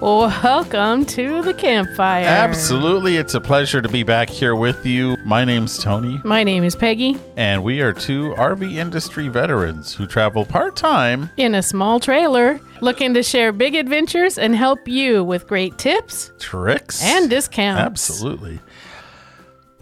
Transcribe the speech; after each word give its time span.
Welcome 0.00 1.04
to 1.06 1.42
the 1.42 1.52
campfire. 1.52 2.24
Absolutely. 2.24 3.18
It's 3.18 3.34
a 3.34 3.40
pleasure 3.40 3.82
to 3.82 3.88
be 3.88 4.02
back 4.02 4.30
here 4.30 4.56
with 4.56 4.86
you. 4.86 5.18
My 5.26 5.44
name's 5.44 5.76
Tony, 5.78 6.22
My 6.24 6.42
name 6.42 6.64
is 6.64 6.74
Peggy. 6.74 7.18
and 7.36 7.62
we 7.62 7.82
are 7.82 7.92
two 7.92 8.34
RV 8.38 8.76
industry 8.76 9.28
veterans 9.28 9.92
who 9.94 10.06
travel 10.06 10.46
part 10.46 10.74
time. 10.74 11.28
In 11.36 11.54
a 11.54 11.62
small 11.62 12.00
trailer, 12.00 12.58
looking 12.80 13.12
to 13.12 13.22
share 13.22 13.52
big 13.52 13.74
adventures 13.74 14.38
and 14.38 14.56
help 14.56 14.88
you 14.88 15.22
with 15.22 15.46
great 15.46 15.76
tips 15.76 16.32
Tricks 16.38 17.02
and 17.04 17.28
discounts. 17.28 17.82
Absolutely. 17.82 18.58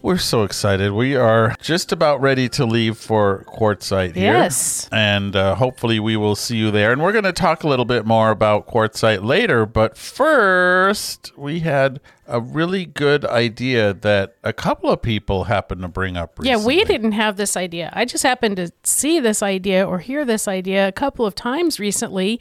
We're 0.00 0.18
so 0.18 0.44
excited. 0.44 0.92
We 0.92 1.16
are 1.16 1.56
just 1.60 1.90
about 1.90 2.20
ready 2.20 2.48
to 2.50 2.64
leave 2.64 2.96
for 2.96 3.44
Quartzsite 3.48 4.14
here. 4.14 4.32
Yes. 4.32 4.88
And 4.92 5.34
uh, 5.34 5.56
hopefully 5.56 5.98
we 5.98 6.16
will 6.16 6.36
see 6.36 6.56
you 6.56 6.70
there. 6.70 6.92
And 6.92 7.02
we're 7.02 7.12
going 7.12 7.24
to 7.24 7.32
talk 7.32 7.64
a 7.64 7.68
little 7.68 7.84
bit 7.84 8.06
more 8.06 8.30
about 8.30 8.68
Quartzsite 8.68 9.24
later. 9.24 9.66
But 9.66 9.96
first, 9.96 11.36
we 11.36 11.60
had 11.60 12.00
a 12.28 12.40
really 12.40 12.84
good 12.84 13.24
idea 13.24 13.94
that 13.94 14.36
a 14.44 14.52
couple 14.52 14.90
of 14.90 15.00
people 15.00 15.44
happened 15.44 15.80
to 15.80 15.88
bring 15.88 16.16
up 16.16 16.38
Yeah, 16.42 16.64
we 16.64 16.84
didn't 16.84 17.12
have 17.12 17.36
this 17.36 17.56
idea. 17.56 17.90
I 17.94 18.04
just 18.04 18.22
happened 18.22 18.56
to 18.58 18.70
see 18.84 19.18
this 19.18 19.42
idea 19.42 19.86
or 19.86 19.98
hear 19.98 20.24
this 20.24 20.46
idea 20.46 20.86
a 20.86 20.92
couple 20.92 21.24
of 21.24 21.34
times 21.34 21.80
recently. 21.80 22.38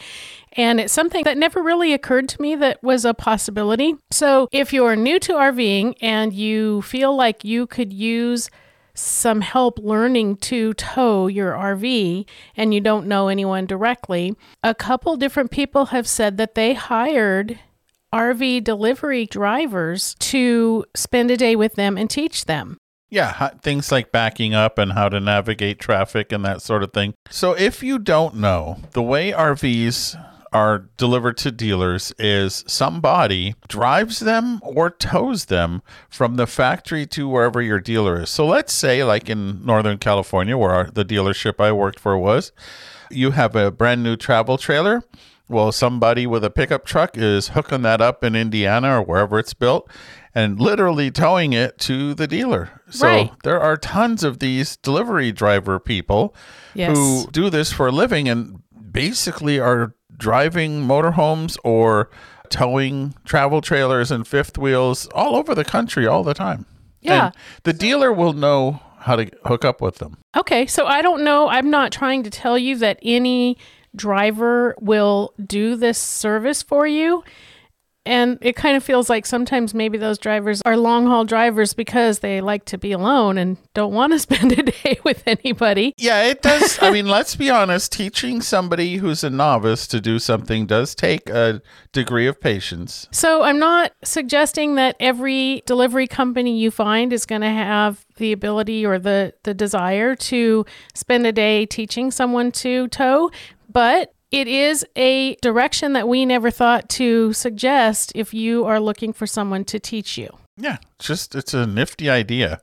And 0.54 0.80
it's 0.82 0.94
something 0.94 1.24
that 1.24 1.38
never 1.38 1.64
really 1.64 1.94
occurred 1.94 2.28
to 2.30 2.42
me 2.42 2.56
that 2.56 2.84
was 2.84 3.06
a 3.06 3.14
possibility. 3.14 3.96
So, 4.12 4.50
if 4.52 4.74
you're 4.74 4.96
new 4.96 5.20
to 5.20 5.34
RVing 5.34 5.96
and 6.02 6.34
you 6.34 6.82
feel 6.82 7.16
like 7.16 7.46
you 7.46 7.66
could 7.66 7.94
use 7.94 8.50
some 8.94 9.42
help 9.42 9.78
learning 9.80 10.38
to 10.38 10.74
tow 10.74 11.28
your 11.28 11.52
RV 11.54 12.26
and 12.56 12.74
you 12.74 12.82
don't 12.82 13.08
know 13.08 13.28
anyone 13.28 13.66
directly, 13.66 14.36
a 14.64 14.74
couple 14.74 15.16
different 15.16 15.52
people 15.52 15.88
have 15.88 16.08
said 16.08 16.38
that 16.38 16.56
they 16.56 16.74
hired 16.74 17.60
RV 18.14 18.64
delivery 18.64 19.26
drivers 19.26 20.16
to 20.16 20.86
spend 20.96 21.32
a 21.32 21.38
day 21.38 21.56
with 21.56 21.76
them 21.76 21.98
and 21.98 22.10
teach 22.10 22.46
them. 22.46 22.78
Yeah, 23.10 23.50
things 23.62 23.92
like 23.92 24.12
backing 24.12 24.54
up 24.54 24.78
and 24.78 24.92
how 24.92 25.08
to 25.10 25.20
navigate 25.20 25.80
traffic 25.80 26.32
and 26.32 26.44
that 26.44 26.62
sort 26.62 26.84
of 26.84 26.92
thing. 26.92 27.14
So, 27.30 27.54
if 27.54 27.82
you 27.82 28.00
don't 28.00 28.36
know, 28.36 28.80
the 28.92 29.02
way 29.02 29.32
RVs 29.32 30.22
are 30.52 30.90
delivered 30.98 31.38
to 31.38 31.52
dealers 31.52 32.14
is 32.18 32.64
somebody 32.68 33.56
drives 33.68 34.20
them 34.20 34.60
or 34.62 34.90
tows 34.90 35.46
them 35.46 35.82
from 36.10 36.36
the 36.36 36.48
factory 36.48 37.06
to 37.06 37.30
wherever 37.30 37.62
your 37.62 37.80
dealer 37.80 38.22
is. 38.22 38.30
So, 38.30 38.46
let's 38.46 38.74
say, 38.74 39.06
like 39.06 39.30
in 39.30 39.66
Northern 39.66 40.00
California, 40.00 40.58
where 40.58 40.90
the 40.92 41.06
dealership 41.06 41.62
I 41.64 41.72
worked 41.72 42.00
for 42.00 42.18
was, 42.18 42.52
you 43.10 43.32
have 43.32 43.56
a 43.56 43.72
brand 43.72 44.04
new 44.04 44.18
travel 44.18 44.58
trailer. 44.58 45.04
Well, 45.50 45.72
somebody 45.72 46.28
with 46.28 46.44
a 46.44 46.50
pickup 46.50 46.86
truck 46.86 47.18
is 47.18 47.50
hooking 47.50 47.82
that 47.84 48.02
up 48.02 48.24
in 48.24 48.36
Indiana 48.36 49.00
or 49.00 49.02
wherever 49.04 49.40
it's 49.40 49.54
built 49.54 49.90
and 50.36 50.60
literally 50.60 51.10
towing 51.10 51.54
it 51.54 51.78
to 51.80 52.14
the 52.14 52.28
dealer. 52.28 52.82
So 52.90 53.08
Right. 53.08 53.32
there 53.44 53.60
are 53.60 53.78
tons 53.78 54.24
of 54.24 54.40
these 54.40 54.76
delivery 54.78 55.32
driver 55.32 55.80
people 55.80 56.36
Yes. 56.74 56.98
who 56.98 57.28
do 57.32 57.50
this 57.50 57.72
for 57.72 57.88
a 57.88 57.92
living 57.92 58.28
and 58.28 58.60
basically 58.92 59.58
are 59.60 59.94
driving 60.18 60.86
motorhomes 60.86 61.58
or 61.64 62.10
towing 62.50 63.14
travel 63.26 63.62
trailers 63.62 64.12
and 64.12 64.28
fifth 64.28 64.58
wheels 64.58 65.08
all 65.16 65.36
over 65.36 65.56
the 65.56 65.64
country 65.66 66.06
all 66.08 66.24
the 66.24 66.34
time. 66.34 66.66
Yeah. 67.02 67.26
And 67.28 67.34
the 67.64 67.74
dealer 67.74 68.12
will 68.12 68.34
know 68.34 68.82
how 69.00 69.16
to 69.16 69.30
hook 69.46 69.64
up 69.64 69.80
with 69.82 69.96
them. 70.00 70.18
Okay, 70.36 70.66
so 70.66 70.86
I 70.86 71.02
don't 71.02 71.24
know. 71.24 71.48
I'm 71.48 71.70
not 71.70 71.92
trying 71.94 72.24
to 72.24 72.30
tell 72.30 72.58
you 72.58 72.76
that 72.78 73.00
any 73.02 73.58
driver 73.96 74.76
will 74.80 75.34
do 75.44 75.76
this 75.76 75.98
service 75.98 76.62
for 76.62 76.88
you. 76.88 77.24
And 78.08 78.38
it 78.40 78.56
kind 78.56 78.78
of 78.78 78.84
feels 78.84 79.10
like 79.10 79.26
sometimes 79.26 79.74
maybe 79.74 79.98
those 79.98 80.18
drivers 80.18 80.62
are 80.66 80.78
long 80.78 81.08
haul 81.08 81.26
drivers 81.26 81.74
because 81.74 82.20
they 82.20 82.40
like 82.40 82.64
to 82.66 82.78
be 82.78 82.94
alone 82.94 83.38
and 83.38 83.58
don't 83.74 83.94
want 83.94 84.14
to 84.14 84.20
spend 84.28 84.54
a 84.54 84.64
day 84.64 84.98
with 85.04 85.24
anybody. 85.28 85.94
Yeah, 85.98 86.24
it 86.24 86.42
does. 86.42 86.80
I 86.82 86.90
mean, 86.90 87.08
let's 87.08 87.36
be 87.36 87.50
honest. 87.50 87.92
Teaching 87.92 88.42
somebody 88.42 88.96
who's 88.96 89.26
a 89.26 89.30
novice 89.30 89.88
to 89.88 90.00
do 90.00 90.20
something 90.20 90.66
does 90.66 90.96
take 90.96 91.30
a 91.30 91.62
degree 91.92 92.28
of 92.28 92.40
patience. 92.40 93.10
So 93.12 93.44
I'm 93.44 93.60
not 93.60 93.92
suggesting 94.04 94.76
that 94.76 94.96
every 95.02 95.64
delivery 95.66 96.08
company 96.08 96.58
you 96.58 96.72
find 96.72 97.12
is 97.12 97.26
going 97.26 97.42
to 97.42 97.50
have 97.50 98.06
the 98.16 98.32
ability 98.32 98.86
or 98.86 98.98
the 98.98 99.34
the 99.44 99.54
desire 99.54 100.16
to 100.16 100.66
spend 100.94 101.28
a 101.28 101.32
day 101.32 101.66
teaching 101.66 102.12
someone 102.12 102.52
to 102.52 102.88
tow, 102.88 103.32
but 103.78 104.12
it 104.32 104.48
is 104.48 104.84
a 104.96 105.36
direction 105.36 105.94
that 105.94 106.08
we 106.08 106.26
never 106.26 106.50
thought 106.50 106.90
to 106.90 107.32
suggest 107.32 108.12
if 108.16 108.34
you 108.34 108.66
are 108.66 108.80
looking 108.80 109.14
for 109.14 109.28
someone 109.28 109.64
to 109.64 109.80
teach 109.80 110.18
you. 110.18 110.36
Yeah, 110.58 110.78
just 110.98 111.36
it's 111.36 111.54
a 111.54 111.68
nifty 111.68 112.10
idea. 112.10 112.60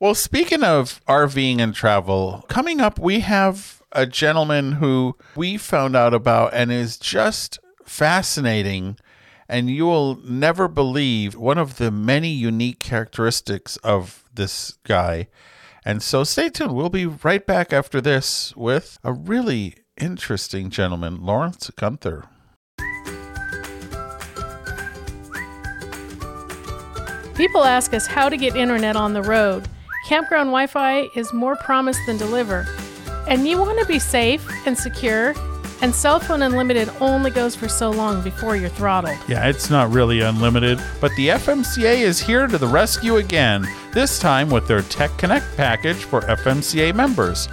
Well, 0.00 0.14
speaking 0.14 0.62
of 0.62 1.00
RVing 1.06 1.60
and 1.60 1.74
travel, 1.74 2.44
coming 2.46 2.78
up, 2.78 2.98
we 2.98 3.20
have 3.20 3.82
a 3.92 4.04
gentleman 4.04 4.72
who 4.72 5.16
we 5.34 5.56
found 5.56 5.96
out 5.96 6.12
about 6.12 6.52
and 6.52 6.70
is 6.70 6.98
just 6.98 7.58
fascinating. 7.86 8.98
And 9.48 9.70
you 9.70 9.86
will 9.86 10.16
never 10.16 10.68
believe 10.68 11.36
one 11.36 11.56
of 11.56 11.78
the 11.78 11.90
many 11.90 12.28
unique 12.28 12.80
characteristics 12.80 13.78
of 13.78 14.28
this 14.34 14.76
guy. 14.84 15.28
And 15.86 16.02
so 16.02 16.22
stay 16.22 16.50
tuned. 16.50 16.74
We'll 16.74 16.90
be 16.90 17.06
right 17.06 17.46
back 17.46 17.72
after 17.72 18.02
this 18.02 18.54
with 18.56 18.98
a 19.02 19.14
really 19.14 19.76
interesting 20.00 20.70
gentleman, 20.70 21.24
Lawrence 21.24 21.70
Gunther. 21.76 22.24
People 27.34 27.64
ask 27.64 27.92
us 27.92 28.06
how 28.06 28.28
to 28.28 28.36
get 28.36 28.54
internet 28.54 28.94
on 28.94 29.12
the 29.12 29.22
road. 29.22 29.68
Campground 30.08 30.48
Wi 30.48 30.66
Fi 30.68 31.08
is 31.16 31.32
more 31.32 31.56
promise 31.56 31.98
than 32.06 32.16
deliver. 32.16 32.66
And 33.28 33.48
you 33.48 33.58
want 33.58 33.78
to 33.80 33.86
be 33.86 33.98
safe 33.98 34.46
and 34.66 34.78
secure, 34.78 35.34
and 35.82 35.94
cell 35.94 36.20
phone 36.20 36.42
unlimited 36.42 36.88
only 37.00 37.30
goes 37.30 37.56
for 37.56 37.68
so 37.68 37.90
long 37.90 38.22
before 38.22 38.54
you're 38.54 38.68
throttled. 38.68 39.18
Yeah, 39.28 39.48
it's 39.48 39.68
not 39.68 39.90
really 39.90 40.20
unlimited, 40.20 40.78
but 41.00 41.10
the 41.16 41.28
FMCA 41.28 41.98
is 41.98 42.20
here 42.20 42.46
to 42.46 42.56
the 42.56 42.66
rescue 42.66 43.16
again, 43.16 43.66
this 43.92 44.18
time 44.18 44.48
with 44.48 44.68
their 44.68 44.82
Tech 44.82 45.16
Connect 45.18 45.56
package 45.56 46.04
for 46.04 46.20
FMCA 46.22 46.94
members. 46.94 47.48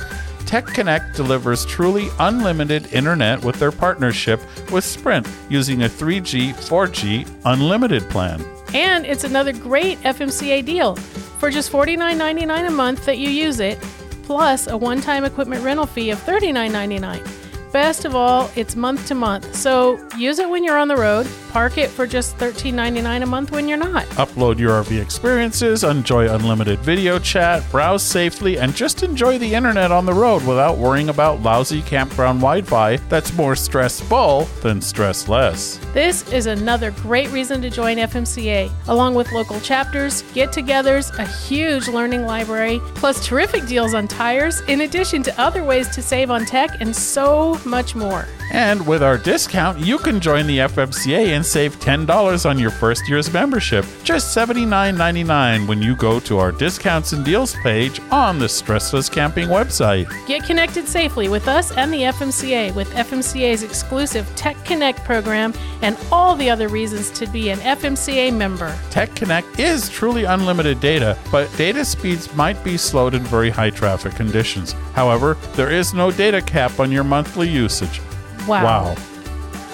Tech 0.52 0.68
Connect 0.68 1.16
delivers 1.16 1.66
truly 1.66 2.10
unlimited 2.20 2.92
internet 2.94 3.42
with 3.42 3.56
their 3.56 3.72
partnership 3.72 4.42
with 4.70 4.84
Sprint 4.84 5.26
using 5.50 5.84
a 5.84 5.88
3G, 5.88 6.54
4G 6.54 7.26
unlimited 7.46 8.04
plan. 8.10 8.44
And 8.74 9.06
it's 9.06 9.24
another 9.24 9.54
great 9.54 9.98
FMCA 10.00 10.66
deal. 10.66 10.98
For 11.40 11.52
just 11.52 11.72
$49.99 11.72 12.68
a 12.68 12.70
month 12.70 13.06
that 13.06 13.18
you 13.18 13.30
use 13.30 13.62
it, 13.62 13.80
plus 14.24 14.68
a 14.68 14.76
one 14.76 15.00
time 15.00 15.24
equipment 15.24 15.64
rental 15.64 15.86
fee 15.86 16.10
of 16.10 16.20
$39.99. 16.20 17.41
Best 17.72 18.04
of 18.04 18.16
all, 18.16 18.52
it's 18.58 18.76
month 18.76 19.08
to 19.08 19.16
month. 19.16 19.56
So 19.56 19.98
use 20.18 20.40
it 20.40 20.50
when 20.50 20.62
you're 20.62 20.78
on 20.78 20.90
the 20.90 20.98
road, 20.98 21.26
park 21.52 21.78
it 21.78 21.90
for 21.90 22.06
just 22.06 22.38
$13.99 22.38 23.24
a 23.24 23.26
month 23.26 23.52
when 23.52 23.66
you're 23.66 23.78
not. 23.78 24.06
Upload 24.18 24.60
your 24.60 24.84
RV 24.84 25.02
experiences, 25.02 25.86
enjoy 25.86 26.30
unlimited 26.30 26.80
video 26.80 27.18
chat, 27.18 27.64
browse 27.72 28.04
safely, 28.04 28.60
and 28.60 28.76
just 28.76 29.04
enjoy 29.04 29.38
the 29.38 29.54
internet 29.54 29.90
on 29.90 30.06
the 30.06 30.14
road 30.14 30.46
without 30.46 30.78
worrying 30.78 31.08
about 31.08 31.42
lousy 31.44 31.82
campground 31.84 32.42
Wi 32.42 32.62
Fi 32.62 32.98
that's 33.08 33.34
more 33.36 33.56
stressful 33.56 34.44
than 34.62 34.82
stressless. 34.82 35.80
This 35.94 36.30
is 36.34 36.48
another 36.48 36.92
great 36.92 37.30
reason 37.32 37.62
to 37.62 37.70
join 37.70 37.98
FMCA, 37.98 38.70
along 38.90 39.16
with 39.16 39.32
local 39.32 39.62
chapters, 39.62 40.24
get 40.34 40.50
togethers, 40.50 41.18
a 41.18 41.26
huge 41.26 41.88
learning 41.88 42.26
library, 42.26 42.82
plus 42.96 43.26
terrific 43.26 43.66
deals 43.66 43.94
on 43.94 44.10
tires, 44.10 44.60
in 44.62 44.82
addition 44.82 45.24
to 45.24 45.42
other 45.42 45.64
ways 45.64 45.88
to 45.96 46.02
save 46.02 46.32
on 46.32 46.46
tech 46.46 46.82
and 46.82 46.94
so 46.94 47.61
much 47.66 47.96
more. 47.96 48.28
And 48.52 48.86
with 48.86 49.02
our 49.02 49.18
discount, 49.18 49.80
you 49.80 49.98
can 49.98 50.20
join 50.20 50.46
the 50.46 50.60
FMCA 50.60 51.28
and 51.30 51.46
save 51.46 51.80
$10 51.80 52.50
on 52.50 52.60
your 52.60 52.70
first 52.70 53.08
year's 53.08 53.32
membership, 53.32 53.86
just 54.04 54.36
$79.99 54.36 55.68
when 55.68 55.82
you 55.82 55.96
go 55.96 56.20
to 56.22 56.38
our 56.38 56.52
discounts 56.52 57.14
and 57.14 57.24
deals 57.24 57.56
page 57.64 58.02
on 58.12 58.40
the 58.40 58.48
Stressless 58.48 59.10
Camping 59.10 59.48
website. 59.48 60.10
Get 60.28 60.44
connected 60.44 60.88
safely 60.88 61.30
with 61.30 61.48
us 61.48 61.72
and 61.72 61.94
the 61.94 62.02
FMCA 62.02 62.76
with 62.76 62.90
FMCA's 62.92 63.64
exclusive 63.64 64.30
Tech 64.36 64.64
Connect 64.66 65.02
program 65.06 65.54
and 65.82 65.98
all 66.12 66.36
the 66.36 66.50
other 66.50 66.68
reasons 66.68 67.10
to 67.12 67.28
be 67.28 67.50
an 67.50 67.60
FMCA 67.60 68.36
member. 68.36 68.78
Tech 68.90 69.16
Connect 69.16 69.60
is 69.60 69.90
truly 69.90 70.26
unlimited 70.26 70.82
data, 70.82 71.18
but 71.32 71.50
data 71.56 71.86
speeds 71.86 72.34
might 72.36 72.62
be 72.64 72.78
slowed 72.78 73.14
in 73.14 73.24
very 73.24 73.50
high 73.50 73.70
traffic 73.70 74.14
conditions. 74.16 74.74
However, 74.94 75.38
there 75.54 75.72
is 75.72 75.94
no 75.94 76.12
data 76.12 76.42
cap 76.42 76.80
on 76.80 76.92
your 76.92 77.04
monthly 77.06 77.48
usage. 77.52 78.02
Wow. 78.48 78.64
Wow. 78.64 78.96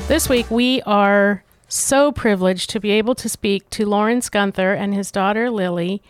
This 0.07 0.27
week, 0.27 0.50
we 0.50 0.81
are 0.83 1.44
so 1.68 2.12
privileged 2.12 2.69
to 2.71 2.79
be 2.79 2.91
able 2.91 3.15
to 3.15 3.29
speak 3.29 3.69
to 3.71 3.85
Lawrence 3.85 4.29
Gunther 4.29 4.74
and 4.74 4.94
his 4.94 5.12
daughter 5.12 5.50
Lily. 5.50 6.01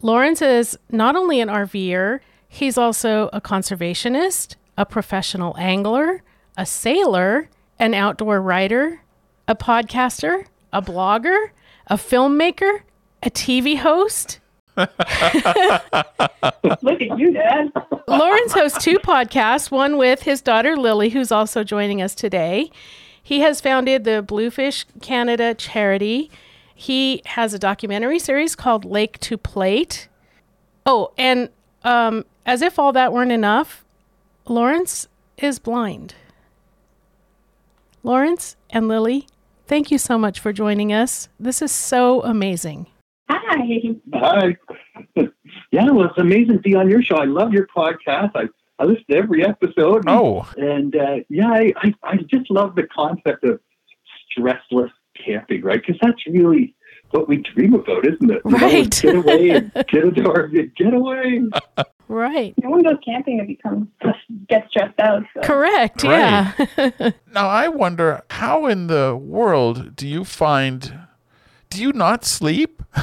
Lawrence 0.00 0.42
is 0.42 0.78
not 0.90 1.16
only 1.16 1.40
an 1.40 1.48
RVer, 1.48 2.20
he's 2.48 2.78
also 2.78 3.28
a 3.32 3.40
conservationist, 3.40 4.54
a 4.78 4.86
professional 4.86 5.56
angler, 5.58 6.22
a 6.56 6.66
sailor, 6.66 7.48
an 7.78 7.94
outdoor 7.94 8.40
writer, 8.40 9.02
a 9.48 9.54
podcaster, 9.54 10.46
a 10.72 10.80
blogger, 10.80 11.50
a 11.88 11.96
filmmaker, 11.96 12.80
a 13.22 13.30
TV 13.30 13.78
host. 13.78 14.40
Look 16.82 17.00
at 17.00 17.18
you, 17.18 17.32
Dad. 17.32 17.72
Lawrence 18.08 18.52
hosts 18.52 18.82
two 18.82 18.98
podcasts, 18.98 19.70
one 19.70 19.96
with 19.96 20.22
his 20.22 20.42
daughter 20.42 20.76
Lily, 20.76 21.10
who's 21.10 21.32
also 21.32 21.64
joining 21.64 22.02
us 22.02 22.14
today. 22.14 22.70
He 23.22 23.40
has 23.40 23.60
founded 23.60 24.04
the 24.04 24.22
Bluefish 24.22 24.84
Canada 25.00 25.54
charity. 25.54 26.30
He 26.74 27.22
has 27.24 27.54
a 27.54 27.58
documentary 27.58 28.18
series 28.18 28.54
called 28.54 28.84
Lake 28.84 29.18
to 29.20 29.38
Plate. 29.38 30.08
Oh, 30.84 31.12
and 31.16 31.48
um, 31.82 32.24
as 32.44 32.62
if 32.62 32.78
all 32.78 32.92
that 32.92 33.12
weren't 33.12 33.32
enough, 33.32 33.84
Lawrence 34.46 35.08
is 35.38 35.58
blind. 35.58 36.14
Lawrence 38.02 38.56
and 38.70 38.86
Lily, 38.86 39.26
thank 39.66 39.90
you 39.90 39.98
so 39.98 40.18
much 40.18 40.38
for 40.38 40.52
joining 40.52 40.92
us. 40.92 41.28
This 41.40 41.60
is 41.60 41.72
so 41.72 42.22
amazing. 42.22 42.86
Hi. 43.28 43.85
Hi. 44.18 44.56
yeah, 45.70 45.90
well, 45.90 46.06
it's 46.08 46.18
amazing 46.18 46.54
to 46.54 46.58
be 46.60 46.74
on 46.74 46.88
your 46.90 47.02
show. 47.02 47.16
I 47.16 47.24
love 47.24 47.52
your 47.52 47.66
podcast. 47.68 48.32
I, 48.34 48.44
I 48.78 48.84
listen 48.84 49.04
to 49.10 49.16
every 49.16 49.44
episode. 49.44 50.06
And, 50.06 50.08
Oh, 50.10 50.46
And 50.56 50.94
uh, 50.96 51.16
yeah, 51.28 51.48
I, 51.50 51.72
I, 51.78 51.94
I 52.02 52.16
just 52.18 52.50
love 52.50 52.74
the 52.74 52.86
concept 52.94 53.44
of 53.44 53.60
stressless 54.36 54.90
camping, 55.24 55.62
right? 55.62 55.80
Because 55.84 55.98
that's 56.02 56.26
really 56.26 56.74
what 57.10 57.28
we 57.28 57.38
dream 57.38 57.74
about, 57.74 58.06
isn't 58.06 58.30
it? 58.30 58.42
You 58.44 58.50
know, 58.50 58.58
Right. 58.58 58.90
get 59.00 59.14
away 59.14 59.50
and 59.50 59.72
get 59.88 60.04
a 60.04 60.10
door, 60.10 60.48
get 60.48 60.92
away. 60.92 61.42
Right. 62.08 62.54
No 62.62 62.70
one 62.70 62.82
goes 62.82 62.96
camping 63.04 63.38
and 63.40 63.48
becomes 63.48 63.88
gets 64.48 64.68
stressed 64.70 64.98
out. 65.00 65.22
So. 65.34 65.40
Correct. 65.40 66.02
Right. 66.02 66.54
Yeah. 66.76 67.10
now 67.32 67.48
I 67.48 67.68
wonder 67.68 68.22
how 68.30 68.66
in 68.66 68.86
the 68.88 69.16
world 69.16 69.96
do 69.96 70.06
you 70.06 70.24
find. 70.24 71.05
Do 71.76 71.82
you 71.82 71.92
not 71.92 72.24
sleep? 72.24 72.82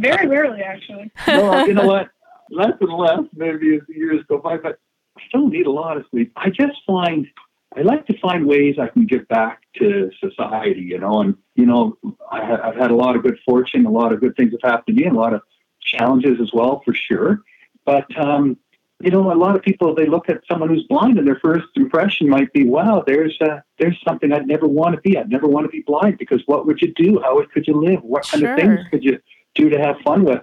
Very 0.00 0.26
rarely, 0.26 0.60
actually. 0.60 1.12
no, 1.28 1.64
you 1.66 1.74
know 1.74 1.86
what? 1.86 2.08
Less 2.50 2.72
and 2.80 2.92
less, 2.92 3.20
maybe 3.32 3.76
as 3.76 3.82
the 3.86 3.94
years 3.94 4.24
go 4.28 4.38
by, 4.38 4.56
but 4.56 4.80
I 5.16 5.22
still 5.28 5.46
need 5.46 5.66
a 5.66 5.70
lot 5.70 5.96
of 5.96 6.04
sleep. 6.10 6.32
I 6.34 6.50
just 6.50 6.74
find 6.84 7.28
I 7.76 7.82
like 7.82 8.06
to 8.06 8.18
find 8.18 8.44
ways 8.44 8.74
I 8.76 8.88
can 8.88 9.06
give 9.06 9.28
back 9.28 9.62
to 9.76 10.10
society, 10.18 10.80
you 10.80 10.98
know, 10.98 11.20
and 11.20 11.36
you 11.54 11.64
know, 11.64 11.96
I, 12.28 12.56
I've 12.56 12.74
had 12.74 12.90
a 12.90 12.96
lot 12.96 13.14
of 13.14 13.22
good 13.22 13.38
fortune, 13.46 13.86
a 13.86 13.90
lot 13.90 14.12
of 14.12 14.18
good 14.18 14.34
things 14.34 14.50
have 14.50 14.68
happened 14.68 14.96
to 14.96 15.00
me, 15.00 15.06
and 15.06 15.16
a 15.16 15.20
lot 15.20 15.32
of 15.32 15.42
challenges 15.80 16.40
as 16.40 16.50
well, 16.52 16.82
for 16.84 16.92
sure. 16.92 17.42
But 17.86 18.06
um, 18.18 18.58
you 19.00 19.10
know, 19.10 19.32
a 19.32 19.34
lot 19.34 19.56
of 19.56 19.62
people 19.62 19.94
they 19.94 20.06
look 20.06 20.28
at 20.28 20.40
someone 20.48 20.68
who's 20.68 20.84
blind, 20.84 21.18
and 21.18 21.26
their 21.26 21.40
first 21.42 21.66
impression 21.74 22.28
might 22.28 22.52
be, 22.52 22.64
"Wow, 22.64 23.02
there's 23.06 23.36
uh, 23.40 23.60
there's 23.78 24.00
something 24.06 24.32
I'd 24.32 24.46
never 24.46 24.66
want 24.66 24.94
to 24.94 25.00
be. 25.00 25.18
I'd 25.18 25.30
never 25.30 25.46
want 25.46 25.64
to 25.64 25.70
be 25.70 25.82
blind 25.86 26.18
because 26.18 26.42
what 26.46 26.66
would 26.66 26.80
you 26.80 26.92
do? 26.94 27.20
How 27.22 27.42
could 27.52 27.66
you 27.66 27.74
live? 27.74 28.02
What 28.02 28.26
kind 28.26 28.44
of 28.44 28.56
things 28.56 28.80
could 28.90 29.04
you 29.04 29.18
do 29.54 29.68
to 29.68 29.78
have 29.78 29.96
fun 30.04 30.24
with?" 30.24 30.42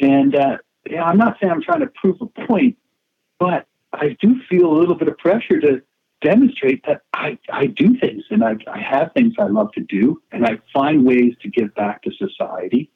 And 0.00 0.34
uh, 0.34 0.58
yeah, 0.88 1.04
I'm 1.04 1.18
not 1.18 1.38
saying 1.40 1.52
I'm 1.52 1.62
trying 1.62 1.80
to 1.80 1.88
prove 1.88 2.16
a 2.20 2.26
point, 2.46 2.76
but 3.38 3.66
I 3.92 4.16
do 4.20 4.40
feel 4.48 4.66
a 4.66 4.76
little 4.78 4.94
bit 4.94 5.08
of 5.08 5.18
pressure 5.18 5.60
to 5.60 5.82
demonstrate 6.20 6.84
that 6.86 7.02
I, 7.12 7.38
I 7.52 7.66
do 7.66 7.96
things 7.98 8.24
and 8.30 8.42
I, 8.42 8.56
I 8.66 8.80
have 8.80 9.12
things 9.12 9.34
I 9.38 9.44
love 9.44 9.72
to 9.72 9.80
do 9.80 10.20
and 10.32 10.44
I 10.44 10.58
find 10.72 11.04
ways 11.04 11.34
to 11.42 11.48
give 11.48 11.74
back 11.74 12.02
to 12.02 12.10
society. 12.12 12.90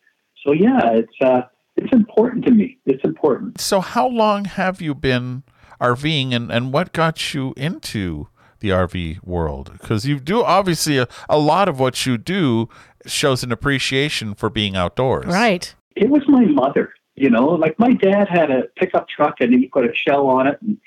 So 0.45 0.53
yeah, 0.53 0.93
it's 0.93 1.21
uh, 1.21 1.43
it's 1.83 1.93
important 1.93 2.45
to 2.47 2.53
me. 2.53 2.79
It's 2.87 3.05
important. 3.05 3.61
So, 3.61 3.81
how 3.81 4.07
long 4.07 4.45
have 4.45 4.81
you 4.81 4.95
been 4.95 5.43
RVing 5.81 6.33
and, 6.33 6.51
and 6.51 6.73
what 6.73 6.93
got 6.93 7.35
you 7.35 7.55
into 7.57 8.29
the 8.61 8.69
RV 8.71 9.25
world? 9.25 9.73
Because 9.73 10.07
you 10.07 10.21
do 10.21 10.43
obviously 10.43 10.99
a, 10.99 11.09
a 11.29 11.39
lot 11.39 11.69
of 11.69 11.81
what 11.81 12.07
you 12.07 12.19
do 12.19 12.69
shows 13.07 13.43
an 13.43 13.53
appreciation 13.53 14.35
for 14.35 14.49
being 14.49 14.77
outdoors. 14.77 15.27
right. 15.27 15.75
It 15.95 16.09
was 16.09 16.23
my 16.27 16.45
mother, 16.47 16.95
you 17.17 17.29
know, 17.29 17.49
like 17.49 17.79
my 17.79 17.93
dad 17.93 18.29
had 18.29 18.51
a 18.51 18.63
pickup 18.77 19.09
truck 19.09 19.41
and 19.41 19.53
he 19.53 19.67
put 19.67 19.85
a 19.85 19.95
shell 19.95 20.27
on 20.29 20.47
it 20.47 20.59
and, 20.63 20.79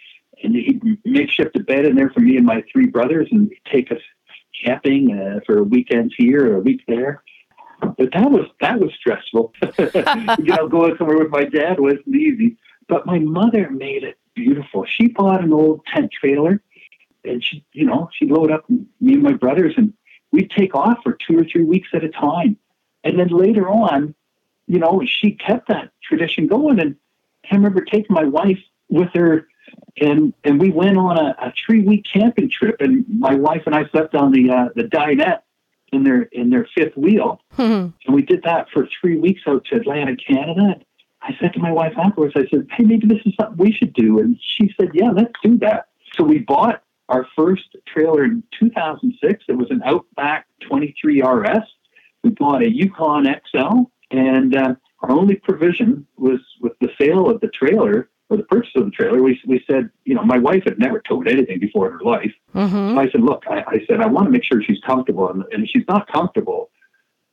and 0.43 0.55
he'd 0.55 0.81
makeshift 1.05 1.55
a 1.55 1.59
bed 1.59 1.85
in 1.85 1.95
there 1.95 2.09
for 2.09 2.21
me 2.21 2.37
and 2.37 2.45
my 2.45 2.63
three 2.71 2.87
brothers 2.87 3.27
and 3.31 3.51
take 3.71 3.91
us 3.91 3.99
camping 4.63 5.13
uh, 5.13 5.41
for 5.45 5.63
weekends 5.63 6.15
here 6.17 6.51
or 6.51 6.55
a 6.55 6.59
week 6.59 6.81
there. 6.87 7.21
But 7.79 8.11
that 8.13 8.31
was 8.31 8.47
that 8.61 8.79
was 8.79 8.91
stressful. 8.93 9.53
you 10.43 10.55
know, 10.55 10.67
going 10.67 10.95
somewhere 10.97 11.17
with 11.17 11.29
my 11.29 11.45
dad 11.45 11.79
wasn't 11.79 12.15
easy. 12.15 12.57
But 12.87 13.05
my 13.05 13.19
mother 13.19 13.69
made 13.69 14.03
it 14.03 14.17
beautiful. 14.35 14.85
She 14.85 15.07
bought 15.07 15.43
an 15.43 15.53
old 15.53 15.81
tent 15.93 16.11
trailer 16.11 16.61
and 17.23 17.43
she 17.43 17.65
you 17.73 17.85
know, 17.85 18.09
she'd 18.13 18.31
load 18.31 18.51
up 18.51 18.69
me 18.69 19.13
and 19.13 19.23
my 19.23 19.33
brothers 19.33 19.73
and 19.77 19.93
we'd 20.31 20.51
take 20.51 20.75
off 20.75 20.99
for 21.03 21.17
two 21.27 21.39
or 21.39 21.45
three 21.45 21.63
weeks 21.63 21.89
at 21.93 22.03
a 22.03 22.09
time. 22.09 22.57
And 23.03 23.19
then 23.19 23.27
later 23.27 23.69
on, 23.69 24.15
you 24.67 24.79
know, 24.79 25.01
she 25.05 25.31
kept 25.31 25.67
that 25.69 25.91
tradition 26.03 26.47
going. 26.47 26.79
And 26.79 26.95
I 27.49 27.55
remember 27.55 27.81
taking 27.81 28.13
my 28.13 28.25
wife 28.25 28.59
with 28.89 29.09
her, 29.13 29.47
and 30.01 30.33
and 30.43 30.59
we 30.59 30.71
went 30.71 30.97
on 30.97 31.17
a, 31.17 31.35
a 31.39 31.53
three 31.65 31.83
week 31.83 32.05
camping 32.11 32.49
trip. 32.49 32.77
And 32.79 33.05
my 33.07 33.35
wife 33.35 33.63
and 33.65 33.75
I 33.75 33.87
slept 33.89 34.15
on 34.15 34.31
the 34.31 34.49
uh, 34.49 34.69
the 34.75 34.83
dinette 34.83 35.41
in 35.95 36.03
their 36.03 36.23
in 36.31 36.49
their 36.49 36.67
fifth 36.75 36.95
wheel, 36.95 37.41
Hmm. 37.53 37.87
and 38.05 38.13
we 38.13 38.21
did 38.21 38.43
that 38.43 38.67
for 38.73 38.87
three 38.99 39.17
weeks 39.17 39.41
out 39.47 39.65
to 39.65 39.77
Atlantic, 39.77 40.19
Canada. 40.27 40.61
And 40.75 40.85
I 41.21 41.31
said 41.39 41.53
to 41.53 41.59
my 41.59 41.71
wife 41.71 41.93
afterwards, 41.97 42.33
I 42.35 42.45
said, 42.49 42.67
"Hey, 42.71 42.83
maybe 42.83 43.07
this 43.07 43.21
is 43.25 43.33
something 43.39 43.57
we 43.57 43.71
should 43.71 43.93
do." 43.93 44.19
And 44.19 44.37
she 44.41 44.73
said, 44.79 44.89
"Yeah, 44.93 45.11
let's 45.11 45.33
do 45.43 45.57
that." 45.59 45.87
So 46.15 46.23
we 46.23 46.39
bought 46.39 46.83
our 47.09 47.27
first 47.35 47.75
trailer 47.87 48.23
in 48.23 48.43
2006. 48.59 49.43
It 49.47 49.53
was 49.57 49.69
an 49.69 49.81
Outback 49.85 50.47
23 50.67 51.21
RS. 51.21 51.63
We 52.23 52.31
bought 52.31 52.63
a 52.63 52.69
Yukon 52.69 53.25
XL, 53.25 53.83
and 54.11 54.55
uh, 54.55 54.75
our 55.01 55.11
only 55.11 55.35
provision 55.35 56.07
was 56.17 56.39
with 56.61 56.73
the 56.79 56.89
sale 56.99 57.29
of 57.29 57.41
the 57.41 57.47
trailer 57.49 58.09
or 58.29 58.37
the 58.37 58.43
purchase 58.43 58.71
of 58.75 58.85
the 58.85 58.91
trailer. 58.91 59.21
We, 59.21 59.39
we 59.47 59.63
said, 59.69 59.89
you 60.03 60.15
know, 60.15 60.23
my 60.23 60.37
wife 60.37 60.63
had 60.65 60.79
never 60.79 60.99
towed 61.07 61.27
anything 61.27 61.59
before 61.59 61.87
in 61.87 61.93
her 61.93 62.03
life. 62.03 62.33
hmm 62.53 62.95
So 62.95 62.99
I 62.99 63.09
said, 63.11 63.21
look, 63.21 63.43
I, 63.49 63.63
I 63.67 63.85
said, 63.87 64.01
I 64.01 64.07
want 64.07 64.25
to 64.25 64.31
make 64.31 64.43
sure 64.43 64.61
she's 64.63 64.79
comfortable. 64.85 65.29
And, 65.29 65.43
and 65.51 65.63
if 65.63 65.69
she's 65.69 65.85
not 65.87 66.07
comfortable, 66.11 66.71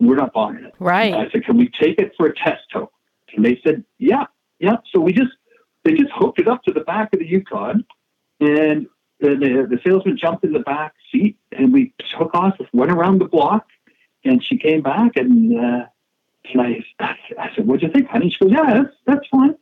we're 0.00 0.16
not 0.16 0.32
buying 0.32 0.64
it. 0.64 0.75
Right. 0.78 1.14
I 1.14 1.30
said, 1.30 1.44
can 1.44 1.56
we 1.56 1.70
take 1.80 1.99
it 1.99 2.12
for 2.16 2.26
a 2.26 2.34
test 2.34 2.62
tow? 2.72 2.90
And 3.34 3.44
they 3.44 3.61
said, 3.64 3.84
yeah, 3.99 4.25
yeah. 4.58 4.76
So 4.92 5.00
we 5.00 5.12
just, 5.12 5.32
they 5.84 5.92
just 5.92 6.11
hooked 6.14 6.38
it 6.38 6.49
up 6.49 6.62
to 6.64 6.72
the 6.72 6.80
back 6.80 7.12
of 7.14 7.20
the 7.20 7.26
Yukon 7.26 7.84
and 8.40 8.87
the, 9.20 9.30
the, 9.30 9.66
the 9.70 9.78
salesman 9.84 10.18
jumped 10.18 10.44
in 10.44 10.52
the 10.52 10.61
back 10.61 10.94
seat 11.11 11.38
and 11.52 11.72
we 11.72 11.94
took 12.18 12.34
off, 12.34 12.54
went 12.72 12.90
around 12.90 13.20
the 13.20 13.26
block 13.26 13.66
and 14.25 14.44
she 14.44 14.58
came 14.58 14.82
back 14.82 15.12
and, 15.16 15.58
uh, 15.58 15.87
and 16.52 16.61
I, 16.61 16.84
I 17.00 17.54
said, 17.54 17.66
what'd 17.66 17.82
you 17.82 17.90
think, 17.92 18.08
honey? 18.08 18.30
She 18.30 18.44
goes, 18.44 18.52
yeah, 18.52 18.75
that's, 18.75 18.94
that's 19.06 19.26
fine. 19.30 19.54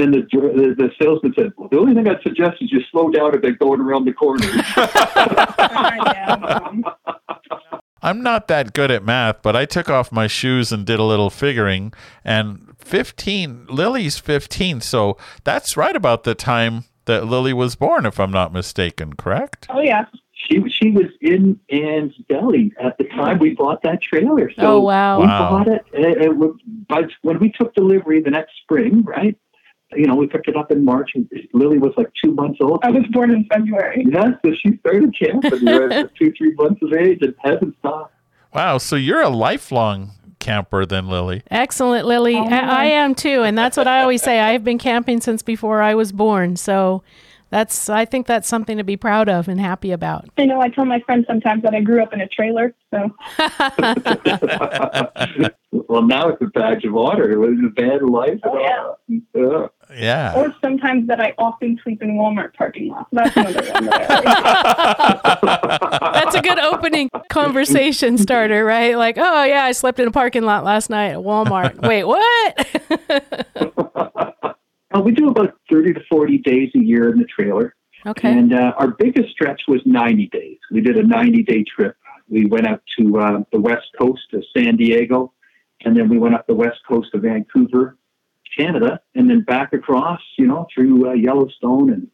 And 0.00 0.14
the, 0.14 0.22
the, 0.32 0.74
the 0.76 0.90
salesman 1.00 1.34
said, 1.38 1.52
well, 1.56 1.68
the 1.70 1.78
only 1.78 1.94
thing 1.94 2.08
I'd 2.08 2.22
suggest 2.22 2.54
is 2.60 2.72
you 2.72 2.80
slow 2.90 3.10
down 3.10 3.34
a 3.34 3.38
bit 3.38 3.58
going 3.58 3.80
around 3.80 4.06
the 4.06 4.12
corner. 4.12 4.46
I'm 8.02 8.22
not 8.22 8.48
that 8.48 8.72
good 8.72 8.90
at 8.90 9.04
math, 9.04 9.42
but 9.42 9.54
I 9.54 9.66
took 9.66 9.90
off 9.90 10.10
my 10.10 10.26
shoes 10.26 10.72
and 10.72 10.86
did 10.86 10.98
a 10.98 11.04
little 11.04 11.28
figuring. 11.28 11.92
And 12.24 12.74
15, 12.78 13.66
Lily's 13.68 14.16
15. 14.16 14.80
So 14.80 15.18
that's 15.44 15.76
right 15.76 15.94
about 15.94 16.24
the 16.24 16.34
time 16.34 16.84
that 17.04 17.26
Lily 17.26 17.52
was 17.52 17.76
born, 17.76 18.06
if 18.06 18.18
I'm 18.18 18.30
not 18.30 18.54
mistaken, 18.54 19.14
correct? 19.16 19.66
Oh 19.68 19.80
yeah. 19.80 20.06
she 20.32 20.62
she 20.70 20.90
was 20.92 21.06
in 21.20 21.58
Anne's 21.70 22.14
belly 22.28 22.72
at 22.82 22.96
the 22.98 23.04
time 23.04 23.38
we 23.38 23.50
bought 23.54 23.82
that 23.82 24.00
trailer. 24.02 24.50
So 24.56 24.62
Oh, 24.62 24.80
wow. 24.80 25.20
we 25.20 25.26
Wow. 25.26 25.50
bought 25.50 25.68
it. 25.68 25.84
And, 25.92 26.04
and 26.06 26.40
we- 26.40 26.84
but 26.88 27.04
when 27.22 27.38
we 27.38 27.52
took 27.52 27.74
delivery 27.74 28.22
the 28.22 28.30
next 28.30 28.52
spring, 28.62 29.02
right? 29.02 29.36
You 29.96 30.06
know, 30.06 30.14
we 30.14 30.26
picked 30.26 30.48
it 30.48 30.56
up 30.56 30.70
in 30.70 30.84
March, 30.84 31.12
and 31.14 31.28
Lily 31.52 31.78
was 31.78 31.92
like 31.96 32.08
two 32.22 32.32
months 32.32 32.58
old. 32.60 32.80
I 32.82 32.90
was 32.90 33.04
born 33.10 33.30
in 33.30 33.44
February. 33.52 34.06
Yeah, 34.08 34.30
so 34.44 34.52
she 34.54 34.76
started 34.78 35.14
camping 35.18 35.68
at 35.68 36.14
two, 36.14 36.32
three 36.36 36.54
months 36.54 36.80
of 36.82 36.92
age 36.92 37.18
and 37.22 37.34
hasn't 37.40 37.76
stopped. 37.78 38.14
Wow. 38.54 38.78
So 38.78 38.96
you're 38.96 39.22
a 39.22 39.28
lifelong 39.28 40.12
camper 40.38 40.86
then, 40.86 41.08
Lily. 41.08 41.42
Excellent, 41.50 42.06
Lily. 42.06 42.36
Oh, 42.36 42.44
I, 42.44 42.58
I 42.58 42.84
am 42.86 43.14
too, 43.14 43.42
and 43.42 43.56
that's 43.56 43.76
what 43.76 43.86
I 43.86 44.02
always 44.02 44.22
say. 44.22 44.40
I 44.40 44.52
have 44.52 44.64
been 44.64 44.78
camping 44.78 45.20
since 45.20 45.42
before 45.42 45.82
I 45.82 45.94
was 45.94 46.10
born, 46.10 46.56
so 46.56 47.02
that's 47.50 47.88
I 47.88 48.04
think 48.04 48.26
that's 48.26 48.48
something 48.48 48.76
to 48.78 48.84
be 48.84 48.96
proud 48.96 49.28
of 49.28 49.48
and 49.48 49.60
happy 49.60 49.92
about. 49.92 50.28
I 50.38 50.46
know 50.46 50.60
I 50.60 50.68
tell 50.68 50.84
my 50.84 51.00
friends 51.00 51.26
sometimes 51.28 51.62
that 51.62 51.74
I 51.74 51.80
grew 51.80 52.02
up 52.02 52.12
in 52.12 52.20
a 52.20 52.28
trailer, 52.28 52.74
so 52.92 53.10
well, 55.88 56.02
now 56.02 56.28
it's 56.28 56.42
a 56.42 56.46
badge 56.46 56.84
of 56.84 56.96
honor. 56.96 57.30
It 57.30 57.38
was 57.38 57.58
a 57.64 57.70
bad 57.70 58.02
life. 58.02 58.40
Oh, 58.44 58.58
yeah. 58.58 58.92
yeah. 59.34 59.66
Yeah. 59.96 60.34
or 60.36 60.54
sometimes 60.62 61.06
that 61.08 61.20
I 61.20 61.34
often 61.38 61.78
sleep 61.82 62.02
in 62.02 62.10
Walmart 62.16 62.54
parking 62.54 62.88
lots. 62.88 63.08
That's 63.12 63.36
another 63.36 63.72
one 63.72 63.86
that 63.86 65.40
That's 66.14 66.34
a 66.36 66.42
good 66.42 66.58
opening 66.58 67.10
conversation 67.28 68.16
starter, 68.18 68.64
right? 68.64 68.96
Like, 68.96 69.16
oh 69.18 69.44
yeah, 69.44 69.64
I 69.64 69.72
slept 69.72 69.98
in 69.98 70.06
a 70.08 70.12
parking 70.12 70.42
lot 70.42 70.64
last 70.64 70.90
night 70.90 71.10
at 71.10 71.18
Walmart. 71.18 71.80
Wait, 71.86 72.04
what? 72.04 72.66
Uh, 74.92 75.00
we 75.00 75.12
do 75.12 75.28
about 75.28 75.54
30 75.70 75.94
to 75.94 76.00
40 76.10 76.38
days 76.38 76.68
a 76.74 76.80
year 76.80 77.12
in 77.12 77.18
the 77.20 77.24
trailer. 77.24 77.76
okay. 78.06 78.28
And 78.32 78.52
uh, 78.52 78.72
our 78.76 78.88
biggest 78.88 79.30
stretch 79.30 79.62
was 79.68 79.80
90 79.84 80.26
days. 80.32 80.58
We 80.72 80.80
did 80.80 80.96
a 80.96 81.06
90 81.06 81.44
day 81.44 81.62
trip. 81.62 81.96
We 82.28 82.46
went 82.46 82.66
out 82.66 82.82
to 82.98 83.18
uh, 83.18 83.38
the 83.52 83.60
west 83.60 83.86
coast 84.00 84.32
of 84.32 84.44
San 84.56 84.76
Diego, 84.76 85.32
and 85.84 85.96
then 85.96 86.08
we 86.08 86.18
went 86.18 86.34
up 86.34 86.46
the 86.48 86.54
west 86.54 86.80
coast 86.88 87.14
of 87.14 87.22
Vancouver, 87.22 87.96
Canada, 88.56 89.00
and 89.14 89.28
then 89.28 89.42
back 89.42 89.72
across, 89.72 90.20
you 90.38 90.46
know, 90.46 90.66
through 90.74 91.10
uh, 91.10 91.12
Yellowstone 91.12 91.92
and, 91.92 92.08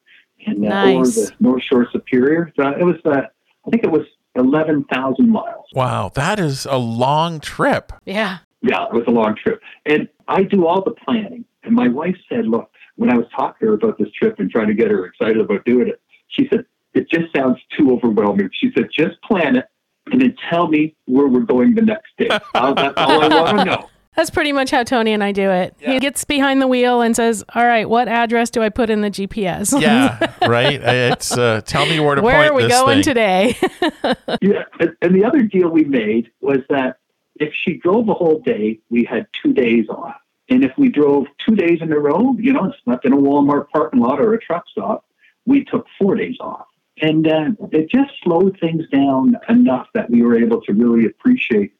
and 0.46 0.64
uh, 0.70 0.84
over 0.84 1.06
the 1.06 1.32
North 1.40 1.62
Shore 1.62 1.88
Superior. 1.92 2.52
So 2.56 2.68
it 2.68 2.84
was, 2.84 2.96
uh, 3.04 3.22
I 3.66 3.70
think 3.70 3.84
it 3.84 3.90
was 3.90 4.06
11,000 4.36 5.28
miles. 5.28 5.66
Wow. 5.72 6.10
That 6.14 6.38
is 6.38 6.66
a 6.66 6.76
long 6.76 7.40
trip. 7.40 7.92
Yeah. 8.04 8.38
Yeah, 8.62 8.86
it 8.86 8.92
was 8.92 9.04
a 9.06 9.10
long 9.10 9.36
trip. 9.36 9.60
And 9.84 10.08
I 10.28 10.42
do 10.42 10.66
all 10.66 10.82
the 10.82 10.92
planning. 10.92 11.44
And 11.62 11.74
my 11.74 11.88
wife 11.88 12.16
said, 12.28 12.46
look, 12.46 12.70
when 12.96 13.10
I 13.10 13.16
was 13.16 13.26
talking 13.34 13.66
to 13.66 13.66
her 13.66 13.74
about 13.74 13.98
this 13.98 14.10
trip 14.12 14.38
and 14.38 14.50
trying 14.50 14.68
to 14.68 14.74
get 14.74 14.90
her 14.90 15.06
excited 15.06 15.38
about 15.38 15.64
doing 15.64 15.88
it, 15.88 16.00
she 16.28 16.48
said, 16.48 16.64
it 16.94 17.10
just 17.10 17.34
sounds 17.34 17.58
too 17.76 17.92
overwhelming. 17.92 18.50
She 18.52 18.70
said, 18.74 18.88
just 18.96 19.20
plan 19.22 19.56
it 19.56 19.66
and 20.10 20.20
then 20.20 20.34
tell 20.48 20.68
me 20.68 20.96
where 21.06 21.26
we're 21.26 21.40
going 21.40 21.74
the 21.74 21.82
next 21.82 22.08
day. 22.16 22.28
Uh, 22.54 22.72
that's 22.74 22.94
all 22.96 23.22
I 23.22 23.28
want 23.28 23.58
to 23.58 23.64
know. 23.64 23.90
That's 24.16 24.30
pretty 24.30 24.52
much 24.52 24.70
how 24.70 24.82
Tony 24.82 25.12
and 25.12 25.22
I 25.22 25.32
do 25.32 25.50
it. 25.50 25.76
Yeah. 25.78 25.92
He 25.92 26.00
gets 26.00 26.24
behind 26.24 26.62
the 26.62 26.66
wheel 26.66 27.02
and 27.02 27.14
says, 27.14 27.44
"All 27.54 27.64
right, 27.64 27.88
what 27.88 28.08
address 28.08 28.50
do 28.50 28.62
I 28.62 28.70
put 28.70 28.88
in 28.90 29.02
the 29.02 29.10
GPS? 29.10 29.78
Yeah. 29.80 30.32
right. 30.48 30.80
It's 30.82 31.36
uh, 31.36 31.60
tell 31.66 31.84
me 31.86 32.00
where 32.00 32.14
to 32.14 32.22
Where 32.22 32.36
point 32.36 32.50
are 32.50 32.54
we 32.54 32.62
this 32.64 32.72
going 32.72 33.02
thing. 33.02 33.04
today?" 33.04 33.56
Yeah. 34.40 34.64
And, 34.80 34.96
and 35.02 35.14
the 35.14 35.24
other 35.24 35.42
deal 35.42 35.68
we 35.68 35.84
made 35.84 36.30
was 36.40 36.58
that 36.70 36.98
if 37.36 37.52
she 37.54 37.74
drove 37.74 38.08
a 38.08 38.14
whole 38.14 38.40
day, 38.40 38.80
we 38.90 39.04
had 39.04 39.26
two 39.42 39.52
days 39.52 39.88
off. 39.88 40.16
And 40.48 40.64
if 40.64 40.72
we 40.78 40.88
drove 40.88 41.26
two 41.46 41.54
days 41.56 41.78
in 41.82 41.92
a 41.92 41.98
row, 41.98 42.34
you 42.38 42.52
know, 42.52 42.64
it's 42.66 42.76
not 42.86 43.04
in 43.04 43.12
a 43.12 43.16
Walmart 43.16 43.68
parking 43.70 44.00
lot 44.00 44.20
or 44.20 44.32
a 44.32 44.38
truck 44.38 44.64
stop, 44.70 45.04
we 45.44 45.64
took 45.64 45.86
four 45.98 46.14
days 46.14 46.36
off. 46.40 46.66
And 47.02 47.26
uh, 47.28 47.50
it 47.72 47.90
just 47.90 48.12
slowed 48.22 48.56
things 48.60 48.84
down 48.92 49.36
enough 49.48 49.88
that 49.94 50.08
we 50.08 50.22
were 50.22 50.38
able 50.38 50.62
to 50.62 50.72
really 50.72 51.04
appreciate, 51.06 51.72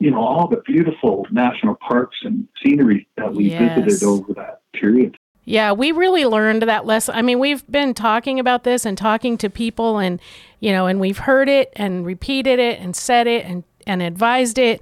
you 0.00 0.10
know, 0.10 0.18
all 0.20 0.48
the 0.48 0.56
beautiful 0.66 1.26
national 1.30 1.76
parks 1.76 2.16
and 2.24 2.48
scenery 2.62 3.06
that 3.16 3.32
we 3.32 3.50
Yes. 3.50 3.78
visited 3.84 4.06
over 4.06 4.32
that 4.34 4.60
period. 4.72 5.16
Yeah, 5.44 5.72
we 5.72 5.92
really 5.92 6.24
learned 6.26 6.62
that 6.62 6.86
lesson. 6.86 7.14
I 7.14 7.22
mean, 7.22 7.38
we've 7.38 7.66
been 7.70 7.92
talking 7.94 8.40
about 8.40 8.64
this 8.64 8.84
and 8.86 8.96
talking 8.96 9.36
to 9.38 9.48
people 9.50 9.98
and 9.98 10.20
you 10.60 10.72
know, 10.72 10.86
and 10.86 11.00
we've 11.00 11.18
heard 11.18 11.48
it 11.48 11.72
and 11.76 12.04
repeated 12.04 12.58
it 12.58 12.78
and 12.80 12.94
said 12.96 13.26
it 13.26 13.44
and 13.46 13.62
and 13.86 14.02
advised 14.02 14.58
it. 14.58 14.80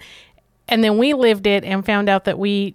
And 0.69 0.83
then 0.85 0.99
we 0.99 1.15
lived 1.15 1.47
it 1.47 1.65
and 1.65 1.85
found 1.87 2.09
out 2.09 2.25
that 2.25 2.39
we 2.39 2.75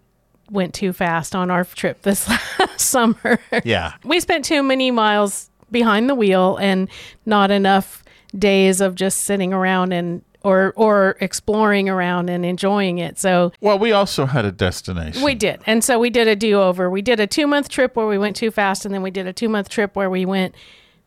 went 0.49 0.73
too 0.73 0.91
fast 0.93 1.35
on 1.35 1.49
our 1.51 1.63
trip 1.63 2.01
this 2.03 2.29
summer. 2.77 3.39
Yeah. 3.63 3.93
we 4.03 4.19
spent 4.19 4.45
too 4.45 4.63
many 4.63 4.89
miles 4.91 5.49
behind 5.71 6.09
the 6.09 6.15
wheel 6.15 6.57
and 6.57 6.89
not 7.25 7.51
enough 7.51 8.03
days 8.37 8.81
of 8.81 8.95
just 8.95 9.19
sitting 9.19 9.53
around 9.53 9.91
and 9.93 10.21
or 10.43 10.73
or 10.75 11.15
exploring 11.21 11.89
around 11.89 12.29
and 12.29 12.45
enjoying 12.45 12.97
it. 12.97 13.17
So 13.17 13.51
Well, 13.61 13.79
we 13.79 13.91
also 13.91 14.25
had 14.25 14.45
a 14.45 14.51
destination. 14.51 15.21
we 15.23 15.35
did. 15.35 15.61
And 15.65 15.83
so 15.83 15.97
we 15.99 16.09
did 16.09 16.27
a 16.27 16.35
do 16.35 16.61
over. 16.61 16.89
We 16.89 17.01
did 17.01 17.19
a 17.19 17.27
two 17.27 17.47
month 17.47 17.69
trip 17.69 17.95
where 17.95 18.07
we 18.07 18.17
went 18.17 18.35
too 18.35 18.51
fast, 18.51 18.85
and 18.85 18.93
then 18.93 19.01
we 19.01 19.11
did 19.11 19.27
a 19.27 19.33
two 19.33 19.49
month 19.49 19.69
trip 19.69 19.95
where 19.95 20.09
we 20.09 20.25
went 20.25 20.55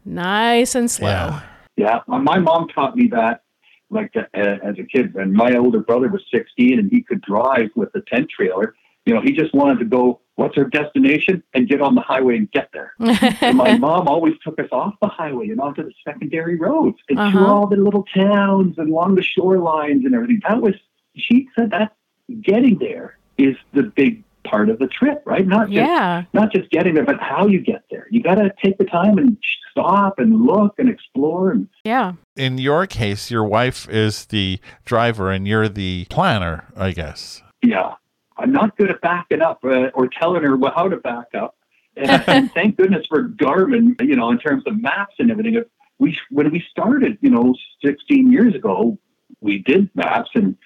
nice 0.04 0.74
and 0.74 0.90
slow. 0.90 1.08
Yeah. 1.08 1.42
Yeah, 1.78 2.00
my 2.06 2.38
mom 2.38 2.68
taught 2.68 2.96
me 2.96 3.08
that, 3.12 3.42
like 3.90 4.10
uh, 4.16 4.22
as 4.34 4.76
a 4.78 4.84
kid. 4.84 5.14
And 5.14 5.34
my 5.34 5.54
older 5.56 5.80
brother 5.80 6.08
was 6.08 6.22
16, 6.32 6.78
and 6.78 6.90
he 6.90 7.02
could 7.02 7.20
drive 7.20 7.68
with 7.74 7.90
a 7.94 8.00
tent 8.10 8.30
trailer. 8.34 8.74
You 9.04 9.12
know, 9.14 9.20
he 9.22 9.32
just 9.32 9.54
wanted 9.54 9.80
to 9.80 9.84
go. 9.84 10.20
What's 10.36 10.56
our 10.58 10.64
destination? 10.64 11.42
And 11.54 11.68
get 11.68 11.80
on 11.82 11.94
the 11.94 12.00
highway 12.02 12.36
and 12.36 12.50
get 12.52 12.70
there. 12.72 12.92
and 13.00 13.56
my 13.56 13.76
mom 13.86 14.06
always 14.08 14.34
took 14.44 14.58
us 14.60 14.68
off 14.72 14.94
the 15.02 15.08
highway 15.08 15.48
and 15.48 15.60
onto 15.60 15.82
the 15.82 15.92
secondary 16.06 16.56
roads 16.56 16.98
and 17.08 17.16
through 17.18 17.26
Uh-huh. 17.42 17.46
all 17.52 17.66
the 17.66 17.76
little 17.76 18.04
towns 18.14 18.76
and 18.78 18.88
along 18.90 19.14
the 19.16 19.22
shorelines 19.22 20.04
and 20.04 20.14
everything. 20.14 20.40
That 20.48 20.60
was 20.62 20.74
she 21.16 21.48
said 21.58 21.70
that 21.70 21.94
getting 22.42 22.78
there 22.78 23.16
is 23.38 23.56
the 23.72 23.82
big 23.84 24.22
part 24.44 24.68
of 24.68 24.78
the 24.78 24.86
trip, 24.86 25.22
right? 25.24 25.46
Not 25.46 25.66
just 25.70 25.88
yeah. 25.88 26.24
not 26.32 26.52
just 26.52 26.70
getting 26.70 26.94
there, 26.94 27.04
but 27.04 27.18
how 27.20 27.46
you 27.48 27.60
get 27.60 27.82
there. 27.90 28.06
You 28.10 28.22
got 28.22 28.36
to 28.36 28.52
take 28.62 28.78
the 28.78 28.84
time 28.84 29.18
and 29.18 29.36
stop 29.72 30.18
and 30.18 30.42
look 30.44 30.74
and 30.78 30.88
explore. 30.88 31.50
And 31.50 31.68
Yeah. 31.84 32.12
In 32.36 32.58
your 32.58 32.86
case, 32.86 33.30
your 33.30 33.44
wife 33.44 33.88
is 33.88 34.26
the 34.26 34.60
driver 34.84 35.30
and 35.32 35.48
you're 35.48 35.68
the 35.68 36.04
planner, 36.10 36.66
I 36.76 36.92
guess. 36.92 37.42
yeah, 37.62 37.94
I'm 38.38 38.52
not 38.52 38.76
good 38.76 38.90
at 38.90 39.00
backing 39.00 39.42
up 39.42 39.64
uh, 39.64 39.88
or 39.94 40.08
telling 40.08 40.42
her 40.42 40.58
how 40.74 40.88
to 40.88 40.96
back 40.96 41.34
up. 41.34 41.56
And, 41.96 42.10
and 42.28 42.52
thank 42.52 42.76
goodness 42.76 43.06
for 43.06 43.28
Garmin, 43.28 44.00
you 44.00 44.16
know, 44.16 44.30
in 44.30 44.38
terms 44.38 44.64
of 44.66 44.80
maps 44.80 45.14
and 45.18 45.30
everything. 45.30 45.62
We 45.98 46.18
when 46.30 46.50
we 46.52 46.62
started, 46.70 47.16
you 47.22 47.30
know, 47.30 47.54
16 47.82 48.30
years 48.30 48.54
ago, 48.54 48.98
we 49.40 49.58
did 49.58 49.88
maps, 49.94 50.30
and 50.34 50.56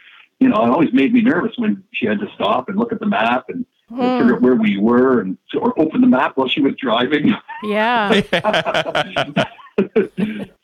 you 0.40 0.48
know, 0.48 0.64
it 0.64 0.70
always 0.70 0.92
made 0.92 1.12
me 1.12 1.22
nervous 1.22 1.52
when 1.56 1.84
she 1.92 2.06
had 2.06 2.18
to 2.18 2.26
stop 2.34 2.68
and 2.68 2.76
look 2.76 2.92
at 2.92 2.98
the 2.98 3.06
map 3.06 3.44
and, 3.48 3.64
and 3.90 3.98
Mm. 3.98 4.18
figure 4.18 4.34
out 4.36 4.42
where 4.42 4.54
we 4.54 4.78
were 4.78 5.20
and 5.20 5.36
or 5.58 5.78
open 5.78 6.00
the 6.00 6.06
map 6.06 6.36
while 6.36 6.48
she 6.48 6.60
was 6.60 6.74
driving. 6.76 7.34
Yeah. 7.62 8.22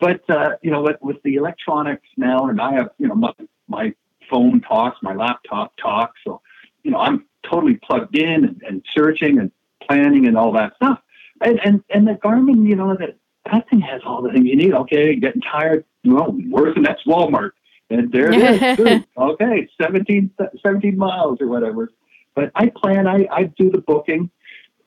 but 0.00 0.30
uh, 0.30 0.50
you 0.62 0.70
know, 0.70 0.80
with, 0.80 0.96
with 1.02 1.22
the 1.24 1.34
electronics 1.34 2.08
now, 2.16 2.46
and 2.46 2.58
I 2.58 2.72
have 2.72 2.88
you 2.98 3.06
know 3.08 3.14
my 3.14 3.34
my 3.68 3.94
phone 4.30 4.62
talks, 4.62 4.96
my 5.02 5.14
laptop 5.14 5.76
talks, 5.76 6.18
so 6.24 6.40
you 6.86 6.92
know 6.92 6.98
I'm 6.98 7.24
totally 7.42 7.74
plugged 7.74 8.16
in 8.16 8.44
and, 8.44 8.62
and 8.66 8.84
searching 8.94 9.38
and 9.38 9.50
planning 9.82 10.26
and 10.26 10.36
all 10.36 10.52
that 10.52 10.74
stuff. 10.76 11.00
And 11.40 11.60
and 11.64 11.84
and 11.90 12.06
the 12.06 12.12
Garmin, 12.12 12.66
you 12.66 12.76
know, 12.76 12.96
that 12.96 13.16
that 13.50 13.68
thing 13.68 13.80
has 13.80 14.00
all 14.04 14.22
the 14.22 14.32
things 14.32 14.46
you 14.46 14.56
need. 14.56 14.72
Okay, 14.72 15.16
getting 15.16 15.42
tired. 15.42 15.84
Well, 16.04 16.36
where's 16.48 16.74
the 16.74 16.80
next 16.80 17.06
Walmart? 17.06 17.50
And 17.90 18.10
there 18.10 18.32
it 18.32 18.80
is. 18.80 19.04
Okay, 19.16 19.68
17, 19.80 20.30
17 20.64 20.98
miles 20.98 21.40
or 21.40 21.46
whatever. 21.46 21.90
But 22.34 22.50
I 22.54 22.70
plan. 22.74 23.06
I 23.06 23.26
I 23.30 23.44
do 23.44 23.70
the 23.70 23.80
booking 23.80 24.30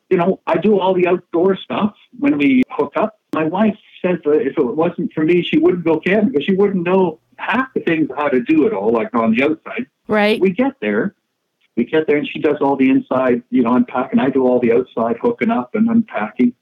you 0.09 0.17
know, 0.17 0.39
I 0.47 0.57
do 0.57 0.79
all 0.79 0.93
the 0.93 1.07
outdoor 1.07 1.55
stuff 1.55 1.93
when 2.17 2.37
we 2.37 2.63
hook 2.69 2.93
up. 2.95 3.19
My 3.33 3.43
wife 3.43 3.77
says 4.01 4.17
that 4.25 4.41
if 4.41 4.57
it 4.57 4.63
wasn't 4.63 5.13
for 5.13 5.23
me, 5.23 5.43
she 5.43 5.59
wouldn't 5.59 5.85
go 5.85 5.99
camping 5.99 6.29
because 6.29 6.45
she 6.45 6.55
wouldn't 6.55 6.83
know 6.83 7.19
half 7.37 7.73
the 7.73 7.81
things 7.81 8.09
how 8.17 8.27
to 8.27 8.41
do 8.41 8.65
it 8.65 8.73
all, 8.73 8.91
like 8.91 9.13
on 9.13 9.35
the 9.35 9.43
outside. 9.43 9.85
right. 10.07 10.41
We 10.41 10.49
get 10.51 10.73
there, 10.81 11.15
we 11.75 11.85
get 11.85 12.07
there, 12.07 12.17
and 12.17 12.27
she 12.27 12.39
does 12.39 12.57
all 12.61 12.75
the 12.75 12.89
inside, 12.89 13.41
you 13.49 13.63
know, 13.63 13.73
unpacking. 13.73 14.19
I 14.19 14.29
do 14.29 14.45
all 14.45 14.59
the 14.59 14.73
outside 14.73 15.17
hooking 15.21 15.51
up 15.51 15.75
and 15.75 15.89
unpacking. 15.89 16.53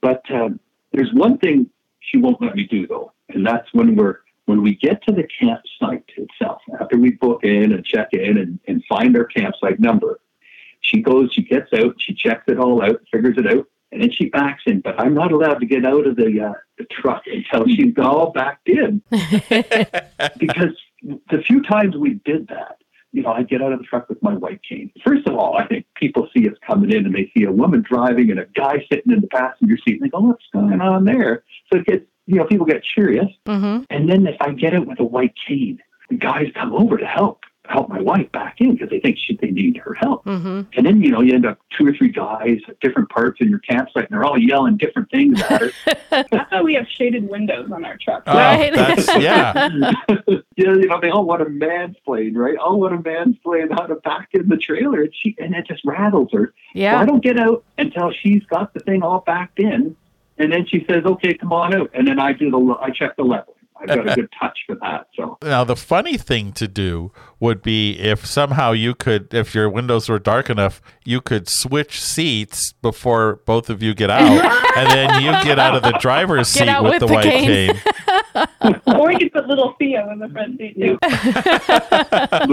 But 0.00 0.22
um, 0.30 0.58
there's 0.92 1.12
one 1.12 1.38
thing 1.38 1.70
she 2.00 2.18
won't 2.18 2.42
let 2.42 2.54
me 2.54 2.64
do 2.64 2.86
though, 2.86 3.12
and 3.28 3.46
that's 3.46 3.72
when 3.72 3.96
we're 3.96 4.20
when 4.46 4.62
we 4.62 4.74
get 4.74 5.02
to 5.04 5.14
the 5.14 5.26
campsite 5.40 6.04
itself. 6.16 6.60
After 6.80 6.98
we 6.98 7.12
book 7.12 7.44
in 7.44 7.72
and 7.72 7.84
check 7.84 8.08
in 8.12 8.36
and, 8.36 8.58
and 8.68 8.84
find 8.88 9.16
our 9.16 9.24
campsite 9.24 9.80
number, 9.80 10.20
she 10.80 11.00
goes, 11.00 11.32
she 11.32 11.42
gets 11.42 11.72
out, 11.72 11.94
she 11.98 12.14
checks 12.14 12.44
it 12.48 12.58
all 12.58 12.82
out, 12.82 13.00
figures 13.10 13.38
it 13.38 13.46
out, 13.46 13.66
and 13.90 14.02
then 14.02 14.10
she 14.10 14.28
backs 14.28 14.62
in. 14.66 14.80
But 14.80 15.00
I'm 15.00 15.14
not 15.14 15.32
allowed 15.32 15.60
to 15.60 15.66
get 15.66 15.86
out 15.86 16.06
of 16.06 16.16
the 16.16 16.50
uh, 16.50 16.58
the 16.78 16.84
truck 16.84 17.22
until 17.26 17.66
she's 17.66 17.94
all 17.98 18.32
backed 18.32 18.68
in, 18.68 19.02
because 19.10 20.76
the 21.30 21.42
few 21.46 21.62
times 21.62 21.96
we 21.96 22.20
did 22.24 22.48
that, 22.48 22.78
you 23.14 23.22
know, 23.22 23.30
I 23.30 23.44
get 23.44 23.62
out 23.62 23.72
of 23.72 23.78
the 23.78 23.84
truck 23.84 24.08
with 24.08 24.20
my 24.22 24.34
white 24.34 24.60
cane. 24.68 24.90
First 25.06 25.28
of 25.28 25.36
all, 25.36 25.56
I 25.56 25.66
think 25.68 25.86
people 25.94 26.28
see 26.36 26.48
us 26.48 26.56
coming 26.66 26.90
in 26.90 27.06
and 27.06 27.14
they 27.14 27.30
see 27.34 27.44
a 27.44 27.52
woman 27.52 27.84
driving 27.88 28.30
and 28.32 28.40
a 28.40 28.46
guy 28.46 28.84
sitting 28.90 29.12
in 29.12 29.20
the 29.20 29.28
passenger 29.28 29.78
seat, 29.78 30.00
and 30.00 30.02
they 30.02 30.08
go, 30.08 30.18
"What's 30.18 30.44
going 30.52 30.80
on 30.80 31.04
there?" 31.04 31.44
So 31.72 31.78
it 31.78 31.86
gets, 31.86 32.04
you 32.26 32.36
know, 32.36 32.44
people 32.44 32.66
get 32.66 32.82
curious. 32.92 33.28
hmm 33.46 33.82
And 33.88 34.10
then 34.10 34.26
if 34.26 34.36
I 34.40 34.50
get 34.50 34.74
it 34.74 34.84
with 34.84 34.98
a 34.98 35.04
white 35.04 35.34
cane, 35.46 35.78
the 36.10 36.16
guys 36.16 36.50
come 36.54 36.72
over 36.74 36.98
to 36.98 37.06
help. 37.06 37.44
Help 37.66 37.88
my 37.88 38.00
wife 38.00 38.30
back 38.32 38.56
in 38.60 38.72
because 38.74 38.90
they 38.90 39.00
think 39.00 39.16
she, 39.18 39.36
they 39.40 39.50
need 39.50 39.76
her 39.78 39.94
help. 39.94 40.22
hmm 40.24 40.62
And 40.76 40.84
then, 40.84 41.00
you 41.02 41.10
know, 41.10 41.20
you 41.22 41.34
end 41.34 41.46
up 41.46 41.58
two 41.76 41.86
or 41.86 41.92
three 41.94 42.08
guys 42.10 42.58
at 42.68 42.78
different 42.80 43.08
parts 43.08 43.40
in 43.40 43.48
your 43.48 43.58
campsite 43.60 44.04
and 44.04 44.08
they're 44.10 44.24
all 44.24 44.38
yelling 44.38 44.76
different 44.76 45.10
things 45.10 45.40
at 45.42 45.60
her. 45.62 45.70
That's 46.30 46.50
why 46.52 46.62
we 46.62 46.74
have 46.74 46.86
shaded 46.88 47.28
windows 47.28 47.70
on 47.72 47.84
our 47.84 47.96
truck. 47.96 48.22
Oh, 48.26 48.34
Right. 48.36 48.72
that's, 48.74 49.08
yeah. 49.18 49.68
yeah, 50.28 50.44
you 50.56 50.86
know, 50.88 51.00
they 51.00 51.10
all 51.10 51.24
want 51.24 51.40
to 51.40 51.46
mansplain, 51.50 52.36
right? 52.36 52.56
All 52.56 52.78
want 52.80 53.02
to 53.02 53.10
mansplain 53.10 53.72
how 53.72 53.86
to 53.86 53.96
back 53.96 54.28
in 54.32 54.48
the 54.48 54.56
trailer. 54.56 55.02
And 55.02 55.12
she 55.14 55.34
and 55.38 55.54
it 55.54 55.66
just 55.66 55.82
rattles 55.84 56.30
her. 56.32 56.52
So 56.74 57.02
I 57.02 57.04
don't 57.06 57.22
get 57.22 57.38
out 57.38 57.64
until 57.78 58.12
she's 58.12 58.44
got 58.44 58.74
the 58.74 58.80
thing 58.80 59.02
all 59.02 59.20
backed 59.20 59.58
in. 59.58 59.96
And 60.36 60.52
then 60.52 60.66
she 60.66 60.84
says, 60.88 61.04
okay, 61.04 61.34
come 61.34 61.52
on 61.52 61.74
out. 61.74 61.90
And 61.94 62.06
then 62.08 62.18
I 62.18 62.32
do 62.32 62.50
the, 62.50 62.76
I 62.80 62.90
check 62.90 63.16
the 63.16 63.22
level. 63.22 63.53
I've 63.90 64.04
got 64.04 64.12
a 64.12 64.14
good 64.22 64.28
touch 64.40 64.58
for 64.66 64.76
that. 64.76 65.06
So 65.16 65.38
Now, 65.42 65.64
the 65.64 65.76
funny 65.76 66.16
thing 66.16 66.52
to 66.52 66.66
do 66.68 67.12
would 67.40 67.62
be 67.62 67.98
if 67.98 68.24
somehow 68.26 68.72
you 68.72 68.94
could, 68.94 69.32
if 69.34 69.54
your 69.54 69.68
windows 69.68 70.08
were 70.08 70.18
dark 70.18 70.48
enough, 70.50 70.80
you 71.04 71.20
could 71.20 71.48
switch 71.48 72.00
seats 72.00 72.72
before 72.82 73.40
both 73.46 73.68
of 73.70 73.82
you 73.82 73.94
get 73.94 74.10
out, 74.10 74.22
and 74.76 74.90
then 74.90 75.22
you 75.22 75.30
get 75.44 75.58
out 75.58 75.74
of 75.74 75.82
the 75.82 75.96
driver's 76.00 76.52
Get 76.54 76.66
seat 76.68 76.82
with, 76.82 76.92
with 76.92 77.00
the, 77.00 77.06
the 77.06 77.12
white 77.12 77.24
cane. 77.24 77.74
cane. 77.74 78.80
or 78.98 79.12
you 79.12 79.18
could 79.18 79.32
put 79.32 79.46
little 79.48 79.74
Theo 79.78 80.10
in 80.10 80.18
the 80.18 80.28
front 80.28 80.58
seat 80.58 80.76
too. 80.76 80.98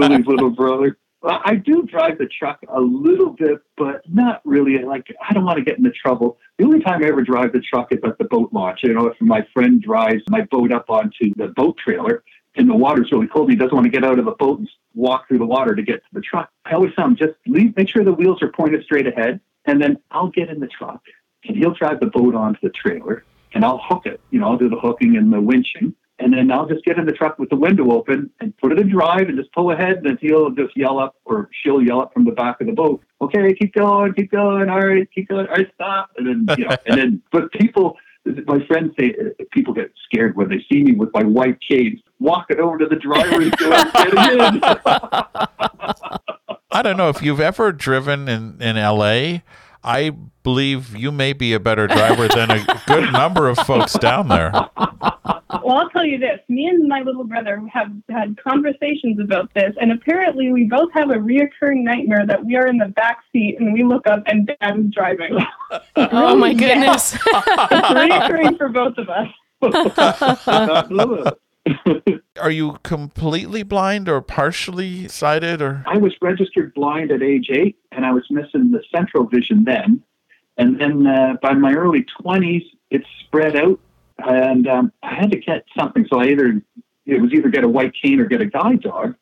Lily's 0.00 0.26
little 0.26 0.50
brother. 0.50 0.98
Well, 1.22 1.40
I 1.44 1.54
do 1.54 1.84
drive 1.84 2.18
the 2.18 2.26
truck 2.26 2.58
a 2.68 2.80
little 2.80 3.30
bit, 3.30 3.60
but 3.76 4.02
not 4.12 4.40
really. 4.44 4.82
Like, 4.82 5.06
I 5.26 5.32
don't 5.32 5.44
want 5.44 5.58
to 5.58 5.64
get 5.64 5.78
into 5.78 5.92
trouble. 5.92 6.38
The 6.58 6.64
only 6.64 6.80
time 6.80 7.02
I 7.02 7.06
ever 7.06 7.22
drive 7.22 7.52
the 7.52 7.60
truck 7.60 7.92
is 7.92 8.00
at 8.04 8.18
the 8.18 8.24
boat 8.24 8.52
launch. 8.52 8.80
You 8.82 8.92
know, 8.92 9.06
if 9.06 9.20
my 9.20 9.46
friend 9.54 9.80
drives 9.80 10.22
my 10.28 10.42
boat 10.50 10.72
up 10.72 10.90
onto 10.90 11.32
the 11.36 11.48
boat 11.48 11.78
trailer 11.78 12.24
and 12.56 12.68
the 12.68 12.74
water's 12.74 13.10
really 13.12 13.28
cold, 13.28 13.48
and 13.48 13.52
he 13.52 13.56
doesn't 13.56 13.74
want 13.74 13.84
to 13.84 13.90
get 13.90 14.04
out 14.04 14.18
of 14.18 14.24
the 14.24 14.32
boat 14.32 14.58
and 14.58 14.68
walk 14.94 15.28
through 15.28 15.38
the 15.38 15.46
water 15.46 15.76
to 15.76 15.82
get 15.82 15.96
to 15.96 16.08
the 16.12 16.20
truck. 16.20 16.50
I 16.64 16.72
always 16.72 16.92
tell 16.94 17.06
him 17.06 17.16
just 17.16 17.34
leave, 17.46 17.76
make 17.76 17.88
sure 17.88 18.04
the 18.04 18.12
wheels 18.12 18.42
are 18.42 18.50
pointed 18.50 18.82
straight 18.82 19.06
ahead, 19.06 19.40
and 19.64 19.80
then 19.80 19.98
I'll 20.10 20.28
get 20.28 20.50
in 20.50 20.58
the 20.58 20.66
truck 20.66 21.02
and 21.44 21.56
he'll 21.56 21.74
drive 21.74 22.00
the 22.00 22.06
boat 22.06 22.34
onto 22.34 22.58
the 22.62 22.70
trailer 22.70 23.24
and 23.54 23.64
I'll 23.64 23.80
hook 23.82 24.06
it. 24.06 24.20
You 24.30 24.40
know, 24.40 24.48
I'll 24.48 24.58
do 24.58 24.68
the 24.68 24.80
hooking 24.80 25.16
and 25.16 25.32
the 25.32 25.36
winching. 25.36 25.94
And 26.22 26.32
then 26.32 26.52
I'll 26.52 26.66
just 26.66 26.84
get 26.84 26.98
in 26.98 27.06
the 27.06 27.12
truck 27.12 27.38
with 27.38 27.50
the 27.50 27.56
window 27.56 27.90
open 27.90 28.30
and 28.40 28.56
put 28.58 28.70
it 28.70 28.78
in 28.78 28.88
drive 28.88 29.28
and 29.28 29.36
just 29.36 29.52
pull 29.52 29.72
ahead. 29.72 29.96
And 29.96 30.06
then 30.06 30.18
he'll 30.20 30.50
just 30.50 30.76
yell 30.76 31.00
up 31.00 31.16
or 31.24 31.50
she'll 31.62 31.82
yell 31.82 32.00
up 32.00 32.14
from 32.14 32.24
the 32.24 32.30
back 32.30 32.60
of 32.60 32.68
the 32.68 32.72
boat. 32.72 33.02
Okay, 33.20 33.52
keep 33.54 33.74
going, 33.74 34.14
keep 34.14 34.30
going. 34.30 34.68
All 34.68 34.80
right, 34.80 35.08
keep 35.12 35.28
going. 35.28 35.48
All 35.48 35.54
right, 35.54 35.68
stop. 35.74 36.10
And 36.16 36.46
then, 36.46 36.56
you 36.56 36.66
know, 36.66 36.76
and 36.86 36.98
then, 36.98 37.22
but 37.32 37.50
people, 37.52 37.96
my 38.46 38.64
friends 38.66 38.94
say 38.98 39.14
people 39.50 39.74
get 39.74 39.92
scared 40.04 40.36
when 40.36 40.48
they 40.48 40.64
see 40.70 40.84
me 40.84 40.92
with 40.92 41.10
my 41.12 41.24
white 41.24 41.58
cane 41.68 42.00
walking 42.20 42.60
over 42.60 42.78
to 42.78 42.86
the 42.86 42.96
driver's 42.96 43.50
door. 43.50 43.72
I 46.70 46.82
don't 46.82 46.96
know 46.96 47.08
if 47.08 47.20
you've 47.20 47.40
ever 47.40 47.72
driven 47.72 48.28
in, 48.28 48.62
in 48.62 48.76
LA. 48.76 49.40
I 49.84 50.10
believe 50.42 50.96
you 50.96 51.10
may 51.12 51.32
be 51.32 51.52
a 51.54 51.60
better 51.60 51.86
driver 51.86 52.28
than 52.28 52.50
a 52.50 52.64
good 52.86 53.12
number 53.12 53.48
of 53.48 53.58
folks 53.58 53.94
down 53.94 54.28
there. 54.28 54.50
Well, 54.52 55.76
I'll 55.76 55.90
tell 55.90 56.04
you 56.04 56.18
this. 56.18 56.40
Me 56.48 56.66
and 56.66 56.88
my 56.88 57.00
little 57.02 57.24
brother 57.24 57.62
have 57.72 57.90
had 58.08 58.36
conversations 58.42 59.18
about 59.20 59.52
this, 59.54 59.74
and 59.80 59.92
apparently 59.92 60.50
we 60.52 60.64
both 60.64 60.90
have 60.94 61.10
a 61.10 61.14
reoccurring 61.14 61.82
nightmare 61.84 62.26
that 62.26 62.44
we 62.44 62.56
are 62.56 62.66
in 62.66 62.78
the 62.78 62.88
back 62.88 63.18
seat 63.32 63.56
and 63.60 63.72
we 63.72 63.82
look 63.84 64.06
up 64.06 64.22
and 64.26 64.46
Dad 64.60 64.78
is 64.78 64.86
driving. 64.94 65.38
Oh 65.96 66.36
my 66.36 66.48
Yeah. 66.50 66.58
goodness. 66.58 67.14
it's 67.14 67.22
reoccurring 67.26 68.58
for 68.58 68.68
both 68.68 68.98
of 68.98 69.08
us. 69.08 69.28
Are 72.40 72.50
you 72.50 72.78
completely 72.82 73.62
blind 73.62 74.08
or 74.08 74.20
partially 74.20 75.08
sighted 75.08 75.62
or? 75.62 75.84
I 75.86 75.96
was 75.96 76.12
registered 76.20 76.74
blind 76.74 77.10
at 77.12 77.22
age 77.22 77.48
eight, 77.50 77.76
and 77.92 78.04
I 78.04 78.12
was 78.12 78.24
missing 78.30 78.70
the 78.70 78.82
central 78.94 79.26
vision 79.26 79.64
then. 79.64 80.02
And 80.58 80.80
then 80.80 81.06
uh, 81.06 81.34
by 81.40 81.54
my 81.54 81.72
early 81.72 82.04
20s, 82.20 82.64
it 82.90 83.02
spread 83.20 83.56
out, 83.56 83.80
and 84.18 84.66
um, 84.68 84.92
I 85.02 85.14
had 85.14 85.30
to 85.32 85.38
get 85.38 85.64
something. 85.78 86.06
So 86.12 86.20
I 86.20 86.26
either 86.26 86.60
it 87.06 87.20
was 87.20 87.32
either 87.32 87.48
get 87.48 87.64
a 87.64 87.68
white 87.68 87.92
cane 88.00 88.20
or 88.20 88.26
get 88.26 88.40
a 88.40 88.46
guide 88.46 88.82
dog. 88.82 89.14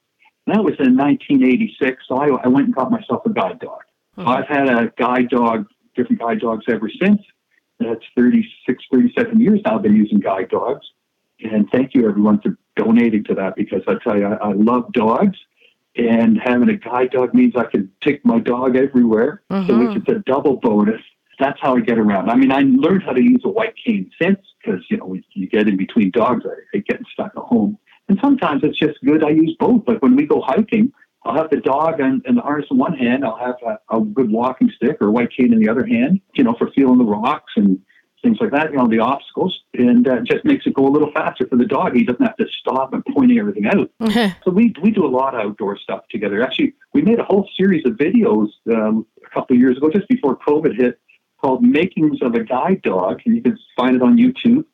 And 0.47 0.57
that 0.57 0.65
was 0.65 0.75
in 0.79 0.97
1986. 0.97 2.03
So 2.09 2.17
I, 2.17 2.29
I 2.45 2.49
went 2.49 2.67
and 2.67 2.75
got 2.75 2.91
myself 2.91 3.23
a 3.27 3.31
guide 3.31 3.61
dog. 3.61 3.81
I've 4.17 4.49
had 4.49 4.69
a 4.69 4.93
guide 4.99 5.31
dog, 5.31 5.67
different 5.97 6.21
guide 6.21 6.41
dogs 6.41 6.65
ever 6.69 6.91
since. 7.01 7.21
That's 7.79 8.05
36, 8.17 8.85
37 8.93 9.41
years 9.41 9.61
now 9.65 9.77
I've 9.77 9.83
been 9.83 9.97
using 9.97 10.19
guide 10.19 10.51
dogs. 10.51 10.87
And 11.43 11.69
thank 11.71 11.95
you 11.95 12.09
everyone 12.09 12.41
for 12.41 12.57
donating 12.77 13.25
to 13.25 13.35
that 13.35 13.57
because 13.57 13.83
I 13.89 13.95
tell 14.03 14.19
you, 14.19 14.27
I, 14.27 14.51
I 14.51 14.53
love 14.53 14.93
dogs. 14.93 15.39
And 15.97 16.39
having 16.43 16.69
a 16.69 16.77
guide 16.77 17.11
dog 17.11 17.35
means 17.35 17.55
I 17.57 17.65
can 17.65 17.91
take 18.01 18.25
my 18.25 18.39
dog 18.39 18.77
everywhere. 18.77 19.43
So 19.51 19.57
Mhm. 19.57 19.97
it's 19.97 20.09
a 20.09 20.21
double 20.21 20.57
bonus. 20.57 21.01
That's 21.39 21.59
how 21.61 21.77
I 21.77 21.81
get 21.81 21.99
around. 21.99 22.31
I 22.31 22.37
mean, 22.37 22.53
I 22.53 22.61
learned 22.61 23.03
how 23.03 23.13
to 23.13 23.23
use 23.23 23.41
a 23.45 23.49
white 23.49 23.75
cane 23.77 24.11
since 24.21 24.39
because, 24.63 24.83
you 24.91 24.99
know, 24.99 25.17
you 25.33 25.47
get 25.49 25.69
in 25.69 25.77
between 25.77 26.11
dogs, 26.11 26.45
I 26.47 26.55
hate 26.73 26.87
getting 26.87 27.07
stuck 27.13 27.33
at 27.37 27.43
home. 27.43 27.79
And 28.09 28.19
sometimes 28.21 28.63
it's 28.63 28.79
just 28.79 29.03
good. 29.05 29.25
I 29.25 29.31
use 29.31 29.57
both. 29.59 29.83
Like 29.87 30.03
when 30.03 30.17
we 30.17 30.27
go 30.27 30.43
hiking, 30.43 30.93
I'll 31.25 31.35
have 31.35 31.51
the 31.51 31.59
dog 31.59 32.01
and, 32.01 32.23
and 32.27 32.37
the 32.37 32.43
harness 32.43 32.67
in 32.71 32.79
one 32.79 32.95
hand. 32.95 33.25
I'll 33.25 33.37
have 33.37 33.57
a, 33.67 33.97
a 33.97 34.01
good 34.01 34.31
walking 34.31 34.71
stick 34.77 34.99
or 35.01 35.09
a 35.09 35.11
white 35.11 35.31
cane 35.37 35.53
in 35.53 35.59
the 35.59 35.69
other 35.69 35.87
hand, 35.87 36.21
you 36.35 36.45
know, 36.45 36.55
for 36.59 36.71
feeling 36.73 36.99
the 36.99 37.05
rocks 37.05 37.53
and 37.57 37.79
things 38.23 38.39
like 38.41 38.51
that, 38.51 38.71
you 38.71 38.77
know, 38.77 38.87
the 38.89 38.99
obstacles. 38.99 39.61
And 39.75 40.07
uh, 40.07 40.21
just 40.21 40.45
makes 40.45 40.67
it 40.67 40.75
go 40.75 40.87
a 40.87 40.91
little 40.91 41.11
faster 41.13 41.47
for 41.47 41.57
the 41.57 41.65
dog. 41.65 41.95
He 41.95 42.05
doesn't 42.05 42.25
have 42.25 42.37
to 42.37 42.47
stop 42.61 42.93
and 42.93 43.05
pointing 43.15 43.39
everything 43.39 43.67
out. 43.67 43.91
So 44.45 44.51
we 44.51 44.75
we 44.83 44.91
do 44.91 45.05
a 45.05 45.09
lot 45.09 45.35
of 45.35 45.41
outdoor 45.41 45.79
stuff 45.79 46.05
together. 46.11 46.43
Actually, 46.43 46.75
we 46.93 47.03
made 47.03 47.19
a 47.19 47.25
whole 47.25 47.49
series 47.57 47.85
of 47.87 47.93
videos 47.93 48.49
um, 48.71 49.07
a 49.25 49.31
couple 49.31 49.55
of 49.55 49.61
years 49.61 49.77
ago, 49.77 49.91
just 49.91 50.09
before 50.09 50.37
COVID 50.37 50.77
hit, 50.77 50.99
called 51.41 51.63
"Makings 51.63 52.23
of 52.23 52.35
a 52.35 52.43
Guide 52.43 52.83
Dog," 52.83 53.21
and 53.25 53.37
you 53.37 53.43
can 53.43 53.59
find 53.77 53.97
it 53.97 54.03
on 54.03 54.17
YouTube. 54.17 54.65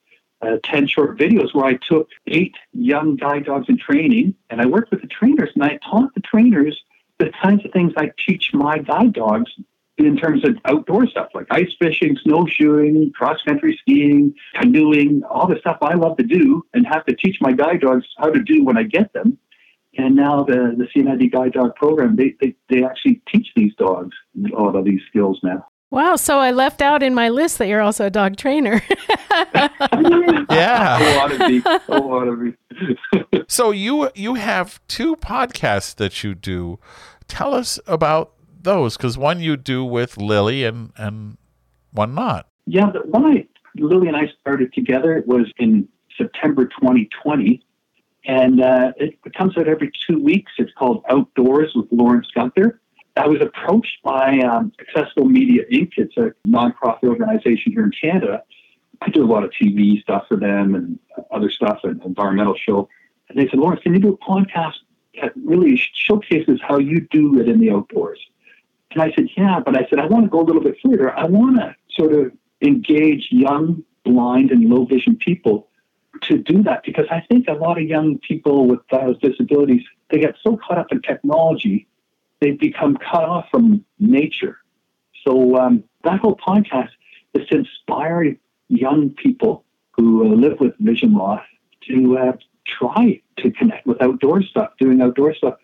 Uh, 0.43 0.57
Ten 0.63 0.87
short 0.87 1.19
videos 1.19 1.55
where 1.55 1.65
I 1.65 1.75
took 1.75 2.09
eight 2.27 2.55
young 2.73 3.17
guide 3.17 3.47
dogs 3.47 3.67
in 3.69 3.79
training, 3.79 4.35
and 4.51 4.61
I 4.61 4.67
worked 4.67 4.91
with 4.91 5.01
the 5.01 5.09
trainers, 5.09 5.51
and 5.55 5.65
I 5.65 5.79
taught 5.79 6.15
the 6.15 6.21
trainers 6.21 6.81
the 7.19 7.31
kinds 7.43 7.65
of 7.65 7.73
things 7.73 7.93
I 7.97 8.13
teach 8.27 8.53
my 8.53 8.79
guide 8.79 9.15
dogs 9.15 9.51
in 9.99 10.17
terms 10.17 10.45
of 10.45 10.57
outdoor 10.67 11.07
stuff 11.07 11.29
like 11.35 11.47
ice 11.51 11.73
fishing, 11.81 12.17
snowshoeing, 12.23 13.13
cross 13.15 13.39
country 13.47 13.79
skiing, 13.81 14.35
canoeing, 14.55 15.23
all 15.25 15.47
the 15.47 15.59
stuff 15.61 15.79
I 15.81 15.95
love 15.95 16.17
to 16.19 16.25
do 16.25 16.65
and 16.75 16.87
have 16.87 17.05
to 17.07 17.15
teach 17.17 17.39
my 17.41 17.53
guide 17.53 17.81
dogs 17.81 18.05
how 18.19 18.31
to 18.31 18.43
do 18.43 18.65
when 18.65 18.77
I 18.77 18.83
get 18.83 19.13
them. 19.13 19.39
And 19.99 20.15
now 20.15 20.45
the, 20.45 20.77
the 20.77 20.87
CNIB 20.95 21.33
guide 21.33 21.53
dog 21.55 21.75
program, 21.77 22.17
they, 22.17 22.35
they, 22.41 22.55
they 22.69 22.85
actually 22.85 23.23
teach 23.33 23.49
these 23.57 23.75
dogs 23.77 24.15
a 24.55 24.61
lot 24.61 24.77
of 24.77 24.85
these 24.85 25.01
skills 25.09 25.41
now. 25.43 25.67
Wow. 25.91 26.17
So 26.17 26.39
I 26.39 26.51
left 26.51 26.83
out 26.83 27.03
in 27.03 27.15
my 27.15 27.29
list 27.29 27.59
that 27.59 27.69
you're 27.69 27.81
also 27.81 28.07
a 28.07 28.11
dog 28.11 28.37
trainer. 28.37 28.83
Yeah. 30.49 30.99
A 30.99 31.17
lot 31.17 31.33
of 31.33 31.39
me. 31.41 31.63
A 31.89 31.99
lot 31.99 32.29
of 32.29 32.39
me. 32.39 32.55
So 33.49 33.71
you 33.71 34.11
you 34.15 34.35
have 34.35 34.81
two 34.89 35.17
podcasts 35.17 35.95
that 35.97 36.25
you 36.25 36.35
do. 36.35 36.79
Tell 37.29 37.55
us 37.55 37.79
about 37.87 38.33
those 38.67 38.97
because 38.99 39.17
one 39.17 39.41
you 39.41 39.57
do 39.57 39.85
with 39.85 40.19
Lily 40.19 40.65
and 40.65 40.93
and 40.97 41.39
one 41.93 42.15
not. 42.15 42.49
Yeah, 42.67 42.91
the 42.91 43.01
one 43.01 43.25
I 43.25 43.47
Lily 43.77 44.09
and 44.09 44.17
I 44.17 44.31
started 44.41 44.75
together 44.75 45.17
It 45.17 45.27
was 45.27 45.51
in 45.59 45.89
September 46.17 46.67
2020, 46.67 47.63
and 48.27 48.63
uh, 48.63 48.93
it 48.97 49.19
comes 49.35 49.57
out 49.57 49.69
every 49.69 49.91
two 50.07 50.23
weeks. 50.23 50.53
It's 50.59 50.73
called 50.79 51.05
Outdoors 51.09 51.73
with 51.75 51.87
Lawrence 51.91 52.29
Gunther. 52.35 52.81
I 53.17 53.27
was 53.27 53.41
approached 53.41 54.03
by 54.03 54.39
um, 54.41 54.73
Accessible 54.79 55.25
Media 55.25 55.63
Inc. 55.73 55.93
It's 55.97 56.17
a 56.19 56.33
nonprofit 56.47 57.05
organization 57.05 57.73
here 57.73 57.85
in 57.85 57.93
Canada. 57.99 58.43
I 59.01 59.09
do 59.09 59.25
a 59.25 59.31
lot 59.31 59.43
of 59.45 59.51
TV 59.51 60.03
stuff 60.03 60.25
for 60.29 60.37
them 60.37 60.75
and 60.75 60.99
other 61.31 61.51
stuff, 61.51 61.81
and 61.85 62.03
environmental 62.03 62.57
show. 62.57 62.89
And 63.29 63.39
they 63.39 63.49
said, 63.49 63.59
Lawrence, 63.59 63.83
can 63.83 63.95
you 63.95 64.01
do 64.01 64.13
a 64.13 64.19
podcast 64.19 64.75
that 65.21 65.33
really 65.37 65.81
showcases 65.95 66.61
how 66.67 66.79
you 66.79 67.01
do 67.11 67.41
it 67.41 67.49
in 67.49 67.59
the 67.59 67.71
outdoors? 67.71 68.19
And 68.97 69.03
I 69.03 69.15
said, 69.15 69.29
yeah, 69.37 69.61
but 69.61 69.77
I 69.77 69.87
said, 69.91 69.99
I 69.99 70.07
want 70.07 70.25
to 70.25 70.31
go 70.31 70.41
a 70.41 70.47
little 70.47 70.63
bit 70.63 70.79
further. 70.83 71.15
I 71.15 71.27
want 71.27 71.57
to 71.57 71.77
sort 71.91 72.15
of 72.15 72.33
engage 72.63 73.29
young, 73.31 73.85
blind, 74.07 74.51
and 74.51 74.71
low 74.71 74.87
vision 74.87 75.17
people 75.17 75.69
to 76.23 76.39
do 76.39 76.63
that 76.63 76.83
because 76.83 77.05
I 77.11 77.21
think 77.29 77.47
a 77.47 77.53
lot 77.53 77.77
of 77.77 77.85
young 77.85 78.17
people 78.27 78.67
with 78.67 78.81
uh, 78.91 79.13
disabilities, 79.21 79.83
they 80.11 80.19
get 80.19 80.37
so 80.43 80.57
caught 80.57 80.79
up 80.79 80.87
in 80.93 81.03
technology, 81.03 81.87
they 82.41 82.53
become 82.53 82.97
cut 82.97 83.25
off 83.25 83.49
from 83.51 83.85
nature. 83.99 84.61
So 85.27 85.59
um, 85.59 85.85
that 86.05 86.21
whole 86.21 86.37
podcast 86.37 86.89
is 87.35 87.47
to 87.49 87.59
inspire 87.59 88.35
young 88.69 89.11
people 89.11 89.67
who 89.93 90.25
uh, 90.25 90.35
live 90.35 90.59
with 90.59 90.73
vision 90.79 91.13
loss 91.13 91.43
to 91.89 92.17
uh, 92.17 92.33
try 92.67 93.21
to 93.41 93.51
connect 93.51 93.87
with 93.87 94.01
outdoor 94.01 94.43
stuff, 94.43 94.71
doing 94.81 95.03
outdoor 95.03 95.35
stuff. 95.35 95.57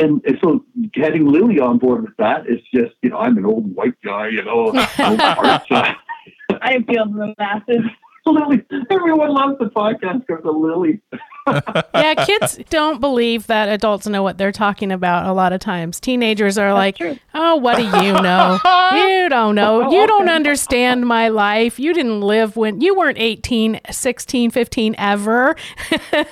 And, 0.00 0.22
and 0.24 0.38
so 0.42 0.64
getting 0.92 1.26
Lily 1.26 1.60
on 1.60 1.78
board 1.78 2.02
with 2.02 2.16
that 2.18 2.48
is 2.48 2.60
just, 2.74 2.94
you 3.02 3.10
know, 3.10 3.18
I'm 3.18 3.36
an 3.36 3.44
old 3.44 3.74
white 3.74 4.00
guy, 4.02 4.28
you 4.28 4.42
know, 4.42 4.70
no 4.98 5.16
parts. 5.16 5.66
I 5.70 6.72
appeal 6.74 7.06
to 7.06 7.12
the 7.12 7.34
masses. 7.38 7.84
Lily, 8.26 8.62
everyone 8.90 9.30
loves 9.30 9.58
the 9.58 9.66
podcast 9.66 10.26
because 10.26 10.44
of 10.44 10.56
Lily. 10.56 11.00
Yeah, 11.46 12.14
kids 12.24 12.58
don't 12.70 13.00
believe 13.00 13.46
that 13.46 13.68
adults 13.68 14.06
know 14.06 14.22
what 14.22 14.38
they're 14.38 14.52
talking 14.52 14.92
about 14.92 15.26
a 15.26 15.32
lot 15.32 15.52
of 15.52 15.60
times. 15.60 16.00
Teenagers 16.00 16.58
are 16.58 16.72
like, 16.72 16.96
true. 16.96 17.18
"Oh, 17.34 17.56
what 17.56 17.76
do 17.76 17.84
you 17.84 18.12
know? 18.12 18.58
you 18.94 19.28
don't 19.28 19.54
know. 19.54 19.84
Oh, 19.84 19.90
you 19.92 20.06
don't 20.06 20.28
understand 20.28 21.06
my 21.06 21.28
life. 21.28 21.78
You 21.78 21.92
didn't 21.92 22.20
live 22.20 22.56
when 22.56 22.80
you 22.80 22.94
weren't 22.94 23.18
18, 23.18 23.80
16, 23.90 24.50
15 24.50 24.94
ever." 24.98 25.56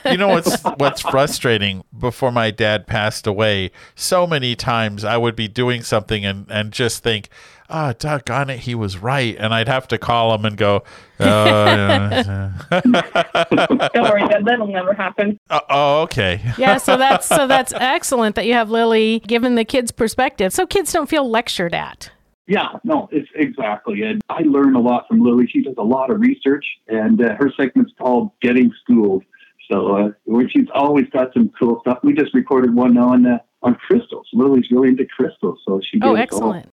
you 0.05 0.17
know 0.17 0.29
what's 0.29 0.63
what's 0.77 1.01
frustrating 1.01 1.85
before 1.99 2.31
my 2.33 2.51
dad 2.51 2.87
passed 2.87 3.27
away 3.27 3.71
so 3.95 4.27
many 4.27 4.55
times 4.55 5.05
i 5.05 5.17
would 5.17 5.35
be 5.35 5.49
doing 5.49 5.83
something 5.83 6.25
and 6.25 6.47
and 6.51 6.73
just 6.73 7.03
think 7.03 7.29
ah 7.71 7.91
oh, 7.91 7.93
doggone 7.99 8.49
it 8.51 8.61
he 8.61 8.75
was 8.75 8.97
right 8.99 9.37
and 9.39 9.53
i'd 9.53 9.69
have 9.69 9.87
to 9.87 9.99
call 9.99 10.35
him 10.35 10.45
and 10.45 10.57
go 10.57 10.83
oh, 11.21 11.25
yeah, 11.25 12.53
Don't 12.71 12.93
worry, 12.93 14.27
that 14.29 14.43
that'll 14.45 14.67
never 14.69 14.95
happen. 14.95 15.39
uh, 15.51 15.61
oh 15.69 16.03
okay 16.03 16.41
yeah, 16.59 16.77
so 16.79 16.97
that's 16.97 17.27
so 17.27 17.47
that's 17.47 17.73
excellent 17.75 18.37
that 18.37 18.47
you 18.47 18.55
have 18.55 18.71
Lily 18.71 19.21
giving 19.27 19.55
the 19.55 19.65
kids 19.65 19.91
perspective. 19.91 20.53
So 20.53 20.67
kids 20.67 20.93
don't 20.93 21.09
feel 21.09 21.29
lectured 21.29 21.75
at. 21.75 22.11
Yeah, 22.47 22.69
no, 22.85 23.09
it's 23.13 23.29
exactly. 23.35 24.03
And 24.03 24.23
I 24.29 24.41
learn 24.43 24.75
a 24.75 24.81
lot 24.81 25.07
from 25.09 25.21
Lily. 25.21 25.47
She 25.47 25.63
does 25.63 25.75
a 25.77 25.83
lot 25.83 26.11
of 26.11 26.21
research, 26.21 26.65
and 26.89 27.21
uh, 27.23 27.35
her 27.35 27.53
segment's 27.57 27.93
called 27.99 28.31
Getting 28.41 28.73
Schooled. 28.83 29.25
So 29.71 29.97
uh, 29.97 30.47
she's 30.49 30.69
always 30.75 31.07
got 31.13 31.33
some 31.35 31.51
cool 31.59 31.81
stuff. 31.83 31.99
We 32.03 32.15
just 32.15 32.33
recorded 32.35 32.75
one 32.75 32.97
on 32.97 33.27
uh, 33.27 33.39
on 33.63 33.75
crystals. 33.75 34.27
Lily's 34.33 34.71
really 34.71 34.89
into 34.89 35.05
crystals, 35.05 35.59
so 35.67 35.81
she 35.91 35.99
Oh, 36.03 36.15
did 36.15 36.21
a 36.21 36.23
excellent. 36.23 36.73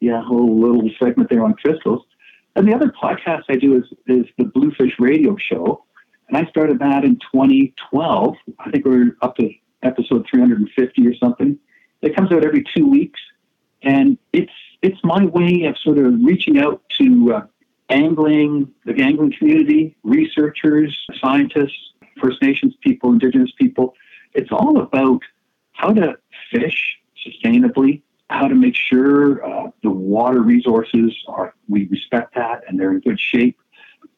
Yeah, 0.00 0.22
whole 0.22 0.60
little 0.60 0.88
segment 1.02 1.28
there 1.30 1.44
on 1.44 1.54
crystals. 1.54 2.04
And 2.56 2.66
the 2.66 2.74
other 2.74 2.92
podcast 3.02 3.44
I 3.48 3.56
do 3.56 3.76
is 3.76 3.84
is 4.06 4.26
the 4.36 4.44
Bluefish 4.44 4.94
Radio 4.98 5.36
Show, 5.36 5.84
and 6.28 6.36
I 6.36 6.48
started 6.50 6.78
that 6.80 7.04
in 7.04 7.16
2012. 7.32 8.34
I 8.58 8.70
think 8.70 8.84
we're 8.84 9.16
up 9.22 9.36
to 9.36 9.50
episode 9.82 10.26
350 10.30 11.06
or 11.06 11.14
something. 11.16 11.58
It 12.02 12.16
comes 12.16 12.32
out 12.32 12.44
every 12.44 12.64
two 12.76 12.86
weeks, 12.88 13.20
and 13.82 14.18
it's 14.32 14.52
it's 14.82 14.98
my 15.02 15.24
way 15.24 15.64
of 15.64 15.76
sort 15.78 15.98
of 15.98 16.14
reaching 16.22 16.58
out 16.58 16.82
to 16.98 17.34
uh, 17.34 17.46
angling, 17.90 18.72
the 18.84 18.94
angling 19.02 19.34
community, 19.38 19.96
researchers, 20.02 20.96
scientists, 21.20 21.92
First 22.20 22.42
Nations 22.42 22.74
people, 22.82 23.12
Indigenous 23.12 23.52
people. 23.58 23.94
It's 24.34 24.50
all 24.52 24.80
about 24.80 25.22
how 25.72 25.92
to 25.92 26.16
fish 26.52 26.98
sustainably, 27.26 28.02
how 28.30 28.46
to 28.46 28.54
make 28.54 28.76
sure 28.76 29.44
uh, 29.44 29.70
the 29.82 29.90
water 29.90 30.40
resources 30.42 31.12
are 31.28 31.54
we 31.68 31.86
respect 31.86 32.34
that 32.34 32.62
and 32.68 32.78
they're 32.78 32.92
in 32.92 33.00
good 33.00 33.18
shape. 33.18 33.58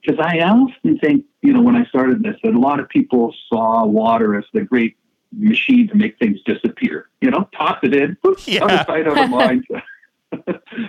Because 0.02 0.18
I 0.24 0.40
often 0.40 0.98
think, 0.98 1.26
you 1.42 1.52
know, 1.52 1.60
when 1.60 1.76
I 1.76 1.84
started 1.86 2.22
this, 2.22 2.36
that 2.42 2.54
a 2.54 2.58
lot 2.58 2.80
of 2.80 2.88
people 2.88 3.34
saw 3.48 3.84
water 3.84 4.36
as 4.36 4.44
the 4.52 4.62
great 4.62 4.96
machine 5.32 5.86
to 5.88 5.94
make 5.94 6.18
things 6.18 6.40
disappear. 6.44 7.08
You 7.20 7.30
know, 7.30 7.48
toss 7.56 7.78
it 7.82 7.94
in, 7.94 8.16
oops, 8.26 8.48
Yeah. 8.48 8.64
out 8.64 8.72
of 8.72 8.86
sight, 8.86 9.06
out 9.06 9.18
of 9.18 9.30
mind. 9.30 9.66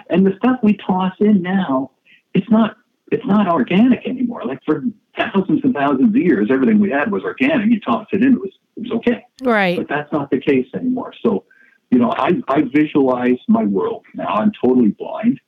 and 0.09 0.25
the 0.25 0.33
stuff 0.37 0.59
we 0.63 0.77
toss 0.77 1.13
in 1.19 1.41
now, 1.41 1.91
it's 2.33 2.49
not 2.49 2.77
it's 3.11 3.25
not 3.25 3.47
organic 3.49 4.07
anymore. 4.07 4.43
Like 4.45 4.63
for 4.65 4.83
thousands 5.17 5.61
and 5.63 5.73
thousands 5.73 6.09
of 6.09 6.15
years, 6.15 6.47
everything 6.49 6.79
we 6.79 6.89
had 6.89 7.11
was 7.11 7.23
organic. 7.23 7.69
You 7.69 7.79
toss 7.81 8.07
it 8.13 8.23
in, 8.23 8.33
it 8.33 8.39
was 8.39 8.51
it 8.77 8.83
was 8.83 8.91
okay. 8.93 9.23
Right. 9.43 9.77
But 9.77 9.89
that's 9.89 10.11
not 10.13 10.31
the 10.31 10.39
case 10.39 10.67
anymore. 10.73 11.13
So, 11.21 11.43
you 11.91 11.99
know, 11.99 12.13
I, 12.17 12.31
I 12.47 12.61
visualize 12.61 13.37
my 13.47 13.65
world 13.65 14.05
now. 14.15 14.27
I'm 14.27 14.51
totally 14.63 14.89
blind. 14.89 15.39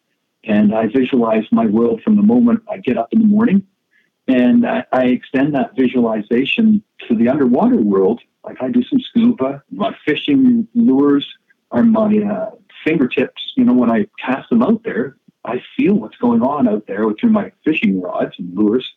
And 0.44 0.76
I 0.76 0.88
visualize 0.88 1.46
my 1.52 1.66
world 1.66 2.02
from 2.04 2.18
the 2.18 2.22
moment 2.22 2.64
I 2.70 2.78
get 2.78 2.98
up 2.98 3.08
in 3.14 3.20
the 3.20 3.26
morning. 3.26 3.66
And 4.28 4.68
I, 4.68 4.84
I 4.92 5.06
extend 5.06 5.56
that 5.56 5.76
visualization 5.78 6.84
to 7.08 7.16
the 7.16 7.30
underwater 7.30 7.78
world. 7.78 8.22
Like 8.44 8.62
I 8.62 8.70
do 8.70 8.84
some 8.84 9.00
scuba. 9.00 9.64
My 9.72 9.96
fishing 10.06 10.68
lures 10.76 11.26
are 11.72 11.84
my 11.84 12.18
uh, 12.18 12.52
fingertips. 12.84 13.54
You 13.56 13.64
know, 13.64 13.74
when 13.74 13.90
I 13.90 14.06
cast 14.20 14.50
them 14.50 14.62
out 14.62 14.84
there, 14.84 15.16
I 15.46 15.62
feel 15.78 15.94
what's 15.94 16.18
going 16.18 16.42
on 16.42 16.68
out 16.68 16.88
there 16.88 17.06
through 17.20 17.32
my 17.32 17.52
fishing 17.64 18.02
rods 18.02 18.36
and 18.38 18.54
lures. 18.54 18.90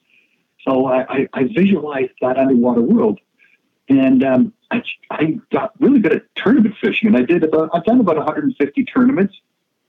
So 0.67 0.87
I, 0.87 1.07
I, 1.09 1.29
I 1.33 1.45
visualize 1.45 2.09
that 2.21 2.39
underwater 2.39 2.83
world 2.83 3.21
and 3.89 4.25
um, 4.25 4.53
I, 4.71 4.83
I 5.11 5.39
got 5.53 5.73
really 5.81 6.01
good 6.01 6.13
at 6.13 6.23
tournament 6.37 6.75
fishing, 6.81 7.09
and 7.09 7.17
I 7.17 7.23
did 7.23 7.45
about 7.45 7.71
I've 7.73 7.85
done 7.85 8.01
about 8.01 8.17
150 8.17 8.85
tournaments, 8.85 9.35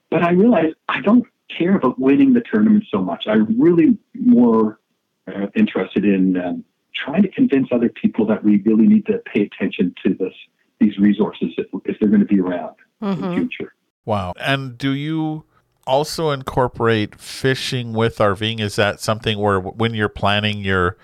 but 0.10 0.24
I 0.24 0.32
realized 0.32 0.76
I 0.90 1.02
don't 1.02 1.26
care 1.50 1.76
about 1.76 2.00
winning 2.00 2.34
the 2.34 2.42
tournament 2.42 2.86
so 2.92 3.02
much. 3.02 3.26
I'm 3.28 3.60
really 3.60 3.98
more 4.14 4.80
uh, 5.28 5.48
interested 5.56 6.06
in 6.06 6.38
um, 6.38 6.64
trying 6.94 7.22
to 7.24 7.30
convince 7.30 7.70
other 7.72 7.90
people 7.90 8.26
that 8.28 8.44
we 8.44 8.58
really 8.64 8.88
need 8.88 9.06
to 9.08 9.20
pay 9.34 9.42
attention 9.44 9.94
to 10.06 10.14
this 10.14 10.34
these 10.80 10.98
resources 11.00 11.50
if, 11.58 11.66
if 11.86 12.00
they're 12.00 12.10
going 12.10 12.20
to 12.22 12.26
be 12.28 12.40
around 12.40 12.76
in 13.02 13.10
the 13.22 13.28
Mhm. 13.28 13.34
future. 13.36 13.74
wow 14.06 14.34
and 14.40 14.78
do 14.78 14.92
you 14.92 15.44
also 15.88 16.30
incorporate 16.32 17.20
fishing 17.20 17.94
with 17.94 18.18
rving 18.18 18.60
is 18.60 18.76
that 18.76 19.00
something 19.00 19.40
where 19.40 19.60
when 19.60 19.94
you're 19.96 20.10
planning 20.10 20.60
your 20.60 20.98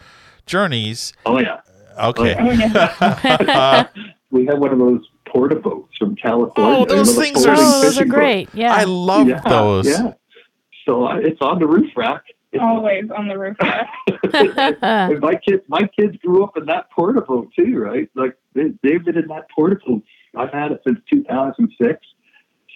journeys 0.46 1.14
Oh 1.26 1.40
yeah, 1.40 1.60
okay 2.00 2.36
yeah. 2.36 3.88
we 4.32 4.46
have 4.46 4.60
one 4.60 4.72
of 4.72 4.80
those 4.80 5.02
porta 5.28 5.56
boats 5.56 5.96
from 5.98 6.16
California. 6.16 6.80
Oh, 6.80 6.86
those 6.86 7.10
you 7.10 7.16
know, 7.16 7.22
things 7.22 7.46
are 7.46 7.56
floating 7.56 7.66
Oh, 7.66 7.82
those 7.82 7.86
are 7.86 7.92
fishing 7.92 8.10
boats. 8.10 8.16
great. 8.16 8.50
Yeah. 8.54 8.74
i 8.74 8.84
love 8.84 9.28
yeah, 9.28 9.42
those 9.42 9.88
Yeah. 9.88 10.14
So 10.86 11.08
uh, 11.08 11.18
it's 11.18 11.40
on 11.42 11.60
the 11.60 11.68
roof 11.68 11.90
rack. 11.96 12.24
It's 12.52 12.62
Always 12.62 13.06
on 13.16 13.28
the 13.28 13.38
roof. 13.38 13.58
And 14.82 15.20
my 15.22 15.36
kids, 15.36 15.64
my 15.68 15.88
kids 15.98 16.18
grew 16.18 16.44
up 16.44 16.58
in 16.58 16.66
that 16.66 16.90
porta 16.92 17.22
boat 17.22 17.50
too, 17.58 17.78
right? 17.78 18.10
Like 18.16 18.36
they, 18.54 18.74
they've 18.84 19.04
been 19.04 19.18
in 19.18 19.28
that 19.28 19.48
porta 19.56 19.78
boat. 19.86 20.04
I've 20.36 20.52
had 20.52 20.72
it 20.72 20.82
since 20.86 21.00
2006. 21.12 22.00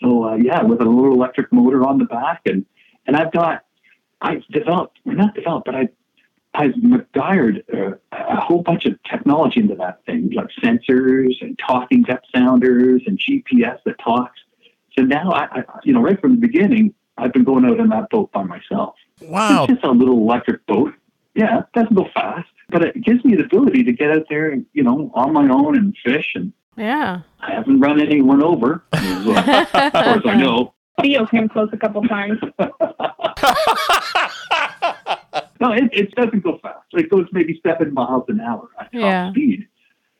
So 0.01 0.23
uh, 0.29 0.35
yeah, 0.35 0.61
with 0.63 0.81
a 0.81 0.85
little 0.85 1.13
electric 1.13 1.51
motor 1.51 1.87
on 1.87 1.97
the 1.97 2.05
back, 2.05 2.41
and 2.45 2.65
and 3.07 3.15
I've 3.15 3.31
got, 3.31 3.63
I've 4.21 4.45
developed, 4.51 4.99
well, 5.05 5.15
not 5.15 5.33
developed, 5.33 5.65
but 5.65 5.75
I, 5.75 5.89
I've 6.57 6.73
MacGyvered 6.73 7.63
uh, 7.71 7.97
a 8.11 8.41
whole 8.41 8.63
bunch 8.63 8.85
of 8.85 8.93
technology 9.03 9.59
into 9.59 9.75
that 9.75 10.03
thing, 10.07 10.31
like 10.33 10.47
sensors 10.63 11.35
and 11.39 11.57
talking 11.59 12.01
depth 12.01 12.25
sounders 12.33 13.03
and 13.05 13.19
GPS 13.19 13.77
that 13.85 13.99
talks. 14.03 14.39
So 14.97 15.03
now 15.03 15.31
I, 15.31 15.59
I, 15.59 15.63
you 15.83 15.93
know, 15.93 16.01
right 16.01 16.19
from 16.19 16.31
the 16.31 16.41
beginning, 16.41 16.95
I've 17.15 17.31
been 17.31 17.43
going 17.43 17.63
out 17.63 17.79
on 17.79 17.89
that 17.89 18.09
boat 18.09 18.31
by 18.31 18.41
myself. 18.41 18.95
wow 19.21 19.65
It's 19.65 19.73
just 19.73 19.85
a 19.85 19.91
little 19.91 20.17
electric 20.17 20.65
boat. 20.65 20.93
Yeah, 21.35 21.59
it 21.59 21.65
doesn't 21.75 21.93
go 21.93 22.07
fast, 22.11 22.49
but 22.69 22.83
it 22.83 23.03
gives 23.03 23.23
me 23.23 23.35
the 23.35 23.43
ability 23.43 23.83
to 23.83 23.91
get 23.91 24.09
out 24.09 24.25
there 24.27 24.49
and, 24.49 24.65
you 24.73 24.81
know, 24.81 25.11
on 25.13 25.33
my 25.33 25.47
own 25.47 25.77
and 25.77 25.95
fish. 26.03 26.31
And 26.33 26.51
yeah. 26.75 27.21
I 27.39 27.51
haven't 27.51 27.79
run 27.79 28.01
anyone 28.01 28.41
over, 28.41 28.83
as 28.93 29.25
well, 29.25 29.37
as 29.37 29.69
far 29.69 29.93
as 29.93 30.21
I 30.25 30.33
know. 30.35 30.73
Theo 31.03 31.27
came 31.27 31.47
close 31.47 31.69
a 31.71 31.77
couple 31.77 32.01
times. 32.01 32.39
No, 35.59 35.71
it, 35.71 35.85
it 35.91 36.15
doesn't 36.15 36.43
go 36.43 36.59
fast. 36.61 36.85
It 36.93 37.09
goes 37.09 37.25
maybe 37.31 37.59
seven 37.65 37.93
miles 37.93 38.25
an 38.27 38.39
hour 38.39 38.69
at 38.79 38.91
top 38.91 38.93
Yeah. 38.93 39.31
speed. 39.31 39.67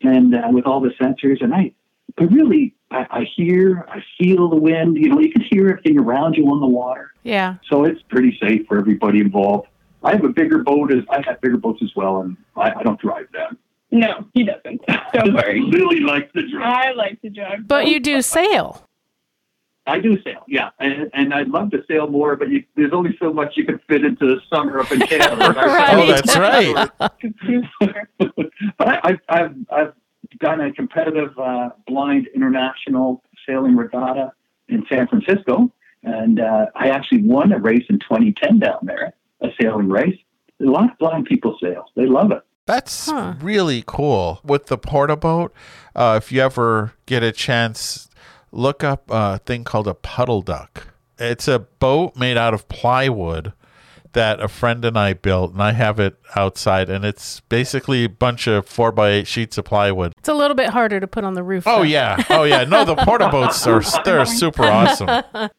And 0.02 0.36
uh, 0.36 0.48
with 0.52 0.66
all 0.66 0.80
the 0.80 0.92
sensors, 1.02 1.44
and 1.44 1.54
I, 1.54 1.72
but 2.16 2.32
really, 2.32 2.76
I, 2.92 3.06
I 3.10 3.24
hear, 3.36 3.86
I 3.90 4.04
feel 4.18 4.50
the 4.50 4.56
wind. 4.56 4.96
You 4.98 5.10
know, 5.10 5.20
you 5.20 5.32
can 5.32 5.42
hear 5.42 5.70
everything 5.70 6.00
around 6.00 6.36
you 6.36 6.46
on 6.46 6.60
the 6.62 6.68
water. 6.68 7.12
Yeah. 7.24 7.56
So 7.70 7.84
it's 7.86 8.02
pretty 8.04 8.38
safe 8.42 8.68
for 8.68 8.78
everybody 8.78 9.20
involved. 9.20 9.68
I 10.04 10.12
have 10.12 10.24
a 10.24 10.30
bigger 10.30 10.60
boat 10.60 10.94
as 10.94 11.04
I 11.10 11.22
have 11.28 11.42
bigger 11.42 11.58
boats 11.58 11.82
as 11.84 11.90
well, 11.96 12.22
and 12.22 12.38
I, 12.56 12.72
I 12.72 12.84
don't 12.84 13.00
drive 13.02 13.26
them. 13.34 13.58
No, 13.90 14.26
he 14.34 14.44
doesn't. 14.44 14.82
Don't 15.14 15.34
worry. 15.34 15.62
Lily 15.66 16.02
likes 16.02 16.32
to 16.34 16.46
drive. 16.48 16.62
I 16.88 16.92
like 16.92 17.22
to 17.22 17.30
drive. 17.30 17.68
But 17.68 17.88
you 17.88 18.00
do 18.02 18.22
sail. 18.22 18.84
I 19.88 20.00
do 20.00 20.22
sail, 20.22 20.44
yeah, 20.48 20.70
and, 20.80 21.10
and 21.14 21.34
I'd 21.34 21.48
love 21.48 21.72
to 21.72 21.84
sail 21.88 22.08
more, 22.08 22.36
but 22.36 22.50
you, 22.50 22.64
there's 22.76 22.92
only 22.94 23.16
so 23.20 23.32
much 23.34 23.54
you 23.56 23.66
can 23.66 23.80
fit 23.88 24.04
into 24.04 24.26
the 24.28 24.42
summer 24.54 24.80
up 24.80 24.92
in 24.92 25.00
Canada. 25.00 25.54
Right. 25.58 25.96
oh 25.96 26.06
that's 26.08 26.38
right 26.38 26.90
but 28.78 28.88
I, 28.88 29.00
I've, 29.04 29.20
I've 29.30 29.56
I've 29.72 29.94
done 30.40 30.62
a 30.62 30.72
competitive 30.74 31.38
uh, 31.40 31.70
blind 31.88 32.28
international 32.36 33.24
sailing 33.48 33.76
regatta 33.76 34.32
in 34.68 34.86
San 34.90 35.08
Francisco, 35.08 35.72
and 36.04 36.40
uh, 36.40 36.66
I 36.76 36.90
actually 36.90 37.24
won 37.24 37.52
a 37.54 37.60
race 37.60 37.86
in 37.90 38.00
2010 38.00 38.60
down 38.60 38.80
there, 38.84 39.14
a 39.42 39.48
sailing 39.60 39.90
race. 39.90 40.18
A 40.62 40.66
lot 40.66 40.92
of 40.92 40.98
blind 40.98 41.26
people 41.26 41.58
sail; 41.62 41.86
they 41.96 42.06
love 42.08 42.32
it. 42.32 42.42
That's 42.66 43.10
Huh. 43.10 43.36
really 43.40 43.84
cool. 43.88 44.42
With 44.44 44.66
the 44.66 44.78
porta 44.78 45.16
boat, 45.16 45.54
uh, 45.96 46.20
if 46.22 46.32
you 46.34 46.42
ever 46.42 46.94
get 47.06 47.24
a 47.24 47.32
chance, 47.32 48.07
look 48.58 48.84
up 48.84 49.10
a 49.10 49.38
thing 49.40 49.64
called 49.64 49.88
a 49.88 49.94
puddle 49.94 50.42
duck. 50.42 50.88
It's 51.20 51.48
a 51.48 51.60
boat 51.60 52.16
made 52.16 52.38
out 52.38 52.54
of 52.54 52.68
plywood 52.68 53.54
that 54.14 54.40
a 54.40 54.48
friend 54.48 54.84
and 54.84 54.98
I 54.98 55.14
built, 55.14 55.54
and 55.54 55.62
I 55.62 55.74
have 55.74 56.00
it 56.00 56.18
outside, 56.36 56.90
and 56.90 57.06
it's 57.06 57.40
basically 57.42 58.06
a 58.06 58.10
bunch 58.10 58.48
of 58.48 58.66
four 58.66 58.92
by 58.92 59.12
eight 59.12 59.28
sheets 59.28 59.58
of 59.60 59.66
plywood. 59.66 60.14
It's 60.18 60.30
a 60.30 60.34
little 60.34 60.56
bit 60.56 60.70
harder 60.70 61.00
to 61.00 61.08
put 61.08 61.24
on 61.24 61.36
the 61.36 61.44
roof. 61.44 61.68
Oh 61.68 61.78
though. 61.78 61.84
yeah, 61.84 62.24
oh 62.30 62.44
yeah. 62.44 62.64
No, 62.64 62.84
the 62.84 62.96
porta 62.96 63.30
boats 63.30 63.66
are 63.68 63.82
they're 64.04 64.26
super 64.42 64.64
awesome. 64.64 65.08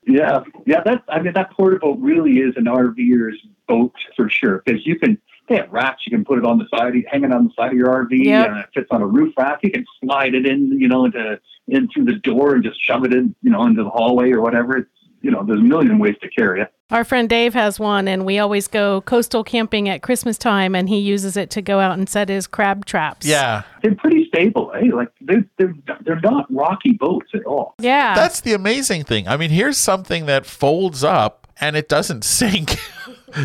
Yeah, 0.07 0.41
yeah. 0.67 0.81
That's 0.85 1.03
I 1.09 1.21
mean 1.21 1.35
that 1.35 1.53
porta 1.53 1.79
boat 1.79 1.99
really 2.01 2.39
is 2.39 2.55
an 2.57 2.65
RVer's 2.65 3.39
boat 3.69 3.95
for 4.17 4.29
sure 4.29 4.63
because 4.65 4.85
you 4.85 4.99
can 4.99 5.19
They 5.49 5.57
have 5.57 5.71
racks. 5.73 6.03
You 6.07 6.17
can 6.17 6.25
put 6.25 6.39
it 6.39 6.45
on 6.45 6.59
the 6.59 6.67
side, 6.77 6.93
hanging 7.11 7.33
on 7.33 7.45
the 7.45 7.51
side 7.57 7.73
of 7.73 7.77
your 7.79 7.89
RV. 7.89 8.09
Yep. 8.11 8.49
And 8.49 8.59
it 8.59 8.67
fits 8.75 8.89
on 8.91 9.03
a 9.03 9.07
roof 9.07 9.35
rack. 9.39 9.61
You 9.63 9.71
can 9.71 9.85
slide 10.03 10.35
it 10.35 10.47
in, 10.47 10.73
you 10.79 10.89
know, 10.89 11.05
into 11.07 11.41
in 11.69 11.89
through 11.89 12.05
the 12.05 12.15
door 12.15 12.55
and 12.55 12.65
just 12.65 12.83
shove 12.85 13.05
it 13.05 13.13
in, 13.13 13.35
you 13.43 13.51
know, 13.51 13.65
into 13.65 13.83
the 13.85 13.91
hallway 13.91 14.31
or 14.33 14.41
whatever. 14.41 14.77
It's, 14.79 14.91
you 15.21 15.31
know, 15.33 15.43
there's 15.45 15.61
a 15.61 15.65
million 15.65 15.99
ways 15.99 16.15
to 16.23 16.29
carry 16.31 16.61
it. 16.61 16.73
Our 16.91 17.05
friend 17.05 17.29
Dave 17.29 17.53
has 17.53 17.79
one, 17.79 18.09
and 18.09 18.25
we 18.25 18.39
always 18.39 18.67
go 18.69 19.01
coastal 19.03 19.43
camping 19.45 19.89
at 19.89 20.01
Christmas 20.01 20.39
time, 20.39 20.75
and 20.75 20.89
he 20.89 20.99
uses 21.01 21.37
it 21.37 21.51
to 21.51 21.61
go 21.61 21.81
out 21.81 21.99
and 21.99 22.09
set 22.09 22.29
his 22.31 22.47
crab 22.47 22.87
traps. 22.87 23.27
Yeah. 23.27 23.65
They're 23.83 23.95
pretty 23.97 24.27
stable, 24.29 24.73
eh? 24.75 24.89
Like 24.95 25.09
they're 25.21 25.45
they're 25.59 25.75
they're 26.05 26.21
not 26.21 26.47
rocky 26.55 26.93
boats 26.93 27.27
at 27.35 27.45
all. 27.45 27.75
Yeah. 27.81 28.15
That's 28.15 28.41
the 28.41 28.55
amazing 28.55 29.05
thing. 29.05 29.27
I 29.29 29.37
mean, 29.37 29.51
here's 29.51 29.77
something 29.77 30.25
that 30.27 30.47
folds 30.47 31.03
up 31.05 31.49
and 31.61 31.77
it 31.77 31.89
doesn't 31.89 32.25
sink. 32.39 32.77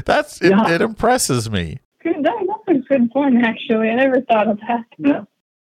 That's 0.05 0.41
it, 0.41 0.51
Yeah. 0.51 0.69
it 0.71 0.81
impresses 0.81 1.49
me. 1.49 1.79
Good, 2.03 2.23
that, 2.23 2.45
that's 2.67 2.77
a 2.77 2.81
good 2.81 3.11
point, 3.11 3.43
actually. 3.43 3.89
I 3.89 3.95
never 3.95 4.21
thought 4.21 4.47
of 4.47 4.59
that. 4.67 4.85
Yeah. 4.97 5.23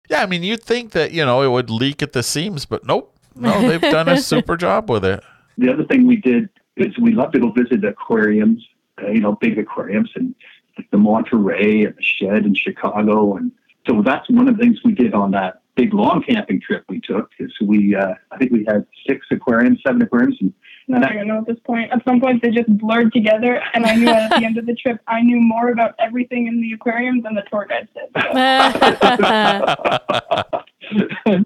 Yeah, 0.09 0.21
I 0.21 0.25
mean, 0.27 0.43
you'd 0.43 0.61
think 0.61 0.91
that, 0.91 1.11
you 1.11 1.25
know, 1.25 1.41
it 1.41 1.47
would 1.47 1.69
leak 1.69 2.03
at 2.03 2.13
the 2.13 2.21
seams, 2.21 2.65
but 2.65 2.85
nope. 2.85 3.15
No, 3.35 3.67
they've 3.67 3.81
done 3.81 4.07
a 4.07 4.17
super 4.17 4.55
job 4.57 4.89
with 4.89 5.03
it. 5.03 5.23
The 5.57 5.71
other 5.71 5.83
thing 5.83 6.05
we 6.07 6.17
did 6.17 6.49
is 6.77 6.97
we 6.99 7.11
love 7.11 7.31
to 7.31 7.39
go 7.39 7.51
visit 7.51 7.83
aquariums, 7.83 8.65
uh, 9.01 9.07
you 9.07 9.19
know, 9.19 9.33
big 9.33 9.57
aquariums 9.57 10.11
and 10.15 10.35
like 10.77 10.89
the 10.91 10.97
Monterey 10.97 11.85
and 11.85 11.95
the 11.95 12.03
Shedd 12.03 12.45
in 12.45 12.53
Chicago. 12.53 13.35
And 13.35 13.51
so 13.87 14.01
that's 14.01 14.29
one 14.29 14.47
of 14.47 14.57
the 14.57 14.63
things 14.63 14.79
we 14.83 14.93
did 14.93 15.13
on 15.13 15.31
that 15.31 15.61
big 15.75 15.93
long 15.93 16.23
camping 16.23 16.61
trip 16.61 16.85
we 16.87 17.01
took 17.01 17.29
is 17.39 17.51
we, 17.61 17.95
uh, 17.95 18.13
I 18.31 18.37
think 18.37 18.51
we 18.51 18.65
had 18.67 18.85
six 19.07 19.25
aquariums, 19.31 19.79
seven 19.85 20.01
aquariums. 20.01 20.37
And 20.39 20.53
I 20.93 20.99
don't 20.99 21.13
even 21.13 21.27
know 21.27 21.39
at 21.39 21.47
this 21.47 21.57
point. 21.65 21.91
At 21.91 22.03
some 22.05 22.19
point, 22.19 22.43
they 22.43 22.51
just 22.51 22.69
blurred 22.77 23.11
together, 23.11 23.61
and 23.73 23.85
I 23.85 23.95
knew 23.95 24.07
at 24.07 24.29
the 24.29 24.45
end 24.45 24.57
of 24.57 24.65
the 24.65 24.75
trip, 24.75 24.99
I 25.07 25.21
knew 25.21 25.41
more 25.41 25.69
about 25.69 25.95
everything 25.99 26.47
in 26.47 26.61
the 26.61 26.71
aquarium 26.73 27.21
than 27.21 27.33
the 27.33 27.43
tour 27.49 27.65
guide 27.67 27.87
did. 27.93 28.09
So. 28.13 28.21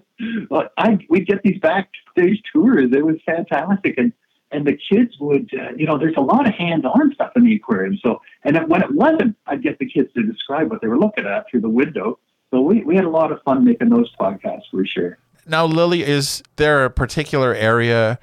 well, 0.50 0.68
I 0.76 0.98
we'd 1.08 1.26
get 1.26 1.42
these 1.42 1.58
backstage 1.60 2.42
tours. 2.52 2.90
It 2.92 3.04
was 3.04 3.16
fantastic, 3.24 3.96
and 3.96 4.12
and 4.52 4.66
the 4.66 4.76
kids 4.90 5.14
would, 5.20 5.48
uh, 5.54 5.72
you 5.76 5.86
know, 5.86 5.96
there's 5.96 6.16
a 6.16 6.20
lot 6.20 6.46
of 6.46 6.54
hands-on 6.54 7.12
stuff 7.14 7.30
in 7.36 7.44
the 7.44 7.54
aquarium. 7.54 7.96
So, 8.04 8.20
and 8.44 8.56
then 8.56 8.68
when 8.68 8.82
it 8.82 8.92
wasn't, 8.92 9.36
I'd 9.46 9.62
get 9.62 9.78
the 9.78 9.86
kids 9.86 10.12
to 10.14 10.24
describe 10.24 10.70
what 10.70 10.82
they 10.82 10.88
were 10.88 10.98
looking 10.98 11.24
at 11.24 11.46
through 11.48 11.60
the 11.60 11.68
window. 11.68 12.18
So 12.50 12.60
we 12.60 12.82
we 12.82 12.96
had 12.96 13.04
a 13.04 13.10
lot 13.10 13.32
of 13.32 13.40
fun 13.42 13.64
making 13.64 13.90
those 13.90 14.14
podcasts 14.16 14.68
for 14.70 14.84
sure. 14.84 15.18
Now, 15.46 15.66
Lily, 15.66 16.02
is 16.02 16.42
there 16.56 16.84
a 16.84 16.90
particular 16.90 17.54
area 17.54 18.18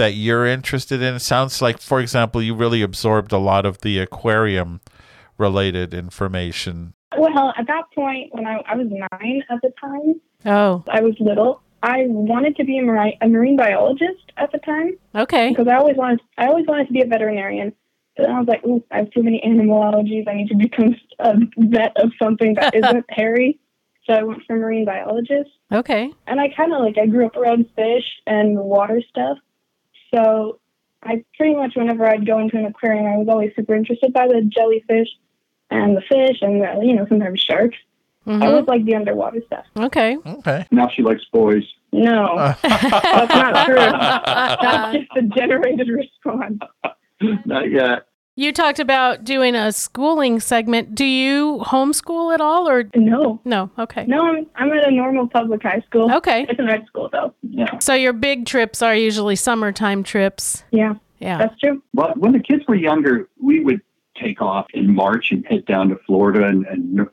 that 0.00 0.14
you're 0.14 0.46
interested 0.46 1.02
in? 1.02 1.14
It 1.14 1.20
sounds 1.20 1.60
like, 1.60 1.78
for 1.78 2.00
example, 2.00 2.42
you 2.42 2.54
really 2.54 2.80
absorbed 2.80 3.32
a 3.32 3.38
lot 3.38 3.66
of 3.66 3.82
the 3.82 3.98
aquarium 3.98 4.80
related 5.36 5.92
information. 5.92 6.94
Well, 7.18 7.52
at 7.58 7.66
that 7.66 7.84
point, 7.94 8.34
when 8.34 8.46
I, 8.46 8.62
I 8.66 8.76
was 8.76 8.86
nine 8.88 9.42
at 9.50 9.60
the 9.62 9.72
time, 9.78 10.20
oh, 10.46 10.82
I 10.88 11.02
was 11.02 11.14
little. 11.20 11.60
I 11.82 12.04
wanted 12.06 12.56
to 12.56 12.64
be 12.64 12.78
a 12.78 12.82
marine, 12.82 13.12
a 13.20 13.28
marine 13.28 13.56
biologist 13.56 14.32
at 14.38 14.50
the 14.52 14.58
time 14.58 14.96
okay. 15.14 15.50
because 15.50 15.68
I 15.68 15.76
always 15.76 15.96
wanted 15.96 16.20
I 16.38 16.46
always 16.46 16.66
wanted 16.66 16.86
to 16.86 16.92
be 16.92 17.02
a 17.02 17.06
veterinarian. 17.06 17.74
But 18.16 18.26
then 18.26 18.36
I 18.36 18.38
was 18.38 18.48
like, 18.48 18.64
Ooh, 18.64 18.82
I 18.90 18.98
have 18.98 19.10
too 19.10 19.22
many 19.22 19.42
animal 19.42 19.80
allergies. 19.80 20.28
I 20.28 20.34
need 20.34 20.48
to 20.48 20.56
become 20.56 20.96
a 21.18 21.34
vet 21.58 21.96
of 21.96 22.12
something 22.22 22.54
that 22.54 22.74
isn't 22.82 23.06
hairy. 23.10 23.60
So 24.06 24.14
I 24.14 24.22
went 24.22 24.42
for 24.46 24.56
marine 24.56 24.86
biologist. 24.86 25.50
Okay. 25.72 26.10
and 26.26 26.40
I 26.40 26.48
kind 26.48 26.72
of 26.72 26.80
like 26.80 26.96
I 26.98 27.06
grew 27.06 27.26
up 27.26 27.36
around 27.36 27.66
fish 27.76 28.04
and 28.26 28.58
water 28.58 29.02
stuff, 29.08 29.38
so 30.14 30.58
I 31.02 31.24
pretty 31.36 31.54
much 31.56 31.72
whenever 31.76 32.06
I'd 32.06 32.26
go 32.26 32.38
into 32.38 32.56
an 32.58 32.66
aquarium, 32.66 33.06
I 33.06 33.16
was 33.16 33.28
always 33.28 33.52
super 33.56 33.74
interested 33.74 34.12
by 34.12 34.26
the 34.26 34.42
jellyfish 34.42 35.08
and 35.70 35.96
the 35.96 36.02
fish 36.02 36.38
and 36.42 36.60
the, 36.60 36.80
you 36.84 36.94
know 36.94 37.06
sometimes 37.08 37.40
sharks. 37.40 37.76
I 38.26 38.30
Mhm. 38.32 38.42
always 38.48 38.66
like 38.66 38.84
the 38.84 38.94
underwater 38.96 39.40
stuff. 39.46 39.64
Okay. 39.78 40.18
Okay. 40.26 40.66
Now 40.70 40.88
she 40.88 41.02
likes 41.02 41.24
boys. 41.32 41.64
No, 41.92 42.36
that's 42.62 43.34
not 43.34 43.66
true. 43.66 43.76
That's 44.62 44.96
just 44.96 45.08
a 45.16 45.22
generated 45.22 45.88
response. 45.88 46.60
Not 47.46 47.70
yet. 47.70 48.06
You 48.36 48.52
talked 48.52 48.78
about 48.78 49.24
doing 49.24 49.54
a 49.54 49.72
schooling 49.72 50.40
segment. 50.40 50.94
Do 50.94 51.04
you 51.04 51.58
homeschool 51.66 52.32
at 52.32 52.40
all 52.40 52.68
or 52.68 52.84
No, 52.94 53.40
no? 53.44 53.70
Okay. 53.78 54.06
no, 54.06 54.24
I'm 54.24 54.46
I'm 54.54 54.72
at 54.72 54.86
a 54.86 54.90
normal 54.90 55.28
public 55.28 55.62
high 55.62 55.82
school. 55.86 56.10
Okay. 56.14 56.46
It's 56.48 56.58
a 56.58 56.62
night 56.62 56.86
school 56.86 57.08
though. 57.12 57.34
Yeah. 57.42 57.78
So 57.80 57.92
your 57.92 58.12
big 58.12 58.46
trips 58.46 58.82
are 58.82 58.94
usually 58.94 59.36
summertime 59.36 60.02
trips. 60.04 60.64
Yeah, 60.70 60.94
Yeah. 61.18 61.38
that's 61.38 61.58
true. 61.60 61.82
Well, 61.92 62.14
when 62.16 62.32
the 62.32 62.38
kids 62.40 62.62
were 62.68 62.76
younger, 62.76 63.28
we 63.42 63.60
would 63.60 63.80
take 64.16 64.40
off 64.40 64.66
in 64.74 64.94
March 64.94 65.32
and 65.32 65.44
head 65.46 65.66
down 65.66 65.88
to 65.88 65.96
Florida 66.06 66.44
and, 66.46 66.64
and 66.66 67.08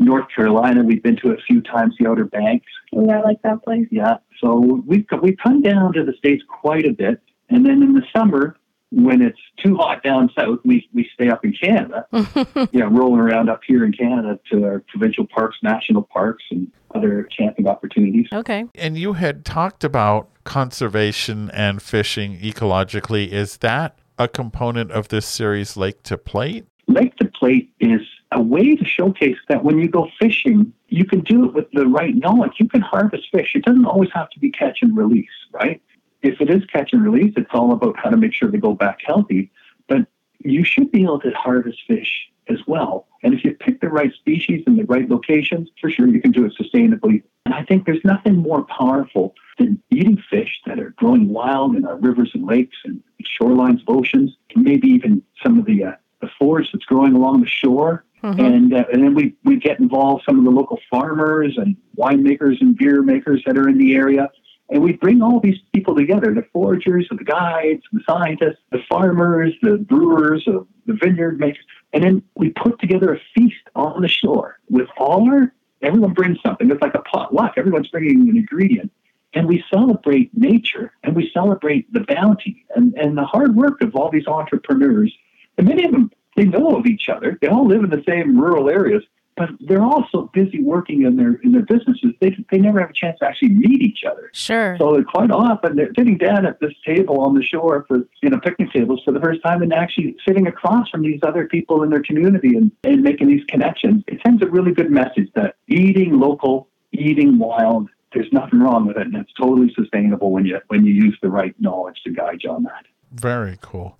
North 0.00 0.26
Carolina. 0.34 0.82
We've 0.82 1.02
been 1.02 1.16
to 1.18 1.30
a 1.30 1.36
few 1.46 1.60
times, 1.62 1.94
the 1.98 2.08
Outer 2.08 2.24
Banks. 2.24 2.66
Oh, 2.94 3.06
yeah, 3.06 3.20
I 3.20 3.22
like 3.22 3.40
that 3.42 3.62
place. 3.64 3.86
Yeah. 3.90 4.16
So 4.42 4.82
we've 4.86 5.06
we've 5.22 5.36
come 5.42 5.62
down 5.62 5.92
to 5.94 6.04
the 6.04 6.12
states 6.14 6.42
quite 6.48 6.84
a 6.84 6.92
bit, 6.92 7.20
and 7.48 7.64
then 7.64 7.82
in 7.82 7.94
the 7.94 8.02
summer 8.14 8.56
when 8.96 9.20
it's 9.20 9.38
too 9.62 9.76
hot 9.76 10.02
down 10.02 10.30
south, 10.34 10.58
we 10.64 10.88
we 10.94 11.08
stay 11.12 11.28
up 11.28 11.44
in 11.44 11.52
Canada. 11.52 12.06
yeah, 12.72 12.88
rolling 12.90 13.20
around 13.20 13.50
up 13.50 13.60
here 13.66 13.84
in 13.84 13.92
Canada 13.92 14.40
to 14.50 14.64
our 14.64 14.82
provincial 14.88 15.26
parks, 15.26 15.58
national 15.62 16.02
parks, 16.02 16.42
and 16.50 16.72
other 16.94 17.24
camping 17.24 17.68
opportunities. 17.68 18.26
okay. 18.32 18.64
And 18.74 18.96
you 18.96 19.12
had 19.12 19.44
talked 19.44 19.84
about 19.84 20.30
conservation 20.44 21.50
and 21.50 21.82
fishing 21.82 22.38
ecologically. 22.40 23.28
Is 23.28 23.58
that 23.58 23.98
a 24.18 24.28
component 24.28 24.90
of 24.90 25.08
this 25.08 25.26
series, 25.26 25.76
Lake 25.76 26.02
to 26.04 26.16
Plate? 26.16 26.64
Lake 26.88 27.14
to 27.16 27.26
Plate 27.26 27.70
is 27.80 28.00
a 28.32 28.40
way 28.40 28.76
to 28.76 28.84
showcase 28.86 29.36
that 29.50 29.62
when 29.62 29.78
you 29.78 29.88
go 29.88 30.08
fishing, 30.18 30.72
you 30.88 31.04
can 31.04 31.20
do 31.20 31.44
it 31.44 31.52
with 31.52 31.70
the 31.72 31.86
right 31.86 32.14
knowledge. 32.14 32.52
You 32.58 32.68
can 32.68 32.80
harvest 32.80 33.28
fish. 33.30 33.52
It 33.54 33.64
doesn't 33.64 33.84
always 33.84 34.10
have 34.14 34.30
to 34.30 34.38
be 34.40 34.50
catch 34.50 34.78
and 34.80 34.96
release, 34.96 35.28
right? 35.52 35.82
If 36.22 36.40
it 36.40 36.50
is 36.50 36.64
catch 36.66 36.92
and 36.92 37.04
release, 37.04 37.34
it's 37.36 37.50
all 37.52 37.72
about 37.72 37.96
how 37.98 38.10
to 38.10 38.16
make 38.16 38.32
sure 38.32 38.50
they 38.50 38.58
go 38.58 38.74
back 38.74 39.00
healthy. 39.04 39.50
But 39.88 40.06
you 40.38 40.64
should 40.64 40.90
be 40.90 41.02
able 41.02 41.20
to 41.20 41.30
harvest 41.30 41.78
fish 41.86 42.28
as 42.48 42.58
well. 42.66 43.06
And 43.22 43.34
if 43.34 43.44
you 43.44 43.54
pick 43.54 43.80
the 43.80 43.88
right 43.88 44.12
species 44.14 44.62
in 44.66 44.76
the 44.76 44.84
right 44.84 45.08
locations, 45.08 45.68
for 45.80 45.90
sure 45.90 46.06
you 46.06 46.20
can 46.20 46.32
do 46.32 46.44
it 46.44 46.52
sustainably. 46.60 47.22
And 47.44 47.54
I 47.54 47.64
think 47.64 47.86
there's 47.86 48.04
nothing 48.04 48.36
more 48.36 48.64
powerful 48.64 49.34
than 49.58 49.82
eating 49.90 50.22
fish 50.30 50.60
that 50.66 50.78
are 50.78 50.90
growing 50.90 51.28
wild 51.28 51.76
in 51.76 51.84
our 51.84 51.96
rivers 51.96 52.30
and 52.34 52.46
lakes 52.46 52.76
and 52.84 53.02
shorelines 53.40 53.82
of 53.82 53.88
oceans, 53.88 54.36
maybe 54.54 54.88
even 54.88 55.22
some 55.42 55.58
of 55.58 55.64
the 55.64 55.84
uh, 55.84 55.92
the 56.20 56.28
forest 56.38 56.70
that's 56.72 56.84
growing 56.84 57.14
along 57.14 57.40
the 57.40 57.48
shore. 57.48 58.04
And 58.22 58.72
uh, 58.74 58.84
and 58.92 59.02
then 59.02 59.14
we 59.14 59.34
we 59.44 59.56
get 59.56 59.78
involved 59.78 60.24
some 60.26 60.38
of 60.38 60.44
the 60.44 60.50
local 60.50 60.80
farmers 60.90 61.56
and 61.58 61.76
winemakers 61.96 62.60
and 62.60 62.76
beer 62.76 63.02
makers 63.02 63.42
that 63.46 63.56
are 63.56 63.68
in 63.68 63.78
the 63.78 63.94
area. 63.94 64.30
And 64.68 64.82
we 64.82 64.92
bring 64.92 65.22
all 65.22 65.38
these 65.40 65.58
people 65.72 65.94
together, 65.94 66.34
the 66.34 66.44
foragers, 66.52 67.06
and 67.10 67.18
the 67.18 67.24
guides, 67.24 67.82
the 67.92 68.00
scientists, 68.08 68.58
the 68.72 68.80
farmers, 68.88 69.54
the 69.62 69.78
brewers, 69.78 70.44
the 70.44 70.66
vineyard 70.86 71.38
makers. 71.38 71.64
And 71.92 72.02
then 72.02 72.22
we 72.34 72.50
put 72.50 72.80
together 72.80 73.14
a 73.14 73.20
feast 73.34 73.62
on 73.76 74.02
the 74.02 74.08
shore 74.08 74.58
with 74.68 74.88
all 74.98 75.30
our, 75.30 75.52
everyone 75.82 76.14
brings 76.14 76.38
something. 76.44 76.70
It's 76.70 76.82
like 76.82 76.94
a 76.94 77.02
potluck. 77.02 77.54
Everyone's 77.56 77.88
bringing 77.88 78.28
an 78.28 78.36
ingredient. 78.36 78.90
And 79.34 79.46
we 79.46 79.62
celebrate 79.72 80.36
nature 80.36 80.92
and 81.04 81.14
we 81.14 81.30
celebrate 81.32 81.92
the 81.92 82.00
bounty 82.00 82.64
and, 82.74 82.94
and 82.94 83.16
the 83.16 83.24
hard 83.24 83.54
work 83.54 83.82
of 83.82 83.94
all 83.94 84.10
these 84.10 84.26
entrepreneurs. 84.26 85.14
And 85.58 85.68
many 85.68 85.84
of 85.84 85.92
them, 85.92 86.10
they 86.36 86.44
know 86.44 86.76
of 86.76 86.86
each 86.86 87.08
other. 87.08 87.38
They 87.40 87.48
all 87.48 87.66
live 87.66 87.84
in 87.84 87.90
the 87.90 88.02
same 88.06 88.38
rural 88.38 88.68
areas, 88.68 89.02
but 89.36 89.50
they're 89.60 89.82
all 89.82 90.04
so 90.10 90.30
busy 90.32 90.62
working 90.62 91.02
in 91.02 91.16
their 91.16 91.34
in 91.44 91.52
their 91.52 91.62
businesses, 91.62 92.12
they, 92.20 92.34
they 92.50 92.58
never 92.58 92.80
have 92.80 92.90
a 92.90 92.94
chance 92.94 93.18
to 93.18 93.26
actually 93.26 93.50
meet 93.50 93.82
each 93.82 94.02
other. 94.10 94.30
Sure. 94.32 94.76
So 94.78 94.92
they're 94.92 95.04
quite 95.04 95.30
often 95.30 95.76
they're 95.76 95.92
sitting 95.96 96.16
down 96.16 96.46
at 96.46 96.58
this 96.60 96.72
table 96.86 97.20
on 97.20 97.34
the 97.34 97.42
shore 97.42 97.84
for 97.86 97.98
you 98.22 98.30
know 98.30 98.40
picnic 98.40 98.72
tables 98.72 99.02
for 99.04 99.12
the 99.12 99.20
first 99.20 99.42
time 99.44 99.62
and 99.62 99.72
actually 99.72 100.16
sitting 100.26 100.46
across 100.46 100.88
from 100.88 101.02
these 101.02 101.20
other 101.22 101.46
people 101.46 101.82
in 101.82 101.90
their 101.90 102.02
community 102.02 102.56
and, 102.56 102.72
and 102.84 103.02
making 103.02 103.28
these 103.28 103.44
connections. 103.48 104.02
It 104.06 104.20
sends 104.24 104.42
a 104.42 104.46
really 104.46 104.72
good 104.72 104.90
message 104.90 105.28
that 105.34 105.56
eating 105.68 106.18
local, 106.18 106.68
eating 106.92 107.38
wild, 107.38 107.88
there's 108.14 108.32
nothing 108.32 108.60
wrong 108.60 108.86
with 108.86 108.96
it 108.96 109.06
and 109.06 109.16
it's 109.16 109.32
totally 109.34 109.72
sustainable 109.74 110.30
when 110.30 110.46
you 110.46 110.58
when 110.68 110.86
you 110.86 110.94
use 110.94 111.16
the 111.20 111.28
right 111.28 111.54
knowledge 111.60 112.00
to 112.04 112.10
guide 112.10 112.40
you 112.42 112.50
on 112.50 112.62
that. 112.62 112.86
Very 113.12 113.58
cool. 113.60 113.98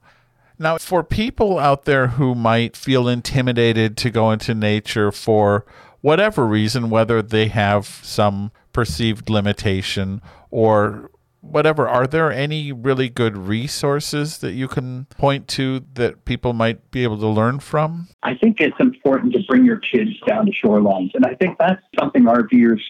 Now, 0.59 0.79
for 0.79 1.05
people 1.05 1.59
out 1.59 1.85
there 1.85 2.09
who 2.09 2.35
might 2.35 2.77
feel 2.77 3.09
intimidated 3.09 3.97
to 3.99 4.11
go 4.11 4.31
into 4.31 4.55
nature 4.55 5.13
for 5.13 5.67
whatever 6.01 6.47
reason, 6.47 6.89
whether 6.89 7.21
they 7.21 7.49
have 7.49 7.87
some 7.87 8.53
perceived 8.73 9.29
limitation 9.29 10.23
or 10.51 11.11
whatever, 11.41 11.89
are 11.89 12.07
there 12.07 12.33
any 12.33 12.73
really 12.73 13.09
good 13.09 13.37
resources 13.37 14.39
that 14.39 14.53
you 14.53 14.69
can 14.69 15.07
point 15.07 15.47
to 15.49 15.85
that 15.95 16.25
people 16.25 16.53
might 16.53 16.91
be 16.91 17.03
able 17.03 17.19
to 17.19 17.29
learn 17.29 17.61
from? 17.61 18.09
I 18.23 18.35
think 18.35 18.61
it's 18.61 18.79
important 18.81 19.35
to 19.35 19.43
bring 19.49 19.65
your 19.65 19.79
kids 19.79 20.11
down 20.27 20.47
to 20.47 20.53
shorelines. 20.53 21.11
And 21.15 21.27
I 21.27 21.35
think 21.35 21.59
that's 21.59 21.83
something 21.99 22.25
RVers 22.25 22.81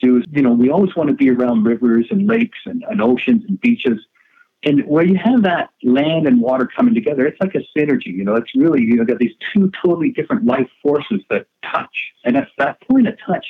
do 0.00 0.18
is, 0.18 0.24
you 0.30 0.42
know, 0.42 0.52
we 0.52 0.70
always 0.70 0.94
want 0.94 1.08
to 1.08 1.14
be 1.14 1.30
around 1.30 1.64
rivers 1.64 2.06
and 2.10 2.26
lakes 2.26 2.58
and, 2.66 2.84
and 2.88 3.00
oceans 3.00 3.44
and 3.48 3.60
beaches. 3.60 3.98
And 4.64 4.86
where 4.86 5.04
you 5.04 5.16
have 5.22 5.42
that 5.42 5.70
land 5.82 6.26
and 6.26 6.40
water 6.40 6.68
coming 6.74 6.94
together, 6.94 7.26
it's 7.26 7.40
like 7.40 7.54
a 7.54 7.78
synergy. 7.78 8.06
You 8.06 8.24
know, 8.24 8.34
it's 8.34 8.54
really, 8.54 8.82
you 8.82 8.96
know, 8.96 9.04
got 9.04 9.18
these 9.18 9.34
two 9.52 9.70
totally 9.84 10.10
different 10.10 10.46
life 10.46 10.68
forces 10.82 11.20
that 11.30 11.46
touch. 11.70 11.94
And 12.24 12.36
at 12.36 12.48
that 12.58 12.80
point 12.88 13.06
of 13.06 13.14
touch, 13.26 13.46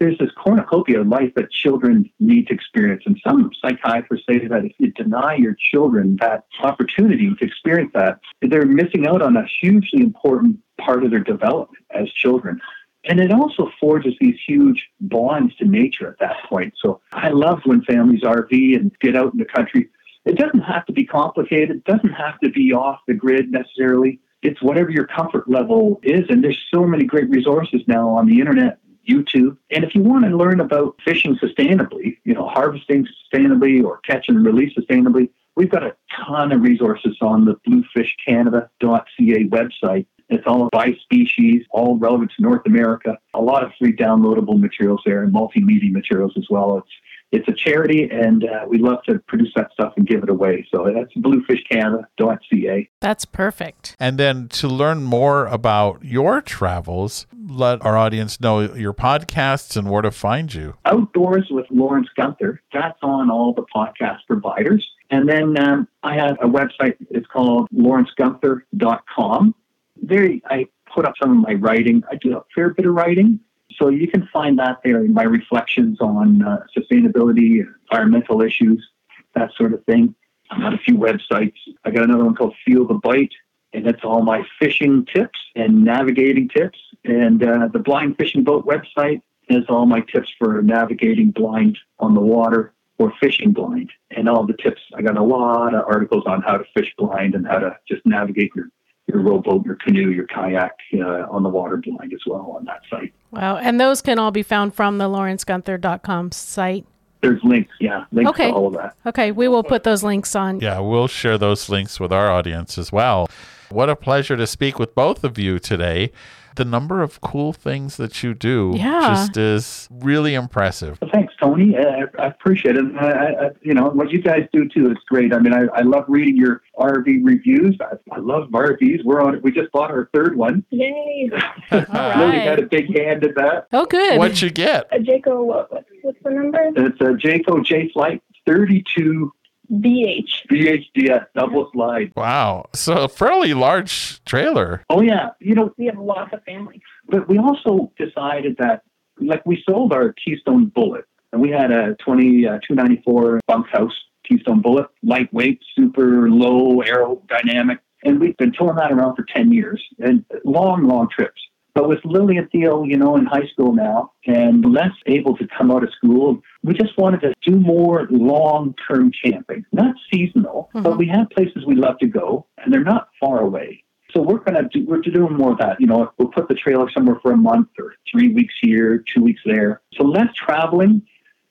there's 0.00 0.18
this 0.18 0.30
cornucopia 0.42 1.00
of 1.00 1.06
life 1.06 1.32
that 1.36 1.50
children 1.50 2.10
need 2.18 2.48
to 2.48 2.54
experience. 2.54 3.02
And 3.06 3.20
some 3.26 3.50
psychiatrists 3.60 4.26
say 4.28 4.46
that 4.46 4.64
if 4.64 4.72
you 4.78 4.90
deny 4.92 5.34
your 5.36 5.54
children 5.54 6.16
that 6.20 6.44
opportunity 6.62 7.32
to 7.34 7.44
experience 7.44 7.92
that, 7.94 8.20
they're 8.42 8.66
missing 8.66 9.06
out 9.06 9.22
on 9.22 9.36
a 9.36 9.46
hugely 9.60 10.02
important 10.02 10.58
part 10.80 11.04
of 11.04 11.10
their 11.10 11.20
development 11.20 11.84
as 11.90 12.10
children. 12.10 12.60
And 13.04 13.20
it 13.20 13.30
also 13.30 13.70
forges 13.78 14.14
these 14.18 14.36
huge 14.46 14.88
bonds 15.00 15.54
to 15.56 15.66
nature 15.66 16.08
at 16.08 16.18
that 16.20 16.36
point. 16.48 16.74
So 16.82 17.00
I 17.12 17.28
love 17.28 17.60
when 17.64 17.82
families 17.84 18.22
RV 18.22 18.76
and 18.76 18.90
get 19.00 19.14
out 19.14 19.32
in 19.32 19.38
the 19.38 19.44
country. 19.44 19.90
It 20.24 20.36
doesn't 20.36 20.62
have 20.62 20.86
to 20.86 20.92
be 20.92 21.04
complicated, 21.04 21.76
it 21.76 21.84
doesn't 21.84 22.12
have 22.12 22.40
to 22.40 22.50
be 22.50 22.72
off 22.72 23.00
the 23.06 23.14
grid 23.14 23.50
necessarily. 23.50 24.20
It's 24.42 24.62
whatever 24.62 24.90
your 24.90 25.06
comfort 25.06 25.48
level 25.48 26.00
is. 26.02 26.24
And 26.28 26.44
there's 26.44 26.62
so 26.72 26.84
many 26.84 27.04
great 27.04 27.30
resources 27.30 27.80
now 27.86 28.08
on 28.10 28.26
the 28.26 28.40
internet 28.40 28.78
YouTube. 29.08 29.56
And 29.70 29.84
if 29.84 29.94
you 29.94 30.02
want 30.02 30.24
to 30.24 30.36
learn 30.36 30.60
about 30.60 30.96
fishing 31.04 31.36
sustainably, 31.36 32.18
you 32.24 32.34
know, 32.34 32.48
harvesting 32.48 33.06
sustainably 33.32 33.82
or 33.82 33.98
catch 33.98 34.26
and 34.28 34.44
release 34.44 34.74
sustainably, 34.78 35.30
we've 35.56 35.70
got 35.70 35.82
a 35.82 35.96
ton 36.26 36.52
of 36.52 36.62
resources 36.62 37.16
on 37.20 37.44
the 37.44 37.54
bluefishcanada.ca 37.66 39.48
website. 39.48 40.06
It's 40.30 40.44
all 40.46 40.68
by 40.72 40.94
species, 41.02 41.64
all 41.70 41.98
relevant 41.98 42.32
to 42.36 42.42
North 42.42 42.66
America. 42.66 43.18
A 43.34 43.40
lot 43.40 43.62
of 43.62 43.72
free 43.78 43.94
downloadable 43.94 44.58
materials 44.58 45.02
there 45.04 45.22
and 45.22 45.34
multimedia 45.34 45.92
materials 45.92 46.32
as 46.36 46.46
well. 46.48 46.78
It's 46.78 46.88
it's 47.32 47.48
a 47.48 47.52
charity, 47.52 48.08
and 48.10 48.44
uh, 48.44 48.64
we 48.68 48.78
love 48.78 49.02
to 49.08 49.18
produce 49.26 49.52
that 49.56 49.72
stuff 49.72 49.94
and 49.96 50.06
give 50.06 50.22
it 50.22 50.30
away. 50.30 50.66
So 50.70 50.88
that's 50.94 51.12
bluefishcanada.ca. 51.14 52.90
That's 53.00 53.24
perfect. 53.24 53.96
And 53.98 54.18
then 54.18 54.48
to 54.48 54.68
learn 54.68 55.02
more 55.02 55.46
about 55.46 56.04
your 56.04 56.40
travels, 56.40 57.26
let 57.36 57.84
our 57.84 57.96
audience 57.96 58.40
know 58.40 58.60
your 58.60 58.94
podcasts 58.94 59.76
and 59.76 59.90
where 59.90 60.02
to 60.02 60.12
find 60.12 60.54
you. 60.54 60.74
Outdoors 60.84 61.48
with 61.50 61.66
Lawrence 61.70 62.08
Gunther. 62.16 62.62
That's 62.72 62.98
on 63.02 63.30
all 63.30 63.52
the 63.52 63.64
podcast 63.74 64.20
providers. 64.28 64.88
And 65.10 65.28
then 65.28 65.58
um, 65.58 65.88
I 66.02 66.14
have 66.14 66.36
a 66.40 66.46
website. 66.46 66.96
It's 67.10 67.26
called 67.26 67.68
lawrencegunther.com. 67.74 69.54
There, 70.02 70.28
I 70.46 70.66
put 70.94 71.06
up 71.06 71.14
some 71.20 71.30
of 71.32 71.36
my 71.38 71.54
writing. 71.54 72.02
I 72.10 72.16
do 72.16 72.36
a 72.36 72.44
fair 72.54 72.70
bit 72.70 72.86
of 72.86 72.94
writing. 72.94 73.40
So 73.78 73.88
you 73.88 74.08
can 74.08 74.28
find 74.32 74.58
that 74.58 74.80
there 74.84 75.04
in 75.04 75.12
my 75.12 75.24
reflections 75.24 76.00
on 76.00 76.42
uh, 76.42 76.64
sustainability, 76.76 77.64
environmental 77.90 78.42
issues, 78.42 78.86
that 79.34 79.50
sort 79.56 79.72
of 79.72 79.84
thing. 79.84 80.14
I've 80.50 80.60
got 80.60 80.74
a 80.74 80.78
few 80.78 80.96
websites. 80.96 81.54
I 81.84 81.90
got 81.90 82.04
another 82.04 82.24
one 82.24 82.34
called 82.34 82.54
Feel 82.64 82.86
the 82.86 82.94
Bite, 82.94 83.32
and 83.72 83.86
it's 83.86 84.04
all 84.04 84.22
my 84.22 84.44
fishing 84.58 85.06
tips 85.06 85.38
and 85.56 85.84
navigating 85.84 86.48
tips. 86.48 86.78
And 87.04 87.42
uh, 87.42 87.68
the 87.72 87.78
Blind 87.78 88.16
Fishing 88.18 88.44
Boat 88.44 88.66
website 88.66 89.22
has 89.48 89.64
all 89.68 89.86
my 89.86 90.00
tips 90.00 90.30
for 90.38 90.62
navigating 90.62 91.30
blind 91.30 91.78
on 91.98 92.14
the 92.14 92.20
water 92.20 92.72
or 92.98 93.12
fishing 93.20 93.52
blind 93.52 93.90
and 94.10 94.28
all 94.28 94.46
the 94.46 94.56
tips. 94.62 94.80
I 94.94 95.02
got 95.02 95.18
a 95.18 95.22
lot 95.22 95.74
of 95.74 95.84
articles 95.86 96.24
on 96.26 96.42
how 96.42 96.56
to 96.56 96.64
fish 96.76 96.92
blind 96.96 97.34
and 97.34 97.46
how 97.46 97.58
to 97.58 97.76
just 97.88 98.06
navigate 98.06 98.52
your 98.54 98.68
your 99.06 99.20
rowboat, 99.20 99.64
your 99.64 99.76
canoe, 99.76 100.10
your 100.10 100.26
kayak 100.26 100.76
uh, 100.94 101.26
on 101.30 101.42
the 101.42 101.48
water 101.48 101.76
blind 101.76 102.12
as 102.12 102.20
well 102.26 102.54
on 102.56 102.64
that 102.64 102.80
site. 102.90 103.12
Wow. 103.30 103.56
And 103.56 103.80
those 103.80 104.00
can 104.00 104.18
all 104.18 104.30
be 104.30 104.42
found 104.42 104.74
from 104.74 104.98
the 104.98 105.08
lawrencegunther.com 105.08 106.32
site. 106.32 106.86
There's 107.20 107.42
links, 107.42 107.72
yeah, 107.80 108.04
links 108.12 108.28
okay. 108.30 108.48
to 108.48 108.54
all 108.54 108.66
of 108.66 108.74
that. 108.74 108.96
Okay, 109.06 109.32
we 109.32 109.48
will 109.48 109.62
put 109.62 109.82
those 109.82 110.02
links 110.02 110.36
on. 110.36 110.60
Yeah, 110.60 110.80
we'll 110.80 111.08
share 111.08 111.38
those 111.38 111.70
links 111.70 111.98
with 111.98 112.12
our 112.12 112.30
audience 112.30 112.76
as 112.76 112.92
well. 112.92 113.28
What 113.70 113.88
a 113.88 113.96
pleasure 113.96 114.36
to 114.36 114.46
speak 114.46 114.78
with 114.78 114.94
both 114.94 115.24
of 115.24 115.38
you 115.38 115.58
today 115.58 116.12
the 116.54 116.64
number 116.64 117.02
of 117.02 117.20
cool 117.20 117.52
things 117.52 117.96
that 117.96 118.22
you 118.22 118.34
do 118.34 118.72
yeah. 118.76 119.00
just 119.08 119.36
is 119.36 119.88
really 119.90 120.34
impressive. 120.34 120.98
Well, 121.00 121.10
thanks, 121.12 121.34
Tony. 121.40 121.76
Uh, 121.76 122.06
I 122.18 122.26
appreciate 122.26 122.76
it. 122.76 122.84
I, 122.96 123.46
I, 123.46 123.50
you 123.62 123.74
know, 123.74 123.88
what 123.88 124.10
you 124.10 124.22
guys 124.22 124.46
do 124.52 124.68
too 124.68 124.90
is 124.90 124.96
great. 125.08 125.32
I 125.32 125.38
mean, 125.38 125.52
I, 125.52 125.64
I 125.74 125.82
love 125.82 126.04
reading 126.08 126.36
your 126.36 126.62
RV 126.78 127.24
reviews. 127.24 127.76
I, 127.80 127.96
I 128.14 128.18
love 128.18 128.48
RVs. 128.50 129.04
We're 129.04 129.22
on 129.22 129.36
it. 129.36 129.42
We 129.42 129.52
just 129.52 129.72
bought 129.72 129.90
our 129.90 130.08
third 130.14 130.36
one. 130.36 130.64
Yay! 130.70 131.30
All 131.72 132.18
Lily 132.18 132.38
had 132.38 132.58
a 132.58 132.66
big 132.66 132.96
hand 132.96 133.24
in 133.24 133.34
that. 133.34 133.66
Oh, 133.72 133.86
good. 133.86 134.18
What'd 134.18 134.40
you 134.40 134.50
get? 134.50 134.86
A 134.92 134.98
Jayco, 134.98 135.44
what, 135.44 135.72
what, 135.72 135.84
what's 136.02 136.18
the 136.22 136.30
number? 136.30 136.60
It's 136.76 137.00
a 137.00 137.26
Jayco 137.26 137.64
Jay 137.64 137.90
Flight 137.92 138.22
32 138.46 139.32
BH. 139.72 140.46
VHDS 140.50 141.26
double 141.34 141.70
slide. 141.72 142.12
Wow. 142.16 142.66
So 142.74 143.04
a 143.04 143.08
fairly 143.08 143.54
large 143.54 144.22
trailer. 144.24 144.82
Oh 144.90 145.00
yeah, 145.00 145.30
you 145.40 145.54
know, 145.54 145.72
We 145.78 145.86
have 145.86 145.98
lots 145.98 146.32
of 146.32 146.42
family. 146.44 146.82
but 147.08 147.28
we 147.28 147.38
also 147.38 147.90
decided 147.98 148.56
that, 148.58 148.82
like, 149.20 149.44
we 149.46 149.62
sold 149.68 149.92
our 149.92 150.12
Keystone 150.12 150.66
Bullet, 150.66 151.04
and 151.32 151.40
we 151.40 151.50
had 151.50 151.70
a 151.70 151.94
20 151.96 152.46
uh, 152.46 152.58
294 152.66 153.40
bunkhouse 153.46 153.92
Keystone 154.28 154.60
Bullet, 154.62 154.86
lightweight, 155.02 155.60
super 155.76 156.30
low 156.30 156.82
aerodynamic, 156.82 157.78
and 158.04 158.20
we've 158.20 158.36
been 158.36 158.52
towing 158.52 158.76
that 158.76 158.90
around 158.92 159.16
for 159.16 159.24
10 159.34 159.52
years, 159.52 159.82
and 159.98 160.24
long, 160.44 160.84
long 160.84 161.08
trips. 161.08 161.40
But 161.74 161.88
with 161.88 161.98
Lily 162.04 162.36
and 162.36 162.48
Theo, 162.50 162.84
you 162.84 162.96
know, 162.96 163.16
in 163.16 163.26
high 163.26 163.46
school 163.52 163.72
now 163.72 164.12
and 164.26 164.64
less 164.64 164.92
able 165.06 165.36
to 165.36 165.46
come 165.58 165.72
out 165.72 165.82
of 165.82 165.90
school, 165.92 166.40
we 166.62 166.72
just 166.72 166.96
wanted 166.96 167.20
to 167.22 167.34
do 167.42 167.58
more 167.58 168.06
long 168.10 168.74
term 168.88 169.10
camping, 169.24 169.64
not 169.72 169.96
seasonal, 170.12 170.70
but 170.72 170.84
Mhm. 170.84 170.98
we 170.98 171.06
have 171.08 171.28
places 171.30 171.66
we 171.66 171.74
love 171.74 171.98
to 171.98 172.06
go 172.06 172.46
and 172.58 172.72
they're 172.72 172.84
not 172.84 173.08
far 173.20 173.40
away. 173.40 173.82
So 174.12 174.22
we're 174.22 174.38
gonna 174.38 174.68
do 174.72 174.84
we're 174.86 175.00
doing 175.00 175.36
more 175.36 175.52
of 175.52 175.58
that. 175.58 175.80
You 175.80 175.88
know, 175.88 176.12
we'll 176.16 176.28
put 176.28 176.46
the 176.46 176.54
trailer 176.54 176.88
somewhere 176.90 177.18
for 177.20 177.32
a 177.32 177.36
month 177.36 177.68
or 177.80 177.94
three 178.10 178.32
weeks 178.32 178.54
here, 178.62 179.02
two 179.12 179.22
weeks 179.22 179.42
there. 179.44 179.82
So 179.94 180.04
less 180.04 180.32
traveling, 180.34 181.02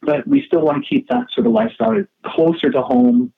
but 0.01 0.25
we 0.25 0.41
still 0.47 0.61
want 0.61 0.81
to 0.81 0.89
keep 0.89 1.09
that 1.09 1.25
sort 1.31 1.47
of 1.47 1.51
lifestyle 1.51 2.01
closer 2.25 2.71
to 2.71 2.81
home 2.81 3.33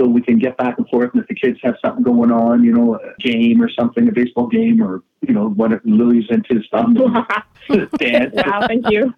so 0.00 0.06
we 0.08 0.22
can 0.22 0.38
get 0.38 0.56
back 0.56 0.78
and 0.78 0.88
forth. 0.88 1.10
And 1.12 1.22
if 1.22 1.28
the 1.28 1.34
kids 1.34 1.58
have 1.62 1.74
something 1.84 2.02
going 2.02 2.30
on, 2.32 2.64
you 2.64 2.72
know, 2.72 2.94
a 2.96 3.14
game 3.20 3.62
or 3.62 3.68
something, 3.68 4.08
a 4.08 4.12
baseball 4.12 4.46
game, 4.46 4.82
or 4.82 5.02
you 5.26 5.34
know, 5.34 5.50
what 5.50 5.72
if 5.72 5.80
Lily's 5.84 6.24
into 6.30 6.62
stuff, 6.62 6.88
dance. 7.98 8.34
wow, 8.34 8.66
thank 8.66 8.86
you. 8.88 9.12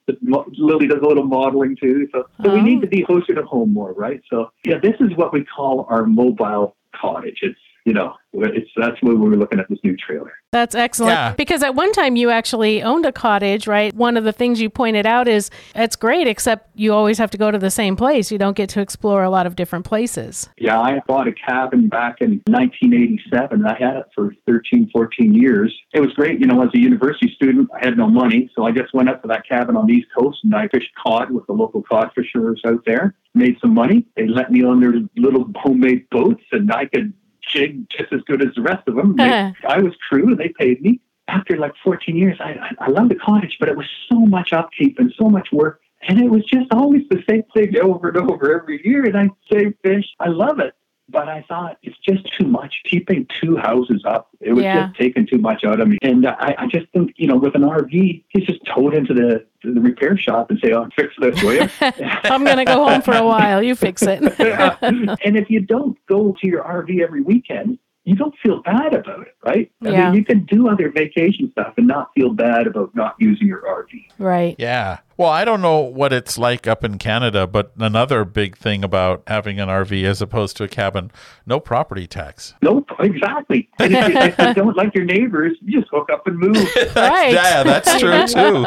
Lily 0.58 0.88
does 0.88 0.98
a 1.02 1.06
little 1.06 1.24
modeling 1.24 1.76
too, 1.80 2.08
so, 2.12 2.24
so 2.44 2.52
we 2.52 2.60
Oh. 2.60 2.62
need 2.62 2.80
to 2.80 2.86
be 2.88 3.04
closer 3.04 3.34
to 3.34 3.42
home 3.44 3.72
more, 3.72 3.92
right? 3.92 4.20
So 4.28 4.50
yeah, 4.64 4.78
this 4.78 4.94
is 5.00 5.10
what 5.16 5.32
we 5.32 5.44
call 5.44 5.86
our 5.88 6.04
mobile 6.04 6.76
cottage. 6.94 7.38
It's 7.42 7.58
you 7.84 7.92
know, 7.92 8.14
it's 8.32 8.70
that's 8.76 9.00
where 9.02 9.14
we 9.14 9.28
were 9.28 9.36
looking 9.36 9.60
at 9.60 9.68
this 9.68 9.78
new 9.84 9.96
trailer. 9.96 10.32
That's 10.52 10.74
excellent. 10.74 11.12
Yeah. 11.12 11.34
Because 11.34 11.62
at 11.62 11.74
one 11.74 11.92
time 11.92 12.16
you 12.16 12.30
actually 12.30 12.82
owned 12.82 13.06
a 13.06 13.12
cottage, 13.12 13.66
right? 13.66 13.94
One 13.94 14.16
of 14.16 14.24
the 14.24 14.32
things 14.32 14.60
you 14.60 14.70
pointed 14.70 15.06
out 15.06 15.28
is 15.28 15.50
it's 15.74 15.96
great, 15.96 16.26
except 16.26 16.70
you 16.74 16.92
always 16.92 17.18
have 17.18 17.30
to 17.32 17.38
go 17.38 17.50
to 17.50 17.58
the 17.58 17.70
same 17.70 17.96
place. 17.96 18.30
You 18.30 18.38
don't 18.38 18.56
get 18.56 18.68
to 18.70 18.80
explore 18.80 19.22
a 19.24 19.30
lot 19.30 19.46
of 19.46 19.56
different 19.56 19.84
places. 19.84 20.48
Yeah, 20.58 20.80
I 20.80 21.00
bought 21.06 21.26
a 21.26 21.32
cabin 21.32 21.88
back 21.88 22.20
in 22.20 22.42
1987. 22.46 23.66
I 23.66 23.78
had 23.78 23.96
it 23.96 24.06
for 24.14 24.34
13, 24.46 24.90
14 24.92 25.34
years. 25.34 25.74
It 25.92 26.00
was 26.00 26.12
great. 26.12 26.38
You 26.40 26.46
know, 26.46 26.62
as 26.62 26.70
a 26.74 26.78
university 26.78 27.32
student, 27.34 27.68
I 27.74 27.84
had 27.84 27.96
no 27.96 28.08
money, 28.08 28.50
so 28.54 28.64
I 28.64 28.72
just 28.72 28.94
went 28.94 29.08
up 29.08 29.22
to 29.22 29.28
that 29.28 29.48
cabin 29.48 29.76
on 29.76 29.86
the 29.86 29.94
East 29.94 30.08
Coast 30.16 30.38
and 30.44 30.54
I 30.54 30.68
fished 30.68 30.90
cod 31.02 31.30
with 31.30 31.46
the 31.46 31.52
local 31.52 31.82
cod 31.82 32.10
fishers 32.14 32.60
out 32.66 32.82
there. 32.86 33.14
Made 33.34 33.56
some 33.60 33.72
money. 33.72 34.06
They 34.16 34.26
let 34.26 34.52
me 34.52 34.62
on 34.62 34.80
their 34.80 34.92
little 35.16 35.46
homemade 35.56 36.08
boats, 36.10 36.42
and 36.52 36.70
I 36.70 36.84
could 36.84 37.14
jig 37.46 37.88
just 37.88 38.12
as 38.12 38.20
good 38.22 38.42
as 38.42 38.54
the 38.54 38.62
rest 38.62 38.86
of 38.88 38.96
them. 38.96 39.16
They, 39.22 39.52
I 39.68 39.78
was 39.78 39.94
crew, 40.08 40.28
and 40.28 40.38
they 40.38 40.48
paid 40.48 40.82
me. 40.82 41.00
After 41.28 41.56
like 41.56 41.72
14 41.84 42.16
years, 42.16 42.36
I, 42.40 42.50
I, 42.50 42.86
I 42.86 42.90
loved 42.90 43.10
the 43.10 43.14
cottage, 43.14 43.56
but 43.60 43.68
it 43.68 43.76
was 43.76 43.86
so 44.10 44.18
much 44.20 44.52
upkeep 44.52 44.98
and 44.98 45.12
so 45.16 45.28
much 45.30 45.48
work. 45.52 45.80
And 46.08 46.20
it 46.20 46.28
was 46.30 46.44
just 46.44 46.66
always 46.72 47.02
the 47.10 47.22
same 47.28 47.44
thing 47.54 47.78
over 47.78 48.08
and 48.08 48.16
over 48.16 48.60
every 48.60 48.84
year. 48.84 49.04
And 49.04 49.16
I'd 49.16 49.30
save 49.50 49.74
fish. 49.82 50.04
I 50.18 50.28
love 50.28 50.58
it. 50.58 50.74
But 51.12 51.28
I 51.28 51.44
thought 51.46 51.76
it's 51.82 51.96
just 51.98 52.22
too 52.38 52.46
much. 52.46 52.74
Keeping 52.84 53.26
two 53.40 53.56
houses 53.56 54.02
up, 54.06 54.30
it 54.40 54.52
was 54.54 54.64
Yeah. 54.64 54.86
just 54.86 54.98
taking 54.98 55.26
too 55.26 55.36
much 55.38 55.62
out 55.64 55.78
of 55.80 55.86
me. 55.88 55.98
And 56.00 56.24
uh, 56.26 56.34
I, 56.40 56.54
I 56.58 56.66
just 56.66 56.86
think, 56.92 57.12
you 57.16 57.26
know, 57.28 57.36
with 57.36 57.54
an 57.54 57.62
RV, 57.62 58.24
he's 58.28 58.44
just 58.46 58.60
towed 58.64 58.94
into 58.94 59.12
the, 59.12 59.44
the 59.62 59.80
repair 59.80 60.16
shop 60.16 60.50
and 60.50 60.58
say, 60.64 60.72
oh, 60.72 60.88
fix 60.96 61.14
this, 61.20 61.40
will 61.42 61.54
you? 61.54 61.68
I'm 62.24 62.44
going 62.44 62.56
to 62.56 62.64
go 62.64 62.84
home 62.88 63.02
for 63.02 63.14
a 63.14 63.24
while. 63.24 63.62
You 63.62 63.74
fix 63.76 64.02
it. 64.02 64.22
Yeah. 64.42 64.76
and 64.80 65.36
if 65.36 65.50
you 65.50 65.60
don't 65.60 65.96
go 66.06 66.34
to 66.40 66.46
your 66.48 66.64
RV 66.64 67.00
every 67.02 67.20
weekend, 67.20 67.78
you 68.04 68.16
don't 68.16 68.34
feel 68.42 68.60
bad 68.62 68.94
about 68.94 69.20
it, 69.20 69.36
right? 69.46 69.70
I 69.84 69.88
Yeah. 69.90 70.06
mean, 70.10 70.14
you 70.18 70.24
can 70.24 70.44
do 70.46 70.68
other 70.68 70.90
vacation 70.90 71.50
stuff 71.52 71.74
and 71.76 71.86
not 71.86 72.10
feel 72.14 72.30
bad 72.30 72.66
about 72.66 72.94
not 72.94 73.14
using 73.18 73.46
your 73.46 73.62
RV. 73.66 74.06
right. 74.18 74.56
Yeah. 74.58 74.98
Well, 75.16 75.28
I 75.30 75.44
don't 75.44 75.60
know 75.62 75.78
what 75.78 76.12
it's 76.12 76.36
like 76.36 76.66
up 76.66 76.82
in 76.82 76.98
Canada, 76.98 77.46
but 77.46 77.72
another 77.78 78.24
big 78.24 78.56
thing 78.56 78.82
about 78.82 79.22
having 79.28 79.60
an 79.60 79.68
RV 79.68 80.02
as 80.04 80.20
opposed 80.20 80.56
to 80.56 80.64
a 80.64 80.68
cabin, 80.68 81.12
no 81.46 81.60
property 81.60 82.08
tax. 82.08 82.54
Nope, 82.60 82.88
exactly. 82.98 83.68
And 83.78 83.94
if 83.94 84.08
you, 84.08 84.18
if 84.18 84.38
you 84.38 84.54
don't 84.54 84.76
like 84.76 84.94
your 84.96 85.04
neighbors, 85.04 85.56
you 85.62 85.78
just 85.80 85.90
hook 85.92 86.08
up 86.12 86.26
and 86.26 86.38
move. 86.38 86.56
Right. 86.96 87.32
yeah, 87.34 87.62
that's 87.62 88.00
true 88.00 88.26
too. 88.26 88.64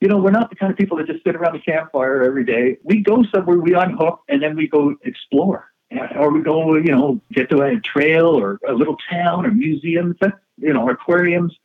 You 0.00 0.08
know, 0.08 0.16
we're 0.16 0.30
not 0.30 0.48
the 0.48 0.56
kind 0.56 0.72
of 0.72 0.78
people 0.78 0.96
that 0.96 1.06
just 1.06 1.22
sit 1.24 1.36
around 1.36 1.52
the 1.54 1.58
campfire 1.60 2.22
every 2.22 2.44
day. 2.44 2.78
We 2.84 3.02
go 3.02 3.22
somewhere, 3.34 3.58
we 3.58 3.74
unhook, 3.74 4.20
and 4.30 4.42
then 4.42 4.56
we 4.56 4.66
go 4.66 4.94
explore. 5.02 5.69
Or 6.14 6.32
we 6.32 6.42
go, 6.42 6.76
you 6.76 6.92
know, 6.92 7.20
get 7.32 7.50
to 7.50 7.62
a 7.62 7.80
trail 7.80 8.26
or 8.26 8.58
a 8.68 8.72
little 8.72 8.96
town 9.10 9.46
or 9.46 9.50
museums, 9.50 10.16
you 10.58 10.72
know, 10.72 10.88
aquariums. 10.88 11.56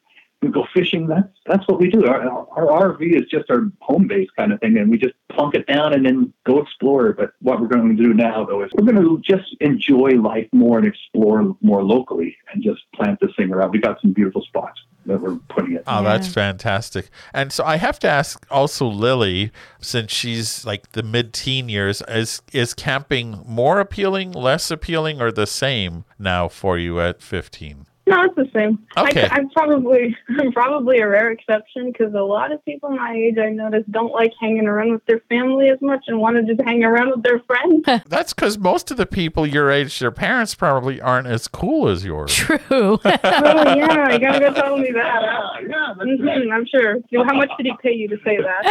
We 0.45 0.51
go 0.51 0.65
fishing. 0.73 1.07
That's 1.07 1.27
that's 1.45 1.67
what 1.67 1.79
we 1.79 1.89
do. 1.89 2.05
Our, 2.05 2.21
our 2.51 2.93
RV 2.95 3.15
is 3.21 3.27
just 3.29 3.49
our 3.49 3.63
home 3.81 4.07
base 4.07 4.29
kind 4.37 4.51
of 4.53 4.59
thing, 4.59 4.77
and 4.77 4.89
we 4.91 4.97
just 4.97 5.13
plunk 5.31 5.55
it 5.55 5.65
down 5.67 5.93
and 5.93 6.05
then 6.05 6.33
go 6.45 6.59
explore. 6.61 7.13
But 7.13 7.31
what 7.41 7.59
we're 7.59 7.67
going 7.67 7.95
to 7.95 8.01
do 8.03 8.13
now, 8.13 8.45
though, 8.45 8.63
is 8.63 8.71
we're 8.73 8.91
going 8.91 9.03
to 9.03 9.19
just 9.23 9.55
enjoy 9.59 10.11
life 10.21 10.47
more 10.53 10.77
and 10.77 10.87
explore 10.87 11.55
more 11.61 11.83
locally, 11.83 12.37
and 12.53 12.63
just 12.63 12.81
plant 12.93 13.19
this 13.19 13.31
thing 13.35 13.51
around. 13.51 13.71
We 13.71 13.79
got 13.79 13.99
some 14.01 14.13
beautiful 14.13 14.41
spots 14.43 14.79
that 15.07 15.21
we're 15.21 15.35
putting 15.49 15.73
it. 15.75 15.83
Oh, 15.87 15.97
Yeah. 16.01 16.03
that's 16.03 16.27
fantastic. 16.27 17.09
And 17.33 17.51
so 17.51 17.63
I 17.63 17.77
have 17.77 17.99
to 17.99 18.07
ask 18.09 18.45
also 18.49 18.87
Lily, 18.87 19.51
since 19.79 20.11
she's 20.11 20.65
like 20.65 20.91
the 20.93 21.03
mid-teen 21.03 21.69
years, 21.69 22.01
is 22.07 22.41
is 22.53 22.73
camping 22.73 23.43
more 23.45 23.79
appealing, 23.79 24.31
less 24.31 24.71
appealing, 24.71 25.21
or 25.21 25.31
the 25.31 25.47
same 25.47 26.05
now 26.19 26.47
for 26.47 26.77
you 26.77 26.99
at 26.99 27.21
15? 27.21 27.85
No, 28.07 28.23
it's 28.23 28.35
the 28.35 28.47
same. 28.53 28.85
Okay. 28.95 29.27
I, 29.27 29.37
I'm 29.37 29.49
probably 29.49 30.15
I'm 30.39 30.51
probably 30.51 30.99
a 30.99 31.07
rare 31.07 31.31
exception 31.31 31.91
because 31.91 32.13
a 32.13 32.21
lot 32.21 32.51
of 32.51 32.63
people 32.63 32.91
my 32.91 33.13
age 33.15 33.37
I 33.39 33.49
notice 33.49 33.83
don't 33.89 34.11
like 34.13 34.31
hanging 34.39 34.67
around 34.67 34.91
with 34.91 35.05
their 35.05 35.21
family 35.27 35.69
as 35.69 35.81
much 35.81 36.03
and 36.07 36.19
want 36.19 36.35
to 36.35 36.43
just 36.43 36.61
hang 36.67 36.83
around 36.83 37.09
with 37.11 37.23
their 37.23 37.39
friends. 37.39 37.83
That's 38.07 38.33
because 38.33 38.59
most 38.59 38.91
of 38.91 38.97
the 38.97 39.07
people 39.07 39.47
your 39.47 39.71
age, 39.71 39.97
their 39.99 40.11
parents 40.11 40.53
probably 40.53 41.01
aren't 41.01 41.27
as 41.27 41.47
cool 41.47 41.87
as 41.87 42.05
yours. 42.05 42.33
True. 42.35 42.59
oh 42.61 42.99
yeah, 43.03 44.11
you 44.13 44.19
gotta 44.19 44.39
go 44.39 44.53
tell 44.53 44.77
me 44.77 44.91
that. 44.91 45.21
Yeah, 45.23 45.67
yeah, 45.67 45.93
that's 45.97 46.21
right. 46.21 46.43
hmm 46.43 46.51
I'm 46.51 46.65
sure. 46.67 46.97
You 47.09 47.19
know, 47.19 47.25
how 47.25 47.35
much 47.35 47.49
did 47.57 47.65
he 47.65 47.73
pay 47.81 47.93
you 47.93 48.07
to 48.09 48.17
say 48.23 48.37
that? 48.37 48.65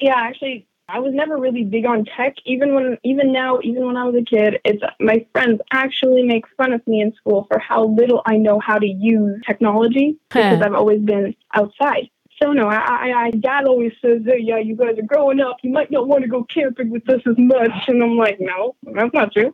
yeah, 0.00 0.14
actually, 0.16 0.66
I 0.88 1.00
was 1.00 1.12
never 1.14 1.36
really 1.36 1.64
big 1.64 1.84
on 1.84 2.04
tech. 2.04 2.34
Even 2.44 2.74
when, 2.74 2.98
even 3.02 3.32
now, 3.32 3.58
even 3.62 3.86
when 3.86 3.96
I 3.96 4.04
was 4.04 4.14
a 4.14 4.22
kid, 4.24 4.60
it's 4.64 4.82
my 5.00 5.26
friends 5.32 5.60
actually 5.72 6.22
make 6.22 6.44
fun 6.56 6.72
of 6.72 6.86
me 6.86 7.00
in 7.00 7.12
school 7.14 7.46
for 7.50 7.58
how 7.58 7.86
little 7.86 8.22
I 8.24 8.36
know 8.36 8.60
how 8.60 8.78
to 8.78 8.86
use 8.86 9.40
technology 9.46 10.16
because 10.28 10.62
I've 10.62 10.74
always 10.74 11.00
been 11.00 11.34
outside. 11.54 12.08
So 12.40 12.52
no, 12.52 12.68
I, 12.68 12.76
I, 12.76 13.12
I 13.24 13.30
dad 13.30 13.64
always 13.64 13.92
says, 14.02 14.20
hey, 14.26 14.38
yeah, 14.40 14.58
you 14.58 14.76
guys 14.76 14.98
are 14.98 15.06
growing 15.06 15.40
up. 15.40 15.56
You 15.62 15.72
might 15.72 15.90
not 15.90 16.06
want 16.06 16.22
to 16.22 16.28
go 16.28 16.44
camping 16.44 16.90
with 16.90 17.08
us 17.08 17.22
as 17.26 17.34
much. 17.38 17.70
And 17.88 18.02
I'm 18.02 18.16
like, 18.16 18.36
no, 18.38 18.76
that's 18.82 19.14
not 19.14 19.32
true. 19.32 19.52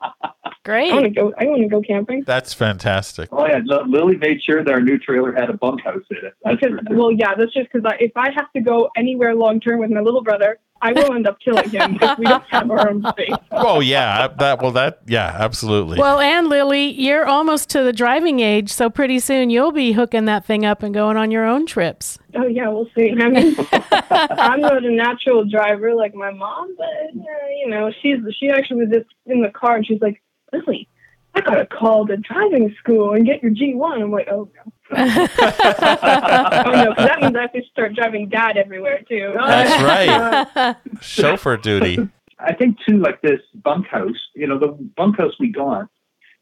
Great. 0.64 0.90
I 0.90 0.94
want 0.94 1.04
to 1.04 1.10
go. 1.10 1.32
I 1.38 1.44
want 1.46 1.62
to 1.62 1.68
go 1.68 1.80
camping. 1.80 2.24
That's 2.26 2.52
fantastic. 2.52 3.28
Oh 3.32 3.46
yeah, 3.46 3.60
L- 3.70 3.88
Lily 3.88 4.16
made 4.16 4.42
sure 4.42 4.64
that 4.64 4.70
our 4.70 4.80
new 4.80 4.98
trailer 4.98 5.32
had 5.32 5.48
a 5.48 5.54
bunkhouse 5.54 6.02
in 6.10 6.18
it. 6.18 6.34
That's 6.44 6.60
Because, 6.60 6.78
well, 6.90 7.12
yeah, 7.12 7.34
that's 7.36 7.52
just 7.52 7.72
because 7.72 7.90
if 8.00 8.12
I 8.16 8.30
have 8.32 8.52
to 8.52 8.60
go 8.60 8.90
anywhere 8.96 9.34
long 9.34 9.60
term 9.60 9.78
with 9.78 9.90
my 9.90 10.00
little 10.00 10.22
brother, 10.22 10.58
I 10.82 10.92
will 10.92 11.14
end 11.14 11.28
up 11.28 11.38
killing 11.38 11.70
him 11.70 11.96
if 12.02 12.18
we 12.18 12.26
don't 12.26 12.44
have 12.50 12.68
our 12.70 12.90
own 12.90 13.04
space. 13.10 13.30
Oh 13.52 13.78
yeah, 13.78 14.26
that 14.26 14.60
well 14.60 14.72
that 14.72 14.98
yeah, 15.06 15.36
absolutely. 15.38 15.98
Well, 15.98 16.18
and 16.18 16.48
Lily, 16.48 16.90
you're 16.90 17.24
almost 17.24 17.70
to 17.70 17.84
the 17.84 17.92
driving 17.92 18.40
age, 18.40 18.70
so 18.70 18.90
pretty 18.90 19.20
soon 19.20 19.48
you'll 19.48 19.70
be 19.70 19.92
hooking 19.92 20.24
that 20.24 20.44
thing 20.44 20.64
up 20.64 20.82
and 20.82 20.92
going 20.92 21.16
on 21.16 21.30
your 21.30 21.44
own 21.44 21.66
trips. 21.66 22.18
Oh 22.34 22.46
yeah, 22.46 22.68
we'll 22.68 22.88
see. 22.96 23.12
I 23.12 23.28
mean, 23.28 23.54
I'm 24.10 24.60
not 24.60 24.84
a 24.84 24.90
natural 24.90 25.44
driver 25.44 25.94
like 25.94 26.14
my 26.14 26.32
mom, 26.32 26.74
but 26.76 26.86
uh, 26.86 27.48
you 27.60 27.68
know, 27.68 27.92
she's 28.02 28.18
she 28.40 28.50
actually 28.50 28.86
was 28.86 28.90
just 28.90 29.06
in 29.26 29.40
the 29.40 29.50
car 29.50 29.76
and 29.76 29.86
she's 29.86 30.00
like, 30.00 30.20
Lily, 30.52 30.88
I 31.34 31.40
gotta 31.40 31.66
call 31.66 32.04
the 32.04 32.16
driving 32.18 32.74
school 32.78 33.14
and 33.14 33.24
get 33.24 33.42
your 33.42 33.52
G1. 33.52 34.02
I'm 34.02 34.10
like, 34.10 34.28
oh 34.30 34.50
no. 34.54 34.72
oh 34.94 36.72
no, 36.72 36.94
'cause 36.94 37.06
that 37.06 37.18
means 37.22 37.34
I 37.36 37.42
have 37.42 37.52
to 37.52 37.62
start 37.70 37.94
driving 37.94 38.28
dad 38.28 38.56
everywhere 38.56 39.00
too. 39.08 39.32
That's 39.34 39.82
right. 39.82 40.76
Chauffeur 41.00 41.56
duty. 41.56 42.08
I 42.38 42.52
think 42.54 42.76
too, 42.86 42.98
like 42.98 43.22
this 43.22 43.40
bunkhouse, 43.54 44.18
you 44.34 44.46
know, 44.46 44.58
the 44.58 44.68
bunkhouse 44.96 45.32
we 45.38 45.48
got, 45.50 45.86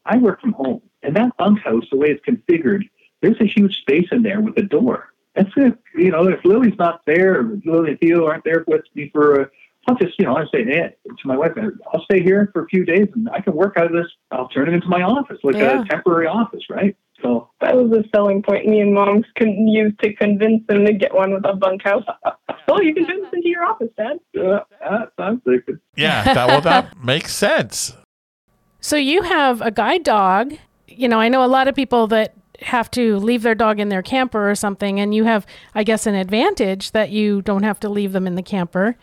I 0.05 0.17
work 0.17 0.41
from 0.41 0.53
home. 0.53 0.81
And 1.03 1.15
that 1.15 1.37
bunkhouse, 1.37 1.85
the 1.91 1.97
way 1.97 2.09
it's 2.09 2.25
configured, 2.25 2.81
there's 3.21 3.39
a 3.39 3.45
huge 3.45 3.77
space 3.81 4.07
in 4.11 4.23
there 4.23 4.41
with 4.41 4.57
a 4.57 4.63
door. 4.63 5.13
That's 5.35 5.51
it. 5.55 5.77
You 5.95 6.11
know, 6.11 6.27
if 6.27 6.43
Lily's 6.43 6.77
not 6.77 7.01
there, 7.05 7.39
or 7.39 7.59
Lily 7.65 7.91
and 7.91 7.99
Theo 7.99 8.25
aren't 8.25 8.43
there 8.43 8.63
with 8.67 8.83
me 8.95 9.09
for, 9.13 9.41
uh, 9.41 9.45
I'll 9.91 9.97
just, 9.97 10.17
you 10.19 10.25
know, 10.25 10.35
I 10.35 10.43
say 10.53 10.63
hey, 10.63 10.95
to 11.05 11.27
my 11.27 11.35
wife, 11.37 11.51
I'll 11.93 12.03
stay 12.05 12.23
here 12.23 12.49
for 12.53 12.63
a 12.63 12.67
few 12.67 12.85
days 12.85 13.07
and 13.13 13.29
I 13.29 13.41
can 13.41 13.53
work 13.55 13.75
out 13.77 13.85
of 13.87 13.91
this. 13.91 14.07
I'll 14.31 14.47
turn 14.49 14.69
it 14.69 14.73
into 14.73 14.87
my 14.87 15.01
office, 15.01 15.37
like 15.43 15.55
Yeah. 15.55 15.81
a 15.81 15.85
temporary 15.85 16.27
office, 16.27 16.61
right? 16.69 16.95
So 17.21 17.49
That 17.61 17.75
was 17.75 17.91
a 17.91 18.03
selling 18.15 18.41
point 18.41 18.65
me 18.67 18.79
and 18.81 18.93
moms 18.93 19.25
can 19.35 19.67
use 19.67 19.93
to 20.01 20.13
convince 20.15 20.65
them 20.67 20.85
to 20.85 20.93
get 20.93 21.13
one 21.13 21.33
with 21.33 21.45
a 21.45 21.53
bunkhouse. 21.55 22.03
oh, 22.69 22.81
you 22.81 22.93
can 22.95 23.05
turn 23.05 23.21
this 23.21 23.29
into 23.33 23.49
your 23.49 23.63
office, 23.65 23.89
Dad. 23.97 24.19
that 24.33 25.11
sounds 25.19 25.41
like. 25.45 25.65
Yeah, 25.95 26.33
that 26.33 26.47
well 26.47 26.61
that 26.61 27.03
makes 27.03 27.33
sense. 27.35 27.95
So 28.79 28.95
you 28.95 29.21
have 29.23 29.61
a 29.61 29.71
guide 29.71 30.03
dog. 30.03 30.53
You 30.87 31.07
know, 31.07 31.19
I 31.19 31.29
know 31.29 31.43
a 31.43 31.47
lot 31.47 31.67
of 31.67 31.75
people 31.75 32.07
that 32.07 32.33
have 32.63 32.91
to 32.91 33.17
leave 33.17 33.41
their 33.41 33.55
dog 33.55 33.79
in 33.79 33.89
their 33.89 34.01
camper 34.03 34.49
or 34.49 34.55
something, 34.55 34.99
and 34.99 35.13
you 35.15 35.23
have, 35.23 35.45
I 35.73 35.83
guess, 35.83 36.05
an 36.05 36.13
advantage 36.15 36.91
that 36.91 37.09
you 37.09 37.41
don't 37.41 37.63
have 37.63 37.79
to 37.81 37.89
leave 37.89 38.11
them 38.13 38.25
in 38.27 38.35
the 38.35 38.43
camper. 38.43 38.97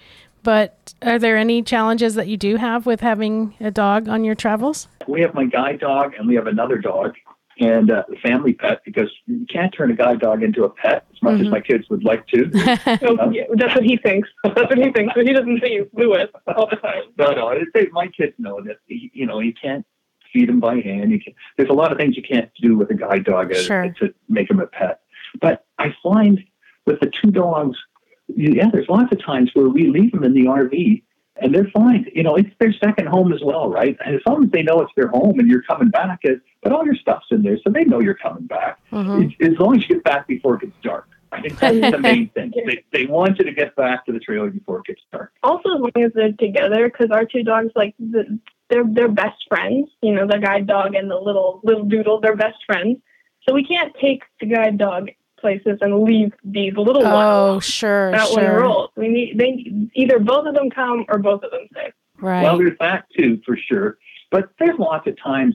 But 0.49 0.95
are 1.03 1.19
there 1.19 1.37
any 1.37 1.63
challenges 1.63 2.15
that 2.15 2.27
you 2.27 2.39
do 2.39 2.57
have 2.57 2.87
with 2.87 3.03
having 3.03 3.55
a 3.61 3.71
dog 3.71 4.09
on 4.09 4.25
your 4.25 4.35
travels? 4.35 4.89
we 5.07 5.21
have 5.21 5.35
my 5.35 5.45
guide 5.45 5.79
dog 5.79 6.15
and 6.19 6.27
we 6.27 6.37
have 6.37 6.47
another 6.47 6.79
dog 6.79 7.17
and 7.61 7.91
uh, 7.91 8.05
family 8.23 8.55
pet 8.55 8.81
because 8.83 9.11
you 9.27 9.45
can't 9.53 9.75
turn 9.75 9.91
a 9.91 9.95
guide 9.95 10.21
dog 10.21 10.43
into 10.43 10.65
a 10.65 10.71
pet 10.71 11.05
as 11.13 11.23
much 11.23 11.43
as 11.43 11.49
my 11.49 11.61
kids 11.61 11.91
would 11.91 12.03
like 12.03 12.27
to. 12.29 12.47
Oh, 13.03 13.31
yeah, 13.31 13.43
that's 13.57 13.75
what 13.75 13.85
he 13.85 13.99
thinks. 13.99 14.31
That's 14.43 14.57
what 14.71 14.79
he 14.79 14.91
thinks. 14.91 15.13
But 15.15 15.27
he 15.27 15.35
doesn't 15.35 15.61
say 15.61 15.87
Lewis 15.93 16.29
all 16.57 16.67
the 16.71 16.77
time. 16.77 17.03
no, 17.19 17.33
no, 17.33 17.49
it's, 17.51 17.71
it, 17.75 17.93
my 17.93 18.07
kids 18.07 18.33
know 18.39 18.63
that 18.63 18.79
you 18.87 19.11
you 19.13 19.27
know 19.27 19.41
you 19.41 19.53
can't 19.53 19.85
feed 20.33 20.49
them 20.49 20.61
by 20.61 20.81
hand. 20.81 21.11
You 21.11 21.21
can, 21.21 21.35
there's 21.59 21.69
a 21.69 21.75
lot 21.75 21.93
of 21.93 21.99
things 21.99 22.17
you 22.17 22.23
can't 22.23 22.51
do 22.63 22.75
with 22.75 22.89
a 22.91 22.95
guide 22.95 23.25
dog 23.25 23.53
as, 23.53 23.67
Sure. 23.67 23.95
to 24.01 24.15
make 24.31 24.49
them 24.49 24.61
a 24.61 24.67
pet. 24.67 25.01
But 25.43 25.67
I 25.79 25.95
find 26.03 26.43
with 26.87 27.01
the 27.01 27.11
two 27.21 27.31
dogs, 27.31 27.77
you- 27.77 27.85
yeah, 28.29 28.69
there's 28.73 28.89
lots 28.89 29.13
of 29.13 29.25
times 29.25 29.51
where 29.55 29.69
we 29.69 29.89
leave 29.89 30.13
them 30.13 30.25
in 30.25 30.35
the 30.35 30.45
RV 30.45 31.03
and 31.41 31.55
they're 31.55 31.71
fine. 31.73 32.07
You 32.15 32.23
know, 32.23 32.37
it's 32.37 32.51
their 32.59 32.73
second 32.73 33.07
home 33.07 33.33
as 33.33 33.41
well, 33.43 33.69
right? 33.69 33.97
And 34.05 34.15
as 34.17 34.21
long 34.27 34.45
as 34.45 34.51
they 34.51 34.63
know 34.63 34.81
it's 34.81 34.93
their 34.97 35.09
home 35.09 35.39
and 35.39 35.49
you're 35.49 35.63
coming 35.63 35.89
back, 35.89 36.21
it, 36.23 36.41
but 36.63 36.73
all 36.73 36.85
your 36.85 36.97
stuff's 36.97 37.27
in 37.31 37.43
there, 37.43 37.59
so 37.65 37.71
they 37.71 37.85
know 37.85 38.01
you're 38.01 38.15
coming 38.15 38.47
back. 38.47 38.79
Mhm. 38.93 39.35
As 39.41 39.59
long 39.59 39.77
as 39.77 39.83
you 39.89 39.97
get 39.97 40.05
back 40.05 40.27
before 40.27 40.57
it 40.57 40.63
gets 40.63 40.77
dark. 40.83 41.09
I 41.31 41.43
think 41.43 41.59
that's 41.59 41.93
the 41.93 41.99
main 42.01 42.31
thing. 42.31 42.53
They, 42.67 42.85
they 42.93 43.07
want 43.07 43.39
you 43.39 43.45
to 43.45 43.53
get 43.53 43.77
back 43.77 44.07
to 44.07 44.13
the 44.13 44.19
trailer 44.19 44.51
before 44.51 44.79
it 44.79 44.85
gets 44.87 45.03
dark. 45.13 45.33
Also, 45.43 45.75
as 45.75 45.81
long 45.81 46.05
as 46.05 46.13
they're 46.15 46.33
together, 46.33 46.89
because 46.89 47.11
our 47.11 47.25
two 47.25 47.43
dogs, 47.43 47.71
like, 47.77 47.95
the, 47.99 48.39
they're 48.71 48.85
they're 48.87 49.09
best 49.09 49.45
friends. 49.49 49.89
You 50.03 50.15
know, 50.15 50.27
the 50.27 50.39
guide 50.39 50.67
dog 50.67 50.95
and 50.95 51.11
the 51.11 51.17
little 51.17 51.61
little 51.65 51.85
doodle, 51.85 52.21
they're 52.21 52.37
best 52.37 52.59
friends. 52.67 52.99
So 53.47 53.55
we 53.55 53.65
can't 53.65 53.95
take 54.01 54.23
the 54.41 54.47
guide 54.47 54.77
dog 54.79 55.11
places 55.41 55.79
and 55.81 56.03
leave 56.03 56.33
these 56.45 56.73
little 56.77 57.03
ones. 57.03 57.15
Oh, 57.15 57.53
ones. 57.55 57.65
sure, 57.65 58.11
That 58.13 58.31
one 58.31 58.41
sure. 58.41 58.61
rolls. 58.61 58.91
We 58.97 59.09
need 59.09 59.39
they 59.39 59.91
either 59.95 60.19
both 60.19 60.47
of 60.47 60.55
them 60.55 60.71
come 60.71 61.05
or 61.09 61.19
both 61.19 61.43
of 61.43 61.51
them 61.51 61.67
stay. 61.73 61.93
Right. 62.21 62.43
Well, 62.43 62.59
there's 62.59 62.79
that 62.81 63.05
too, 63.17 63.41
for 63.47 63.57
sure. 63.57 63.99
But 64.31 64.51
there's 64.59 64.79
lots 64.79 65.07
of 65.07 65.17
times, 65.23 65.55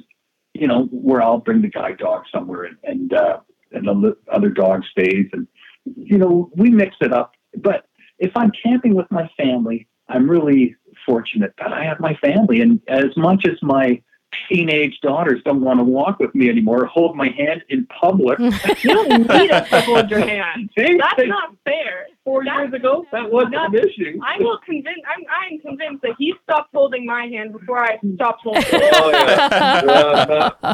you 0.54 0.68
know, 0.68 0.86
where 0.92 1.22
I'll 1.22 1.40
bring 1.40 1.62
the 1.62 1.70
guide 1.70 1.98
dog 1.98 2.24
somewhere 2.34 2.64
and 2.64 2.78
and, 2.84 3.14
uh, 3.14 3.40
and 3.72 3.86
the 3.86 4.16
other 4.32 4.50
dog 4.50 4.84
stays, 4.92 5.28
and 5.34 5.48
you 5.96 6.18
know, 6.18 6.50
we 6.56 6.70
mix 6.70 6.96
it 7.02 7.12
up. 7.14 7.34
But 7.58 7.88
if 8.20 8.32
I'm 8.36 8.52
camping 8.64 8.96
with 8.96 9.10
my 9.12 9.30
family, 9.38 9.88
I'm 10.10 10.30
really 10.30 10.76
fortunate 11.06 11.54
that 11.58 11.74
I 11.74 11.84
have 11.84 12.00
my 12.00 12.16
family, 12.16 12.62
and 12.62 12.80
as 12.88 13.16
much 13.18 13.46
as 13.46 13.58
my 13.62 14.02
teenage 14.50 15.00
daughters 15.02 15.42
don't 15.46 15.62
want 15.62 15.80
to 15.80 15.84
walk 15.84 16.20
with 16.20 16.34
me 16.36 16.50
anymore, 16.50 16.86
hold 16.86 17.16
my 17.16 17.30
hand 17.30 17.64
in 17.70 17.86
public. 17.88 18.40
You 18.84 18.90
don't 18.94 19.28
need 19.28 19.52
us 19.52 19.70
to 19.70 19.82
hold 19.82 20.10
your 20.10 20.20
hand. 20.20 20.70
That's 20.78 21.28
not 21.28 21.56
fair. 21.64 22.08
four 22.24 22.44
That's- 22.44 22.62
years 22.70 22.74
ago, 22.74 23.06
that 23.12 23.32
wasn't 23.32 23.56
an 23.56 23.76
issue. 23.76 24.20
I 24.26 24.38
will 24.42 24.60
convince. 24.66 25.00
I'm. 25.08 25.24
I'm 25.54 25.60
convinced 25.60 26.02
that 26.04 26.16
he 26.18 26.34
stopped 26.44 26.70
holding 26.74 27.06
my 27.06 27.26
hand 27.26 27.54
before 27.54 27.84
I 27.84 27.98
stopped 28.16 28.42
holding. 28.44 28.64
Oh, 28.72 29.10
yeah. 29.12 30.52
Uh, 30.62 30.74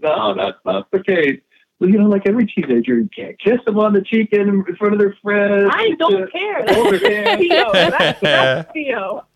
no. 0.00 0.34
that's 0.34 0.58
not 0.64 0.90
the 0.90 1.02
case. 1.02 1.40
Well, 1.80 1.90
you 1.90 1.98
know, 1.98 2.08
like 2.08 2.22
every 2.26 2.46
teenager, 2.46 2.96
you 2.98 3.08
can't 3.14 3.38
kiss 3.40 3.58
them 3.66 3.78
on 3.78 3.92
the 3.92 4.00
cheek 4.02 4.28
in, 4.32 4.64
in 4.68 4.76
front 4.76 4.94
of 4.94 5.00
their 5.00 5.16
friends. 5.22 5.70
I 5.72 5.90
don't 5.98 6.30
care. 6.30 6.64
hold 6.68 6.94
That's. 6.94 7.40
Theo. 7.40 7.72
That's, 7.72 8.20
that's 8.20 8.72
Theo. 8.72 9.26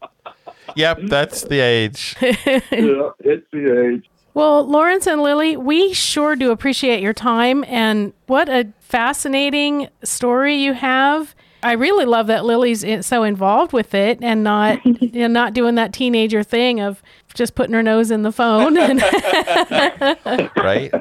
Yep, 0.78 0.98
mm-hmm. 0.98 1.06
that's 1.08 1.42
the 1.42 1.58
age. 1.58 2.14
Yeah, 2.22 3.10
it's 3.20 3.46
the 3.52 3.94
age. 3.94 4.08
Well, 4.34 4.64
Lawrence 4.64 5.08
and 5.08 5.20
Lily, 5.20 5.56
we 5.56 5.92
sure 5.92 6.36
do 6.36 6.52
appreciate 6.52 7.02
your 7.02 7.12
time 7.12 7.64
and 7.66 8.12
what 8.26 8.48
a 8.48 8.68
fascinating 8.78 9.88
story 10.04 10.54
you 10.54 10.74
have. 10.74 11.34
I 11.64 11.72
really 11.72 12.04
love 12.04 12.28
that 12.28 12.44
Lily's 12.44 12.84
so 13.04 13.24
involved 13.24 13.72
with 13.72 13.92
it 13.94 14.20
and 14.22 14.44
not 14.44 14.78
and 15.12 15.32
not 15.32 15.54
doing 15.54 15.74
that 15.74 15.92
teenager 15.92 16.44
thing 16.44 16.78
of 16.78 17.02
just 17.34 17.56
putting 17.56 17.74
her 17.74 17.82
nose 17.82 18.12
in 18.12 18.22
the 18.22 18.30
phone. 18.30 18.78
And 18.78 19.00
Right? 20.56 20.92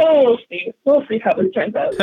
Oh, 0.00 0.24
we'll 0.24 0.38
see. 0.48 0.72
We'll 0.84 1.04
see 1.08 1.18
how 1.18 1.32
this 1.34 1.52
turns 1.52 1.74
out. 1.74 1.94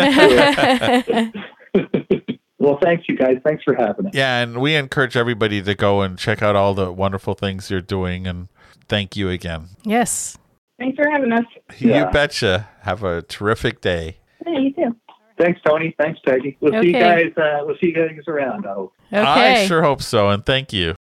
Well, 2.59 2.79
thanks, 2.81 3.05
you 3.07 3.15
guys. 3.15 3.37
Thanks 3.43 3.63
for 3.63 3.75
having 3.75 4.07
us. 4.07 4.13
Yeah, 4.15 4.41
and 4.41 4.59
we 4.59 4.75
encourage 4.75 5.15
everybody 5.15 5.61
to 5.61 5.75
go 5.75 6.01
and 6.01 6.17
check 6.17 6.41
out 6.41 6.55
all 6.55 6.73
the 6.73 6.91
wonderful 6.91 7.35
things 7.35 7.69
you're 7.69 7.81
doing. 7.81 8.25
And 8.25 8.47
thank 8.87 9.15
you 9.15 9.29
again. 9.29 9.69
Yes. 9.83 10.37
Thanks 10.79 10.95
for 10.95 11.09
having 11.09 11.31
us. 11.31 11.45
Yeah. 11.77 12.05
You 12.05 12.11
betcha. 12.11 12.69
Have 12.81 13.03
a 13.03 13.21
terrific 13.21 13.81
day. 13.81 14.17
Yeah, 14.45 14.59
you 14.59 14.73
too. 14.73 14.95
Thanks, 15.39 15.59
Tony. 15.63 15.95
Thanks, 15.99 16.19
Peggy. 16.25 16.57
We'll 16.59 16.81
see 16.81 16.87
you 16.87 16.93
guys. 16.93 17.31
Uh, 17.37 17.59
we'll 17.61 17.75
see 17.79 17.87
you 17.87 17.93
guys 17.93 18.17
around. 18.27 18.65
I 18.65 18.73
hope. 18.73 18.93
Okay. 19.13 19.63
I 19.63 19.67
sure 19.67 19.83
hope 19.83 20.01
so. 20.01 20.29
And 20.29 20.43
thank 20.43 20.73
you. 20.73 20.95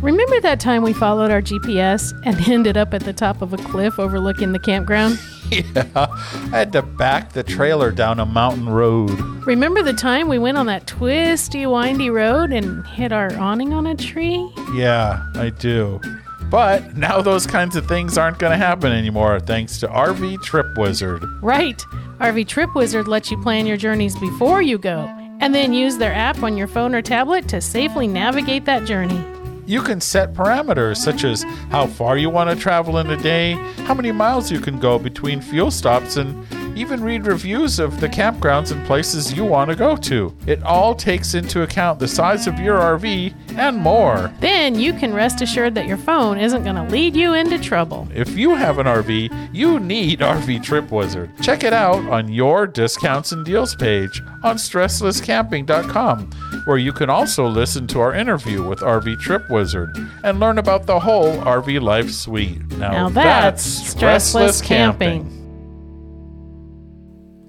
Remember 0.00 0.40
that 0.40 0.60
time 0.60 0.82
we 0.82 0.92
followed 0.92 1.32
our 1.32 1.42
GPS 1.42 2.12
and 2.24 2.36
ended 2.48 2.76
up 2.76 2.94
at 2.94 3.02
the 3.02 3.12
top 3.12 3.42
of 3.42 3.52
a 3.52 3.56
cliff 3.56 3.98
overlooking 3.98 4.52
the 4.52 4.58
campground? 4.58 5.18
Yeah, 5.50 5.64
I 5.94 6.48
had 6.50 6.72
to 6.72 6.82
back 6.82 7.32
the 7.32 7.42
trailer 7.42 7.90
down 7.90 8.20
a 8.20 8.26
mountain 8.26 8.68
road. 8.68 9.18
Remember 9.46 9.82
the 9.82 9.94
time 9.94 10.28
we 10.28 10.36
went 10.36 10.58
on 10.58 10.66
that 10.66 10.86
twisty, 10.86 11.64
windy 11.64 12.10
road 12.10 12.52
and 12.52 12.86
hit 12.88 13.12
our 13.12 13.34
awning 13.38 13.72
on 13.72 13.86
a 13.86 13.94
tree? 13.94 14.46
Yeah, 14.74 15.24
I 15.36 15.48
do. 15.48 16.02
But 16.50 16.98
now 16.98 17.22
those 17.22 17.46
kinds 17.46 17.76
of 17.76 17.86
things 17.86 18.18
aren't 18.18 18.38
going 18.38 18.52
to 18.52 18.58
happen 18.58 18.92
anymore 18.92 19.40
thanks 19.40 19.78
to 19.78 19.88
RV 19.88 20.42
Trip 20.42 20.66
Wizard. 20.76 21.24
Right. 21.40 21.82
RV 22.18 22.46
Trip 22.46 22.74
Wizard 22.74 23.08
lets 23.08 23.30
you 23.30 23.40
plan 23.40 23.66
your 23.66 23.78
journeys 23.78 24.18
before 24.18 24.60
you 24.60 24.76
go, 24.76 25.06
and 25.40 25.54
then 25.54 25.72
use 25.72 25.96
their 25.96 26.12
app 26.12 26.42
on 26.42 26.58
your 26.58 26.66
phone 26.66 26.94
or 26.94 27.00
tablet 27.00 27.48
to 27.48 27.62
safely 27.62 28.06
navigate 28.06 28.66
that 28.66 28.84
journey. 28.84 29.24
You 29.68 29.82
can 29.82 30.00
set 30.00 30.32
parameters 30.32 30.96
such 30.96 31.24
as 31.24 31.42
how 31.68 31.88
far 31.88 32.16
you 32.16 32.30
want 32.30 32.48
to 32.48 32.56
travel 32.56 32.96
in 32.96 33.10
a 33.10 33.18
day, 33.18 33.52
how 33.84 33.92
many 33.92 34.10
miles 34.12 34.50
you 34.50 34.60
can 34.60 34.78
go 34.78 34.98
between 34.98 35.42
fuel 35.42 35.70
stops, 35.70 36.16
and 36.16 36.42
even 36.78 37.02
read 37.02 37.26
reviews 37.26 37.78
of 37.78 38.00
the 38.00 38.08
campgrounds 38.08 38.70
and 38.70 38.86
places 38.86 39.32
you 39.32 39.44
want 39.44 39.68
to 39.68 39.76
go 39.76 39.96
to. 39.96 40.32
It 40.46 40.62
all 40.62 40.94
takes 40.94 41.34
into 41.34 41.62
account 41.62 41.98
the 41.98 42.06
size 42.06 42.46
of 42.46 42.58
your 42.60 42.78
RV 42.78 43.34
and 43.56 43.76
more. 43.76 44.32
Then 44.40 44.78
you 44.78 44.92
can 44.92 45.12
rest 45.12 45.40
assured 45.42 45.74
that 45.74 45.86
your 45.86 45.96
phone 45.96 46.38
isn't 46.38 46.62
going 46.62 46.76
to 46.76 46.84
lead 46.84 47.16
you 47.16 47.34
into 47.34 47.58
trouble. 47.58 48.06
If 48.14 48.36
you 48.36 48.54
have 48.54 48.78
an 48.78 48.86
RV, 48.86 49.50
you 49.52 49.80
need 49.80 50.20
RV 50.20 50.62
Trip 50.62 50.90
Wizard. 50.92 51.30
Check 51.42 51.64
it 51.64 51.72
out 51.72 52.04
on 52.10 52.28
your 52.32 52.66
discounts 52.66 53.32
and 53.32 53.44
deals 53.44 53.74
page 53.74 54.22
on 54.44 54.56
stresslesscamping.com, 54.56 56.30
where 56.64 56.78
you 56.78 56.92
can 56.92 57.10
also 57.10 57.46
listen 57.48 57.86
to 57.88 58.00
our 58.00 58.14
interview 58.14 58.62
with 58.62 58.80
RV 58.80 59.18
Trip 59.20 59.48
Wizard 59.50 59.90
and 60.22 60.38
learn 60.38 60.58
about 60.58 60.86
the 60.86 61.00
whole 61.00 61.32
RV 61.38 61.80
life 61.80 62.10
suite. 62.10 62.60
Now, 62.78 62.92
Now 62.92 63.08
that's 63.08 63.94
stressless 63.94 64.62
camping. 64.62 65.37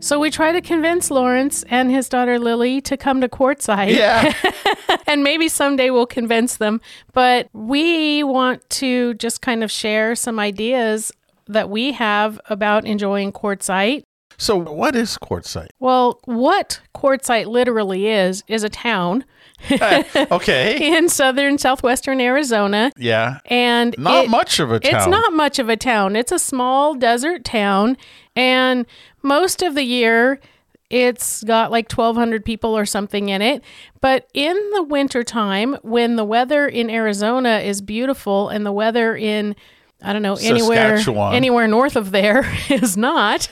So 0.01 0.17
we 0.17 0.31
try 0.31 0.53
to 0.53 0.61
convince 0.61 1.11
Lawrence 1.11 1.63
and 1.69 1.91
his 1.91 2.07
daughter 2.07 2.39
Lily 2.39 2.79
to 2.81 2.95
come 2.95 3.19
to 3.21 3.27
Quartzsite. 3.27 3.93
Yeah. 3.95 4.33
and 5.07 5.23
maybe 5.23 5.49
someday 5.49 5.89
we'll 5.89 6.05
convince 6.05 6.55
them. 6.57 6.79
But 7.13 7.49
we 7.51 8.23
want 8.23 8.67
to 8.71 9.13
just 9.15 9.41
kind 9.41 9.61
of 9.63 9.69
share 9.69 10.15
some 10.15 10.39
ideas 10.39 11.11
that 11.47 11.69
we 11.69 11.91
have 11.93 12.39
about 12.49 12.85
enjoying 12.85 13.33
Quartzsite. 13.33 14.03
So, 14.37 14.55
what 14.55 14.95
is 14.95 15.17
Quartzsite? 15.17 15.67
Well, 15.79 16.21
what 16.23 16.79
Quartzsite 16.95 17.47
literally 17.47 18.07
is, 18.07 18.41
is 18.47 18.63
a 18.63 18.69
town 18.69 19.25
Okay. 19.71 20.77
in 20.97 21.09
southern 21.09 21.57
southwestern 21.57 22.21
Arizona. 22.21 22.91
Yeah. 22.97 23.39
And 23.47 23.95
Not 23.97 24.25
it- 24.25 24.29
much 24.29 24.59
of 24.59 24.71
a 24.71 24.79
town. 24.79 24.95
It's 24.95 25.07
not 25.07 25.33
much 25.33 25.59
of 25.59 25.67
a 25.67 25.75
town. 25.75 26.15
It's 26.15 26.31
a 26.31 26.39
small 26.39 26.95
desert 26.95 27.43
town. 27.43 27.97
And 28.35 28.85
most 29.21 29.61
of 29.61 29.75
the 29.75 29.83
year, 29.83 30.39
it's 30.89 31.43
got 31.43 31.71
like 31.71 31.91
1,200 31.91 32.43
people 32.43 32.75
or 32.75 32.85
something 32.85 33.29
in 33.29 33.41
it. 33.41 33.63
But 34.01 34.27
in 34.33 34.55
the 34.71 34.83
wintertime, 34.83 35.77
when 35.83 36.15
the 36.15 36.25
weather 36.25 36.67
in 36.67 36.89
Arizona 36.89 37.59
is 37.59 37.81
beautiful 37.81 38.49
and 38.49 38.65
the 38.65 38.71
weather 38.71 39.15
in 39.15 39.55
I 40.01 40.13
don't 40.13 40.21
know 40.21 40.35
anywhere 40.35 40.97
anywhere 41.33 41.67
north 41.67 41.95
of 41.95 42.11
there 42.11 42.49
is 42.69 42.95
not. 42.95 43.51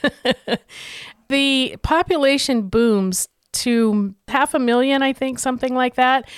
the 1.27 1.75
population 1.83 2.69
booms 2.69 3.27
to 3.51 4.15
half 4.27 4.53
a 4.53 4.59
million, 4.59 5.01
I 5.01 5.13
think, 5.13 5.39
something 5.39 5.73
like 5.75 5.95
that, 5.95 6.29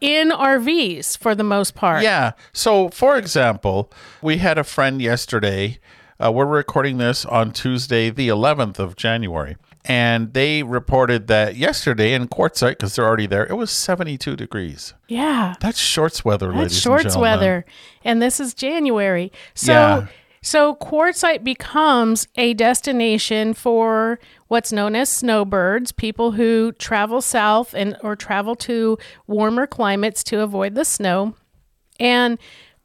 in 0.00 0.30
RVs 0.30 1.18
for 1.18 1.34
the 1.34 1.44
most 1.44 1.74
part. 1.74 2.02
Yeah. 2.02 2.32
So, 2.52 2.88
for 2.90 3.16
example, 3.16 3.92
we 4.22 4.38
had 4.38 4.58
a 4.58 4.64
friend 4.64 5.00
yesterday. 5.00 5.78
Uh, 6.24 6.30
we're 6.32 6.46
recording 6.46 6.96
this 6.98 7.26
on 7.26 7.52
Tuesday, 7.52 8.08
the 8.08 8.28
11th 8.28 8.78
of 8.78 8.96
January. 8.96 9.56
And 9.84 10.32
they 10.32 10.62
reported 10.62 11.26
that 11.26 11.56
yesterday 11.56 12.14
in 12.14 12.28
Quartzsite, 12.28 12.70
because 12.70 12.96
they're 12.96 13.04
already 13.04 13.26
there, 13.26 13.44
it 13.44 13.54
was 13.54 13.70
72 13.70 14.34
degrees. 14.34 14.94
Yeah. 15.08 15.54
That's 15.60 15.78
shorts 15.78 16.24
weather, 16.24 16.46
That's 16.46 16.56
ladies 16.58 16.72
and 16.76 16.82
shorts 16.82 17.02
gentlemen. 17.04 17.30
weather. 17.30 17.66
And 18.02 18.22
this 18.22 18.40
is 18.40 18.54
January. 18.54 19.30
So 19.54 19.72
Yeah. 19.72 20.06
so 20.40 20.74
Quartzsite 20.76 21.44
becomes 21.44 22.26
a 22.36 22.54
destination 22.54 23.52
for 23.52 24.18
what's 24.48 24.72
known 24.72 24.96
as 24.96 25.10
snowbirds, 25.10 25.92
people 25.92 26.32
who 26.32 26.72
travel 26.72 27.20
south 27.20 27.74
and 27.74 27.98
or 28.02 28.16
travel 28.16 28.54
to 28.56 28.96
warmer 29.26 29.66
climates 29.66 30.24
to 30.24 30.40
avoid 30.40 30.74
the 30.74 30.86
snow. 30.86 31.34
And 32.00 32.38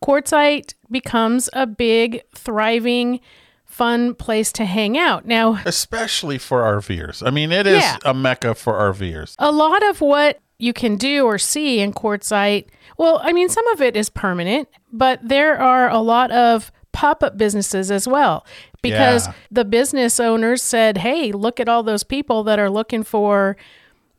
Quartzsite 0.03 0.73
becomes 0.89 1.49
a 1.53 1.67
big, 1.67 2.21
thriving, 2.35 3.19
fun 3.65 4.15
place 4.15 4.51
to 4.53 4.65
hang 4.65 4.97
out. 4.97 5.25
Now, 5.25 5.59
Especially 5.65 6.37
for 6.37 6.61
RVers. 6.63 7.25
I 7.25 7.29
mean, 7.29 7.51
it 7.51 7.67
is 7.67 7.81
Yeah. 7.83 7.97
a 8.05 8.13
mecca 8.13 8.55
for 8.55 8.73
RVers. 8.73 9.35
a 9.39 9.51
lot 9.51 9.83
of 9.89 10.01
what 10.01 10.39
you 10.57 10.73
can 10.73 10.97
do 10.97 11.25
or 11.25 11.37
see 11.37 11.79
in 11.79 11.93
Quartzsite 11.93 12.65
well 12.97 13.21
i 13.23 13.31
mean 13.31 13.47
some 13.47 13.65
of 13.69 13.81
it 13.81 13.95
is 13.95 14.09
permanent 14.09 14.67
but 14.91 15.17
there 15.23 15.57
are 15.57 15.89
a 15.89 15.99
lot 15.99 16.29
of 16.31 16.69
pop-up 16.91 17.37
businesses 17.37 17.89
as 17.89 18.05
well 18.05 18.45
because 18.81 19.27
Yeah. 19.27 19.33
the 19.51 19.63
business 19.63 20.19
owners 20.19 20.61
said 20.61 20.97
hey 20.97 21.31
look 21.31 21.61
at 21.61 21.69
all 21.69 21.81
those 21.81 22.03
people 22.03 22.43
that 22.43 22.59
are 22.59 22.69
looking 22.69 23.03
for 23.03 23.55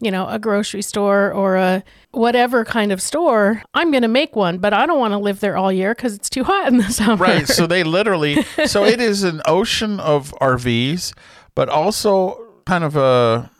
you 0.00 0.10
know 0.10 0.26
a 0.28 0.38
grocery 0.38 0.82
store 0.82 1.32
or 1.32 1.56
a 1.56 1.84
whatever 2.12 2.64
kind 2.64 2.90
of 2.90 3.00
store 3.00 3.62
i'm 3.74 3.90
going 3.90 4.02
to 4.02 4.08
make 4.08 4.34
one 4.34 4.58
but 4.58 4.72
i 4.72 4.86
don't 4.86 4.98
want 4.98 5.12
to 5.12 5.18
live 5.18 5.40
there 5.40 5.56
all 5.56 5.70
year 5.70 5.94
because 5.94 6.14
it's 6.14 6.30
too 6.30 6.42
hot 6.44 6.68
in 6.68 6.78
the 6.78 6.84
summer 6.90 7.16
Right. 7.16 7.46
So 7.46 7.66
they 7.66 7.84
literally, 7.84 8.42
so 8.66 8.84
it 8.94 9.00
is 9.00 9.22
an 9.24 9.42
ocean 9.44 10.00
of 10.00 10.32
RVs, 10.40 11.12
but 11.54 11.68
also 11.68 12.62
kind 12.64 12.82
of 12.82 12.96
a 12.96 13.50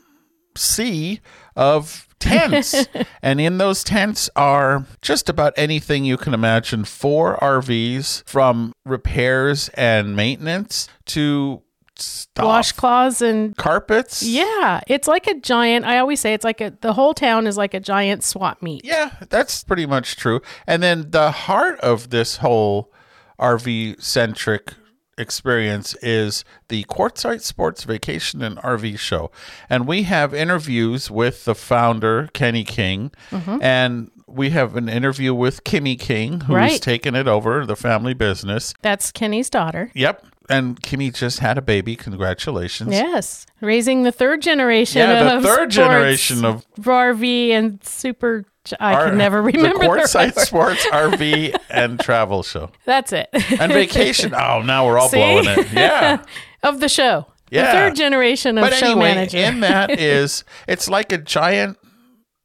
sea 0.57 1.21
of 1.57 2.09
tents. 2.19 2.87
and 3.23 3.41
in 3.41 3.59
those 3.59 3.85
tents 3.85 4.31
are 4.37 4.87
just 5.03 5.29
about 5.29 5.53
anything 5.57 6.05
you 6.05 6.17
can 6.17 6.33
imagine 6.33 6.85
for 6.85 7.37
RVs 7.39 8.27
from 8.27 8.73
repairs 8.85 9.69
and 9.75 10.17
maintenance 10.17 10.89
to 11.07 11.63
stuff. 12.03 12.45
washcloths 12.45 13.21
and 13.23 13.57
carpets. 13.57 14.23
yeah 14.23 14.81
it's 14.87 15.07
like 15.09 15.27
a 15.27 15.35
giant 15.41 15.85
i 15.85 15.99
always 15.99 16.21
say 16.21 16.33
it's 16.35 16.45
like 16.45 16.61
a 16.61 16.73
the 16.81 16.93
whole 16.93 17.15
town 17.15 17.47
is 17.47 17.57
like 17.57 17.75
a 17.75 17.81
giant 17.81 18.23
swap 18.25 18.63
meet 18.63 18.85
Yeah, 18.85 19.11
that's 19.29 19.63
pretty 19.65 19.87
much 19.87 20.17
true. 20.17 20.41
And 20.67 20.83
then 20.83 21.11
the 21.11 21.31
heart 21.31 21.79
of 21.81 22.11
this 22.11 22.37
whole 22.39 22.93
RV 23.39 24.03
centric 24.03 24.75
experience 25.19 25.95
is 26.03 26.45
the 26.69 26.85
Quartzsite 26.85 27.43
Sports 27.43 27.85
Vacation 27.85 28.43
and 28.43 28.57
RV 28.59 28.99
Show. 28.99 29.31
And 29.69 29.87
we 29.87 30.05
have 30.05 30.33
interviews 30.35 31.11
with 31.11 31.45
the 31.45 31.55
founder, 31.55 32.29
Kenny 32.33 32.65
King, 32.65 33.13
mm-hmm. 33.31 33.59
and 33.63 34.11
we 34.27 34.51
have 34.51 34.77
an 34.77 34.89
interview 34.89 35.35
with 35.35 35.65
Kimmy 35.65 35.99
King, 35.99 36.41
who's 36.43 36.55
Right. 36.57 36.81
taken 36.83 37.15
it 37.15 37.27
over, 37.29 37.67
the 37.67 37.77
family 37.77 38.15
business. 38.15 38.73
That's 38.83 39.11
Kenny's 39.13 39.51
daughter. 39.51 39.91
Yep. 39.95 40.27
And 40.51 40.81
Kimmy 40.83 41.15
just 41.15 41.39
had 41.39 41.57
a 41.59 41.63
baby. 41.63 41.97
Congratulations. 41.97 42.93
Yes, 42.93 43.47
raising 43.61 44.03
the 44.03 44.13
third 44.13 44.43
generation. 44.43 44.99
Yeah, 45.01 45.23
the 45.25 45.37
of 45.37 45.43
third 45.45 45.73
sports 45.73 45.75
generation 45.77 46.45
of 46.45 46.67
RV 46.79 47.51
and 47.51 47.83
super. 47.85 48.45
I 48.79 48.93
our- 48.95 49.09
can 49.09 49.17
never 49.19 49.41
remember 49.41 49.79
the 49.79 49.79
the 49.79 49.87
Quartzsite 49.87 50.37
rest. 50.37 50.49
Sports 50.49 50.87
RV 50.89 51.57
and 51.71 51.99
Travel 51.99 52.43
Show. 52.43 52.71
That's 52.85 53.13
it. 53.13 53.29
and 53.33 53.73
vacation. 53.73 54.35
Oh, 54.35 54.61
now 54.63 54.87
we're 54.87 54.99
all 54.99 55.09
See? 55.11 55.17
blowing 55.17 55.47
it. 55.47 55.67
Yeah. 55.73 56.23
of 56.63 56.81
the 56.81 56.89
show. 56.89 57.27
Yeah. 57.51 57.67
The 57.67 57.73
third 57.79 57.97
generation 57.97 58.59
of 58.59 58.63
but 58.65 58.75
show 58.75 58.87
anyway, 58.87 59.15
manager. 59.15 59.39
in 59.39 59.61
that 59.61 59.99
is 59.99 60.45
it's 60.69 60.89
like 60.91 61.11
a 61.13 61.19
giant 61.19 61.79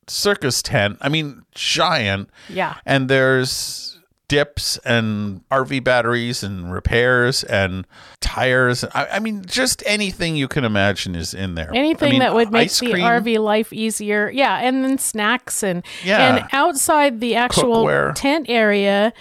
circus 0.08 0.62
tent. 0.62 0.98
I 1.02 1.10
mean, 1.10 1.44
giant. 1.54 2.30
yeah. 2.50 2.76
And 2.86 3.10
there's 3.10 3.95
dips 4.28 4.78
and 4.86 5.48
RV 5.50 5.84
batteries 5.84 6.44
and 6.44 6.72
repairs 6.74 7.44
and 7.44 7.86
tires. 8.22 8.84
I, 8.94 9.08
I 9.14 9.20
mean, 9.20 9.44
just 9.46 9.84
anything 9.86 10.36
you 10.36 10.48
can 10.48 10.64
imagine 10.66 11.16
is 11.16 11.34
in 11.34 11.56
there. 11.56 11.72
Anything 11.74 12.08
I 12.08 12.12
mean, 12.12 12.20
that 12.20 12.34
would 12.34 12.52
make 12.52 12.72
the 12.72 12.92
cream, 12.92 13.06
RV 13.06 13.40
life 13.40 13.72
easier. 13.72 14.30
Yeah, 14.34 14.58
and 14.60 14.84
then 14.84 14.98
snacks 14.98 15.64
and 15.64 15.84
Yeah. 16.04 16.36
and 16.38 16.48
outside 16.52 17.20
the 17.22 17.36
actual 17.36 17.86
Cookware. 17.86 18.14
tent 18.16 18.48
area 18.50 19.14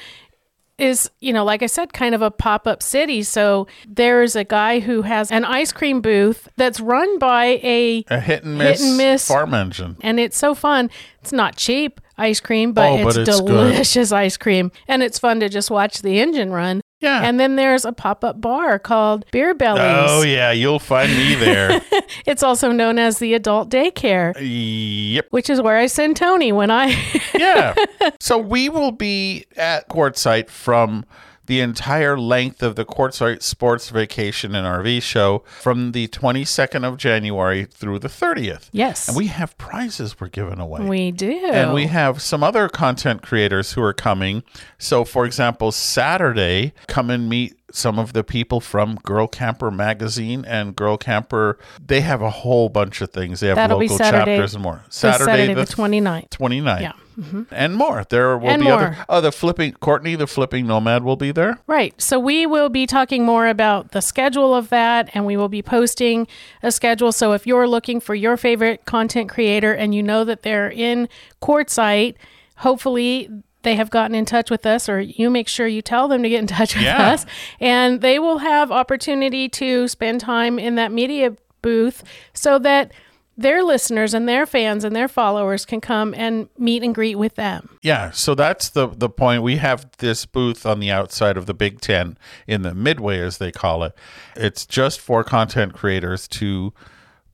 is, 0.77 1.09
you 1.21 1.33
know, 1.33 1.45
like 1.45 1.63
I 1.63 1.67
said, 1.67 1.93
kind 1.93 2.17
of 2.17 2.23
a 2.23 2.33
pop 2.33 2.67
up 2.67 2.83
city. 2.83 3.23
So 3.23 3.69
there's 3.87 4.35
a 4.35 4.43
guy 4.43 4.81
who 4.81 5.03
has 5.03 5.31
an 5.31 5.45
ice 5.45 5.71
cream 5.71 6.01
booth 6.01 6.49
that's 6.57 6.81
run 6.81 7.19
by 7.21 7.61
a, 7.63 8.05
A 8.11 8.19
hit 8.21 8.43
and 8.43 8.59
miss, 8.59 8.81
Hit 8.81 8.89
and 8.89 8.97
miss. 8.99 9.29
farm 9.29 9.55
engine. 9.55 9.97
and 10.01 10.19
it's 10.19 10.37
so 10.37 10.53
fun. 10.55 10.91
It's 11.23 11.33
not 11.33 11.55
cheap 11.57 12.01
ice 12.17 12.41
cream, 12.41 12.73
but, 12.73 12.91
Oh, 12.91 12.95
it's, 12.97 13.17
but 13.17 13.29
it's 13.29 13.41
good. 13.41 13.47
delicious 13.47 14.13
ice 14.13 14.37
cream. 14.37 14.71
And 14.89 15.03
it's 15.03 15.19
fun 15.19 15.41
to 15.41 15.49
just 15.49 15.71
watch 15.71 16.03
the 16.03 16.21
engine 16.21 16.53
run. 16.53 16.81
Yeah. 17.01 17.21
And 17.23 17.39
then 17.39 17.57
there's 17.57 17.85
a 17.85 17.93
pop 17.93 18.25
up 18.25 18.41
bar 18.41 18.79
called 18.79 19.27
Beer 19.31 19.53
Bellies. 19.53 19.83
Oh 20.09 20.23
yeah, 20.23 20.53
you'll 20.53 20.79
find 20.79 21.13
me 21.13 21.35
there. 21.35 21.81
It's 22.27 22.43
also 22.43 22.71
known 22.71 22.99
as 22.99 23.19
the 23.19 23.35
adult 23.35 23.71
daycare, 23.71 24.35
yep. 24.39 25.27
which 25.31 25.51
is 25.51 25.61
where 25.61 25.77
I 25.77 25.87
send 25.87 26.17
Tony 26.17 26.53
when 26.53 26.71
I. 26.71 26.97
Yeah. 27.35 27.75
so 28.21 28.39
we 28.39 28.69
will 28.69 28.93
be 28.93 29.47
at 29.57 29.89
Quartzsite 29.89 30.49
from 30.49 31.05
the 31.47 31.61
entire 31.61 32.19
length 32.19 32.63
of 32.63 32.75
the 32.77 32.85
Quartzsite 32.85 33.43
Sports 33.43 33.91
Vacation 33.91 34.55
and 34.55 34.67
RV 34.67 35.03
show 35.03 35.45
from 35.61 35.93
the 35.93 36.09
22nd 36.09 36.85
of 36.87 36.97
January 36.97 37.65
through 37.67 37.99
the 37.99 38.09
30th. 38.09 38.69
yes. 38.73 39.09
And 39.09 39.17
we 39.17 39.27
have 39.27 39.57
prizes 39.59 40.19
we're 40.21 40.29
giving 40.29 40.59
away. 40.59 40.81
we 40.83 41.11
do. 41.11 41.31
And 41.53 41.75
we 41.75 41.87
have 41.87 42.23
some 42.23 42.43
other 42.43 42.69
content 42.69 43.23
creators 43.23 43.73
who 43.73 43.83
are 43.83 43.93
coming. 43.93 44.43
So, 44.79 45.05
for 45.05 45.27
example, 45.27 45.71
Saturday, 45.73 46.73
come 46.87 47.11
and 47.11 47.29
meet 47.29 47.55
some 47.73 47.99
of 47.99 48.13
the 48.13 48.23
people 48.23 48.61
from 48.61 48.95
Girl 49.03 49.27
Camper 49.27 49.71
Magazine 49.71 50.45
and 50.47 50.77
Girl 50.77 50.97
Camper. 50.97 51.59
They 51.85 52.03
have 52.03 52.23
a 52.23 52.31
whole 52.31 52.69
bunch 52.69 53.01
of 53.01 53.11
things. 53.11 53.41
They 53.41 53.49
have 53.49 53.57
That'll 53.57 53.79
local 53.79 53.97
Saturday- 53.99 54.37
chapters 54.37 54.55
and 54.55 54.63
more. 54.63 54.85
So 54.91 55.11
Saturday, 55.11 55.53
the 55.55 55.63
29th. 55.63 56.29
29th. 56.31 56.81
Yeah. 56.81 56.93
Mm-hmm. 57.19 57.43
And 57.53 57.77
more. 57.77 58.05
There 58.09 58.37
will 58.37 58.51
And 58.51 58.63
be 58.63 58.71
other. 58.71 58.91
more. 58.93 59.05
Oh, 59.09 59.21
the 59.21 59.31
flipping 59.33 59.73
Courtney, 59.73 60.17
the 60.17 60.27
flipping 60.27 60.67
nomad 60.67 61.05
will 61.05 61.17
be 61.17 61.31
there. 61.33 61.59
Right. 61.67 61.95
So 62.01 62.19
we 62.19 62.47
will 62.47 62.69
be 62.69 62.87
talking 62.87 63.25
more 63.25 63.47
about 63.47 63.93
the 63.93 64.01
schedule 64.03 64.55
of 64.55 64.69
that 64.71 65.11
and 65.15 65.25
we 65.25 65.37
will 65.37 65.49
be 65.49 65.63
posting 65.63 66.27
a 66.63 66.73
schedule. 66.73 67.13
So 67.13 67.33
if 67.33 67.47
you're 67.47 67.69
looking 67.69 68.01
for 68.01 68.15
your 68.15 68.37
favorite 68.37 68.85
content 68.85 69.29
creator 69.31 69.73
and 69.73 69.95
you 69.95 70.03
know 70.03 70.25
that 70.25 70.43
they're 70.43 70.71
in 70.71 71.09
Quartzsite, 71.41 72.15
hopefully 72.59 73.29
they 73.63 73.77
have 73.77 73.91
gotten 73.91 74.15
in 74.15 74.25
touch 74.25 74.51
with 74.51 74.67
us 74.67 74.89
or 74.89 75.01
you 75.01 75.31
make 75.31 75.49
sure 75.49 75.67
you 75.67 75.81
tell 75.83 76.07
them 76.09 76.23
to 76.23 76.29
get 76.29 76.39
in 76.41 76.47
touch 76.47 76.75
with 76.75 76.85
Yeah. 76.85 77.13
us 77.13 77.25
and 77.61 78.01
they 78.01 78.19
will 78.19 78.39
have 78.39 78.71
opportunity 78.71 79.49
to 79.51 79.89
spend 79.89 80.21
time 80.21 80.59
in 80.59 80.75
that 80.75 80.93
media 80.93 81.35
booth 81.63 82.05
so 82.35 82.59
that 82.59 82.93
their 83.37 83.63
listeners 83.63 84.15
and 84.15 84.29
their 84.29 84.47
fans 84.47 84.85
and 84.85 84.95
their 84.95 85.09
followers 85.09 85.65
can 85.65 85.81
come 85.81 86.15
and 86.15 86.49
meet 86.59 86.83
and 86.83 86.95
greet 86.95 87.17
with 87.17 87.35
them. 87.35 87.79
Yeah, 87.83 88.11
so 88.11 88.35
that's 88.35 88.71
the 88.71 88.89
the 88.89 89.09
point. 89.09 89.43
We 89.43 89.57
have 89.57 89.91
this 89.99 90.27
booth 90.27 90.65
on 90.67 90.81
the 90.81 90.91
outside 90.91 91.37
of 91.37 91.47
the 91.47 91.55
Big 91.55 91.81
Ten 91.81 92.17
in 92.47 92.63
the 92.63 92.75
midway, 92.75 93.21
as 93.21 93.39
they 93.39 93.53
call 93.53 93.83
it. 93.83 93.95
It's 94.37 94.67
just 94.67 95.01
for 95.01 95.25
content 95.25 95.75
creators 95.75 96.29
to 96.29 96.73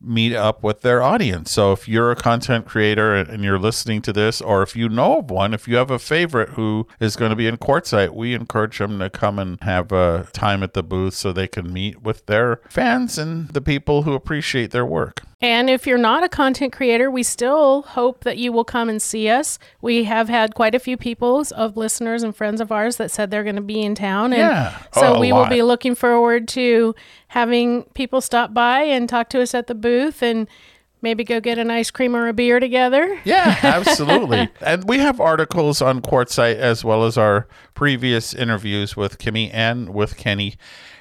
meet 0.01 0.34
up 0.34 0.62
with 0.62 0.80
their 0.80 1.03
audience. 1.03 1.53
So 1.53 1.72
if 1.72 1.86
you're 1.86 2.11
a 2.11 2.16
content 2.16 2.66
creator 2.66 3.14
and 3.14 3.44
you're 3.44 3.59
listening 3.59 4.01
to 4.03 4.12
this, 4.12 4.40
or 4.40 4.62
if 4.62 4.74
you 4.74 4.88
know 4.88 5.18
of 5.18 5.30
one, 5.30 5.53
if 5.53 5.68
you 5.68 5.76
have 5.76 5.90
a 5.90 5.98
favorite 5.98 6.51
who 6.51 6.86
is 6.98 7.16
going 7.16 7.30
to 7.30 7.36
be 7.36 7.46
in 7.46 7.59
Quartzsite, 7.59 8.14
we 8.14 8.34
encourage 8.34 8.78
them 8.78 8.98
to 8.98 9.11
come 9.11 9.38
and 9.38 9.62
have 9.62 9.92
a 9.92 10.26
time 10.32 10.62
at 10.62 10.72
the 10.72 10.82
booth 10.82 11.14
so 11.14 11.32
they 11.32 11.48
can 11.48 11.72
meet 11.72 12.03
with 12.03 12.26
their 12.26 12.61
fans 12.68 13.18
and 13.18 13.48
the 13.51 13.61
people 13.61 14.03
who 14.03 14.14
appreciate 14.14 14.70
their 14.70 14.86
work. 14.86 15.22
And 15.43 15.70
if 15.70 15.86
you're 15.86 15.97
not 15.97 16.22
a 16.22 16.28
content 16.28 16.70
creator, 16.72 17.11
we 17.11 17.22
still 17.22 17.80
hope 17.82 18.24
that 18.24 18.36
you 18.36 18.53
will 18.53 18.64
come 18.64 18.91
and 18.91 19.01
see 19.01 19.28
us. 19.30 19.59
We 19.80 20.05
have 20.05 20.28
had 20.28 20.55
quite 20.55 20.74
a 20.74 20.78
few 20.78 20.99
people 20.99 21.43
of 21.57 21.78
listeners 21.78 22.22
and 22.22 22.36
friends 22.36 22.61
of 22.61 22.70
ours 22.70 22.97
that 22.97 23.11
said 23.11 23.30
they're 23.30 23.43
going 23.45 23.57
to 23.57 23.62
be 23.62 23.80
in 23.82 23.95
town. 23.95 24.34
And 24.34 24.41
Yeah. 24.41 24.76
so 24.93 25.14
Oh, 25.16 25.20
we 25.20 25.32
will 25.32 25.47
be 25.47 25.62
looking 25.62 25.95
forward 25.95 26.47
to 26.49 26.95
having 27.28 27.84
people 27.95 28.20
stop 28.20 28.53
by 28.53 28.82
and 28.82 29.09
talk 29.09 29.30
to 29.30 29.41
us 29.41 29.55
at 29.55 29.66
the 29.66 29.74
booth 29.74 30.22
and 30.22 30.47
maybe 31.03 31.24
go 31.24 31.41
get 31.41 31.57
an 31.59 31.70
ice 31.70 31.91
cream 31.91 32.14
or 32.14 32.28
a 32.28 32.34
beer 32.34 32.61
together. 32.61 33.18
Yeah, 33.24 33.57
absolutely. 33.62 34.51
and 34.61 34.86
we 34.86 34.99
have 34.99 35.20
articles 35.20 35.80
on 35.80 36.03
Quartzsite 36.03 36.57
as 36.57 36.84
well 36.84 37.05
as 37.05 37.16
our 37.16 37.49
previous 37.72 38.34
interviews 38.34 38.95
with 38.95 39.16
Kimmy 39.16 39.49
and 39.55 39.95
with 39.95 40.18
Kenny. 40.18 40.57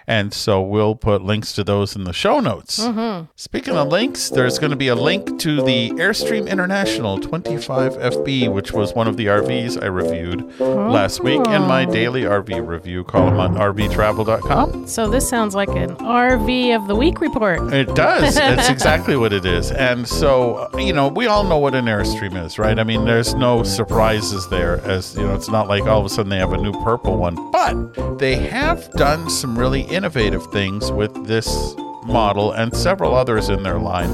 And 0.09 0.33
so 0.33 0.59
we'll 0.59 0.95
put 0.95 1.21
links 1.21 1.53
to 1.53 1.63
those 1.63 1.95
in 1.95 2.03
the 2.03 2.13
show 2.13 2.39
notes. 2.39 2.79
Mm-hmm. 2.79 3.27
Speaking 3.35 3.75
of 3.75 3.89
links, 3.89 4.31
there's 4.31 4.57
going 4.57 4.71
to 4.71 4.75
be 4.75 4.87
a 4.87 4.95
link 4.95 5.39
to 5.41 5.61
the 5.61 5.91
Airstream 5.91 6.49
International 6.49 7.19
25FB, 7.19 8.51
which 8.51 8.73
was 8.73 8.95
one 8.95 9.07
of 9.07 9.17
the 9.17 9.27
RVs 9.27 9.79
I 9.83 9.85
reviewed 9.85 10.59
last 10.59 11.23
week 11.23 11.45
in 11.45 11.61
my 11.61 11.85
oh. 11.85 11.93
daily 11.93 12.23
RV 12.23 12.67
review 12.67 13.03
column 13.03 13.39
on 13.39 13.53
RVTravel.com. 13.53 14.87
So 14.87 15.07
this 15.07 15.29
sounds 15.29 15.53
like 15.53 15.69
an 15.69 15.95
RV 15.97 16.75
of 16.75 16.87
the 16.87 16.95
week 16.95 17.21
report. 17.21 17.71
It 17.71 17.93
does. 17.93 18.35
It's 18.35 18.69
exactly 18.79 19.15
what 19.15 19.31
it 19.31 19.45
is. 19.45 19.71
And 19.71 20.07
so, 20.07 20.71
you 20.79 20.91
know, 20.91 21.09
we 21.09 21.27
all 21.27 21.43
know 21.43 21.59
what 21.59 21.75
an 21.75 21.85
Airstream 21.85 22.43
is, 22.43 22.57
right? 22.57 22.79
I 22.79 22.83
mean, 22.83 23.05
there's 23.05 23.35
no 23.35 23.61
surprises 23.61 24.49
there, 24.49 24.81
as, 24.81 25.15
you 25.15 25.21
know, 25.21 25.35
it's 25.35 25.49
not 25.49 25.67
like 25.67 25.83
all 25.83 25.99
of 25.99 26.05
a 26.07 26.09
sudden 26.09 26.31
they 26.31 26.39
have 26.39 26.53
a 26.53 26.57
new 26.57 26.73
purple 26.83 27.15
one. 27.15 27.35
But 27.51 28.17
they 28.17 28.37
have 28.37 28.89
done 28.93 29.29
some 29.29 29.55
really 29.55 29.81
innovative 29.99 30.45
things 30.45 30.93
with 30.93 31.13
this 31.27 31.75
model 32.05 32.53
and 32.53 32.73
several 32.73 33.13
others 33.13 33.49
in 33.49 33.63
their 33.63 33.77
line. 33.77 34.09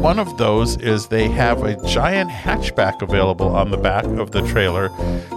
One 0.00 0.18
of 0.18 0.38
those 0.38 0.78
is 0.78 1.08
they 1.08 1.28
have 1.28 1.62
a 1.62 1.76
giant 1.86 2.30
hatchback 2.30 3.02
available 3.02 3.54
on 3.54 3.70
the 3.70 3.76
back 3.76 4.06
of 4.06 4.30
the 4.30 4.40
trailer, 4.48 4.88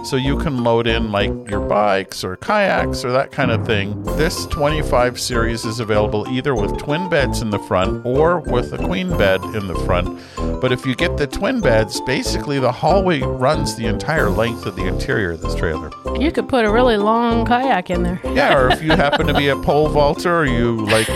so 0.06 0.16
you 0.16 0.38
can 0.38 0.64
load 0.64 0.86
in 0.86 1.12
like 1.12 1.28
your 1.50 1.60
bikes 1.60 2.24
or 2.24 2.36
kayaks 2.36 3.04
or 3.04 3.12
that 3.12 3.30
kind 3.30 3.50
of 3.50 3.66
thing. 3.66 4.02
This 4.16 4.46
25 4.46 5.20
series 5.20 5.66
is 5.66 5.80
available 5.80 6.26
either 6.30 6.54
with 6.54 6.78
twin 6.78 7.10
beds 7.10 7.42
in 7.42 7.50
the 7.50 7.58
front 7.58 8.06
or 8.06 8.40
with 8.40 8.72
a 8.72 8.78
queen 8.78 9.10
bed 9.18 9.44
in 9.54 9.66
the 9.66 9.78
front. 9.84 10.18
But 10.62 10.72
if 10.72 10.86
you 10.86 10.94
get 10.94 11.18
the 11.18 11.26
twin 11.26 11.60
beds, 11.60 12.00
basically 12.00 12.58
the 12.58 12.72
hallway 12.72 13.20
runs 13.20 13.76
the 13.76 13.84
entire 13.84 14.30
length 14.30 14.64
of 14.64 14.76
the 14.76 14.86
interior 14.86 15.32
of 15.32 15.42
this 15.42 15.54
trailer. 15.54 15.90
You 16.18 16.32
could 16.32 16.48
put 16.48 16.64
a 16.64 16.72
really 16.72 16.96
long 16.96 17.44
kayak 17.44 17.90
in 17.90 18.02
there. 18.02 18.18
Yeah, 18.24 18.56
or 18.56 18.70
if 18.70 18.82
you 18.82 18.90
happen 18.92 19.26
to 19.26 19.34
be 19.34 19.48
a 19.48 19.56
pole 19.56 19.90
vaulter 19.90 20.34
or 20.34 20.46
you 20.46 20.86
like 20.86 21.08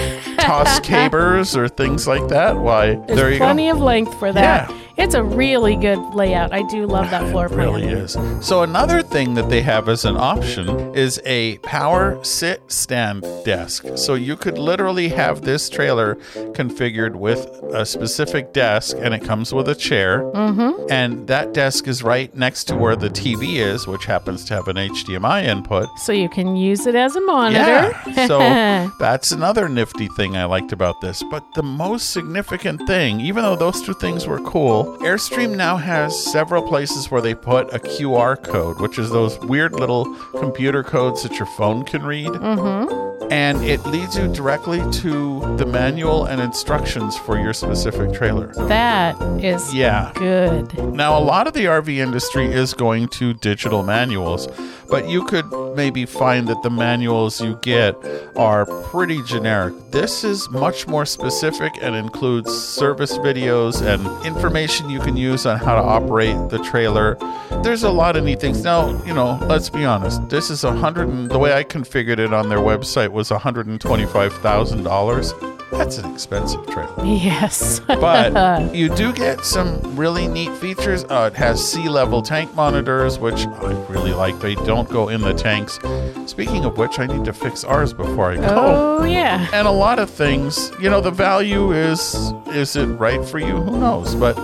toss 0.48 0.80
cabers 0.82 1.56
or 1.56 1.68
things 1.68 2.06
like 2.06 2.28
that, 2.28 2.56
why 2.58 2.94
There's 2.94 3.18
there 3.18 3.30
you 3.32 3.38
plenty 3.38 3.66
go. 3.66 3.72
of 3.74 3.80
length 3.80 4.18
for 4.18 4.32
that. 4.32 4.70
Yeah. 4.70 4.76
It's 4.98 5.14
a 5.14 5.22
really 5.22 5.76
good 5.76 5.98
layout. 6.14 6.52
I 6.52 6.62
do 6.62 6.84
love 6.84 7.10
that 7.10 7.30
floor 7.30 7.46
It 7.46 7.50
plan. 7.50 7.58
really 7.60 7.86
is. 7.86 8.16
So 8.40 8.62
another 8.62 9.00
thing 9.00 9.34
that 9.34 9.48
they 9.48 9.62
have 9.62 9.88
as 9.88 10.04
an 10.04 10.16
option 10.16 10.68
is 10.94 11.20
a 11.24 11.58
power 11.58 12.22
sit 12.24 12.60
stand 12.70 13.22
desk. 13.44 13.86
So 13.94 14.14
you 14.14 14.36
could 14.36 14.58
literally 14.58 15.08
have 15.10 15.42
this 15.42 15.68
trailer 15.68 16.16
configured 16.52 17.14
with 17.14 17.46
a 17.72 17.86
specific 17.86 18.52
desk, 18.52 18.96
and 18.98 19.14
it 19.14 19.22
comes 19.22 19.54
with 19.54 19.68
a 19.68 19.74
chair. 19.74 20.22
Mm-hmm. 20.34 20.90
And 20.90 21.28
that 21.28 21.54
desk 21.54 21.86
is 21.86 22.02
right 22.02 22.34
next 22.34 22.64
to 22.64 22.76
where 22.76 22.96
the 22.96 23.08
TV 23.08 23.56
is, 23.56 23.86
which 23.86 24.04
happens 24.04 24.44
to 24.46 24.54
have 24.54 24.66
an 24.66 24.76
HDMI 24.76 25.44
input. 25.44 25.88
So 26.00 26.12
you 26.12 26.28
can 26.28 26.56
use 26.56 26.86
it 26.86 26.96
as 26.96 27.14
a 27.14 27.20
monitor. 27.20 27.58
Yeah. 27.60 28.26
So 28.26 28.38
that's 28.98 29.30
another 29.30 29.68
nifty 29.68 30.08
thing 30.08 30.36
I 30.36 30.44
liked 30.44 30.72
about 30.72 31.00
this. 31.00 31.22
But 31.30 31.44
the 31.54 31.62
most 31.62 32.10
significant 32.10 32.84
thing, 32.86 33.20
even 33.20 33.44
though 33.44 33.56
those 33.56 33.80
two 33.80 33.94
things 33.94 34.26
were 34.26 34.40
cool, 34.40 34.87
Airstream 34.98 35.56
now 35.56 35.76
has 35.76 36.30
several 36.32 36.62
places 36.62 37.10
where 37.10 37.20
they 37.20 37.34
put 37.34 37.72
a 37.74 37.78
QR 37.78 38.42
code, 38.42 38.80
which 38.80 38.98
is 38.98 39.10
those 39.10 39.38
weird 39.40 39.72
little 39.72 40.12
computer 40.38 40.82
codes 40.82 41.22
that 41.22 41.38
your 41.38 41.46
phone 41.46 41.84
can 41.84 42.02
read. 42.02 42.28
Mm-hmm. 42.28 43.06
And 43.30 43.62
it 43.62 43.84
leads 43.84 44.16
you 44.16 44.26
directly 44.32 44.78
to 45.00 45.56
the 45.58 45.66
manual 45.66 46.24
and 46.24 46.40
instructions 46.40 47.14
for 47.18 47.38
your 47.38 47.52
specific 47.52 48.14
trailer. 48.14 48.52
that 48.68 49.20
is 49.44 49.74
Yeah. 49.74 50.12
good. 50.14 50.72
Now, 50.94 51.18
a 51.18 51.20
lot 51.20 51.46
of 51.46 51.52
the 51.52 51.66
RV 51.66 51.98
industry 51.98 52.46
is 52.50 52.72
going 52.72 53.08
to 53.08 53.34
digital 53.34 53.82
manuals, 53.82 54.48
but 54.88 55.10
you 55.10 55.24
could 55.24 55.44
maybe 55.76 56.06
find 56.06 56.48
that 56.48 56.62
the 56.62 56.70
manuals 56.70 57.38
you 57.40 57.58
get 57.60 57.94
are 58.34 58.64
pretty 58.64 59.22
generic. 59.24 59.74
This 59.90 60.24
is 60.24 60.48
much 60.50 60.86
more 60.88 61.04
specific 61.04 61.72
and 61.82 61.94
includes 61.94 62.50
service 62.56 63.18
videos 63.18 63.82
and 63.82 64.24
information 64.26 64.77
you 64.86 65.00
can 65.00 65.16
use 65.16 65.46
on 65.46 65.58
how 65.58 65.74
to 65.74 65.82
operate 65.82 66.36
the 66.50 66.58
trailer. 66.58 67.16
There's 67.62 67.82
a 67.82 67.90
lot 67.90 68.16
of 68.16 68.24
neat 68.24 68.40
things. 68.40 68.62
Now, 68.62 69.02
you 69.04 69.14
know, 69.14 69.38
let's 69.48 69.70
be 69.70 69.84
honest. 69.84 70.28
This 70.28 70.50
is 70.50 70.64
a 70.64 70.72
hundred 70.72 71.08
and 71.08 71.30
the 71.30 71.38
way 71.38 71.52
I 71.54 71.64
configured 71.64 72.18
it 72.18 72.32
on 72.32 72.48
their 72.48 72.58
website 72.58 73.08
was 73.10 73.30
$125,000. 73.30 75.54
That's 75.70 75.98
an 75.98 76.10
expensive 76.14 76.66
trailer 76.66 77.04
Yes. 77.04 77.78
but 77.86 78.74
you 78.74 78.88
do 78.88 79.12
get 79.12 79.44
some 79.44 79.96
really 79.96 80.26
neat 80.26 80.50
features. 80.56 81.04
Uh, 81.04 81.28
it 81.32 81.36
has 81.36 81.60
SeeLevel 81.60 82.24
tank 82.24 82.54
monitors, 82.54 83.18
which 83.18 83.46
I 83.46 83.72
really 83.88 84.12
like. 84.12 84.38
They 84.40 84.54
don't 84.54 84.88
go 84.88 85.10
in 85.10 85.20
the 85.20 85.34
tanks. 85.34 85.78
Speaking 86.24 86.64
of 86.64 86.78
which, 86.78 86.98
I 86.98 87.06
need 87.06 87.24
to 87.26 87.34
fix 87.34 87.64
ours 87.64 87.92
before 87.92 88.32
I 88.32 88.36
go. 88.36 88.98
oh 89.00 89.04
yeah. 89.04 89.46
And 89.52 89.68
a 89.68 89.70
lot 89.70 89.98
of 89.98 90.08
things, 90.08 90.72
you 90.80 90.88
know, 90.88 91.02
the 91.02 91.10
value 91.10 91.72
is 91.72 92.32
is 92.48 92.74
it 92.76 92.86
right 92.86 93.22
for 93.24 93.38
you? 93.38 93.56
Who 93.60 93.78
knows? 93.78 94.14
But 94.14 94.38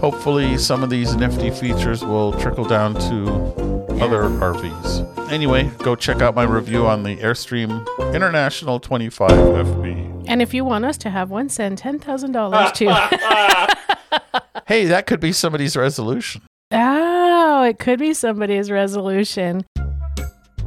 hopefully, 0.00 0.58
some 0.58 0.82
of 0.82 0.90
these 0.90 1.14
nifty 1.14 1.50
features 1.50 2.04
will 2.04 2.32
trickle 2.32 2.64
down 2.64 2.94
to 2.94 3.28
other 4.02 4.22
RVs. 4.24 5.30
Anyway, 5.30 5.70
go 5.78 5.94
check 5.94 6.20
out 6.22 6.34
my 6.34 6.42
review 6.44 6.86
on 6.86 7.02
the 7.02 7.16
Airstream 7.18 7.86
International 8.14 8.80
25 8.80 9.30
FB. 9.30 10.24
And 10.26 10.42
if 10.42 10.52
you 10.54 10.64
want 10.64 10.84
us 10.84 10.96
to 10.98 11.10
have 11.10 11.30
one, 11.30 11.48
send 11.48 11.80
$10,000 11.80 12.72
to. 12.74 13.76
Hey, 14.66 14.84
that 14.86 15.06
could 15.08 15.18
be 15.18 15.32
somebody's 15.32 15.76
resolution. 15.76 16.42
oh, 16.70 17.64
it 17.64 17.80
could 17.80 17.98
be 17.98 18.14
somebody's 18.14 18.70
resolution. 18.70 19.64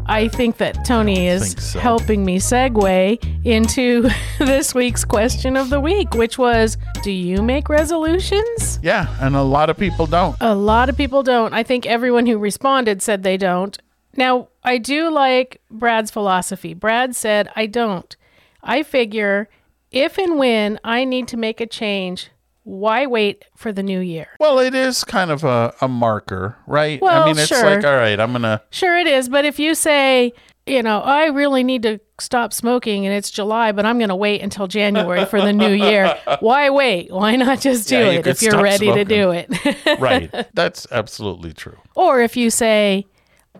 I 0.05 0.27
think 0.27 0.57
that 0.57 0.83
Tony 0.85 1.27
is 1.27 1.51
so. 1.57 1.79
helping 1.79 2.25
me 2.25 2.37
segue 2.37 3.45
into 3.45 4.09
this 4.39 4.75
week's 4.75 5.05
question 5.05 5.55
of 5.55 5.69
the 5.69 5.79
week, 5.79 6.13
which 6.13 6.37
was 6.37 6.77
Do 7.03 7.11
you 7.11 7.41
make 7.41 7.69
resolutions? 7.69 8.79
Yeah, 8.81 9.15
and 9.21 9.35
a 9.35 9.43
lot 9.43 9.69
of 9.69 9.77
people 9.77 10.05
don't. 10.05 10.35
A 10.41 10.55
lot 10.55 10.89
of 10.89 10.97
people 10.97 11.23
don't. 11.23 11.53
I 11.53 11.63
think 11.63 11.85
everyone 11.85 12.25
who 12.25 12.37
responded 12.37 13.01
said 13.01 13.23
they 13.23 13.37
don't. 13.37 13.77
Now, 14.15 14.49
I 14.63 14.77
do 14.77 15.09
like 15.09 15.61
Brad's 15.71 16.11
philosophy. 16.11 16.73
Brad 16.73 17.15
said, 17.15 17.49
I 17.55 17.65
don't. 17.65 18.15
I 18.61 18.83
figure 18.83 19.49
if 19.91 20.17
and 20.17 20.37
when 20.37 20.79
I 20.83 21.05
need 21.05 21.27
to 21.29 21.37
make 21.37 21.61
a 21.61 21.65
change, 21.65 22.29
why 22.63 23.05
wait 23.05 23.45
for 23.55 23.71
the 23.71 23.83
new 23.83 23.99
year? 23.99 24.27
Well, 24.39 24.59
it 24.59 24.73
is 24.73 25.03
kind 25.03 25.31
of 25.31 25.43
a, 25.43 25.73
a 25.81 25.87
marker, 25.87 26.57
right? 26.67 27.01
Well, 27.01 27.23
I 27.23 27.25
mean, 27.25 27.37
it's 27.37 27.47
sure. 27.47 27.63
like, 27.63 27.83
all 27.83 27.95
right, 27.95 28.19
I'm 28.19 28.31
going 28.31 28.43
to, 28.43 28.61
Sure, 28.69 28.97
it 28.97 29.07
is. 29.07 29.27
But 29.29 29.45
if 29.45 29.59
you 29.59 29.75
say, 29.75 30.33
you 30.65 30.81
know, 30.81 31.01
I 31.01 31.25
really 31.25 31.63
need 31.63 31.83
to 31.83 31.99
stop 32.19 32.53
smoking 32.53 33.05
and 33.05 33.13
it's 33.13 33.29
July, 33.29 33.73
but 33.73 33.85
I'm 33.85 33.97
going 33.97 34.09
to 34.09 34.15
wait 34.15 34.41
until 34.41 34.67
January 34.67 35.25
for 35.25 35.41
the 35.41 35.51
new 35.51 35.71
year, 35.71 36.17
why 36.39 36.69
wait? 36.69 37.11
Why 37.11 37.35
not 37.35 37.59
just 37.59 37.89
do 37.89 37.97
Yeah, 37.97 38.11
it 38.11 38.23
could 38.23 38.31
if 38.35 38.41
you're 38.41 38.61
ready 38.61 38.93
to 38.93 39.03
do 39.03 39.31
it? 39.31 39.49
right. 39.99 40.31
That's 40.53 40.87
absolutely 40.91 41.51
true. 41.53 41.77
or 41.95 42.21
if 42.21 42.37
you 42.37 42.49
say, 42.49 43.05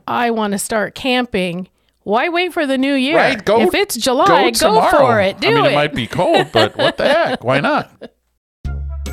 I 0.08 0.32
want 0.32 0.54
to 0.54 0.60
start 0.60 0.96
camping, 0.96 1.68
why 2.04 2.30
wait 2.30 2.54
for 2.54 2.66
the 2.66 2.78
new 2.78 2.94
year? 2.94 3.18
Right, 3.18 3.44
go- 3.44 3.62
if 3.62 3.74
it's 3.74 3.96
July, 3.96 4.52
go, 4.52 4.52
tomorrow. 4.52 4.92
for 4.92 5.20
it. 5.22 5.40
Do 5.42 5.48
I 5.48 5.54
mean, 5.56 5.66
it. 5.66 5.72
it 5.72 5.76
might 5.76 5.94
be 5.96 6.08
cold, 6.08 6.48
but 6.54 6.76
what 6.78 6.98
the 6.98 7.04
heck? 7.14 7.44
Why 7.44 7.60
not? 7.60 7.92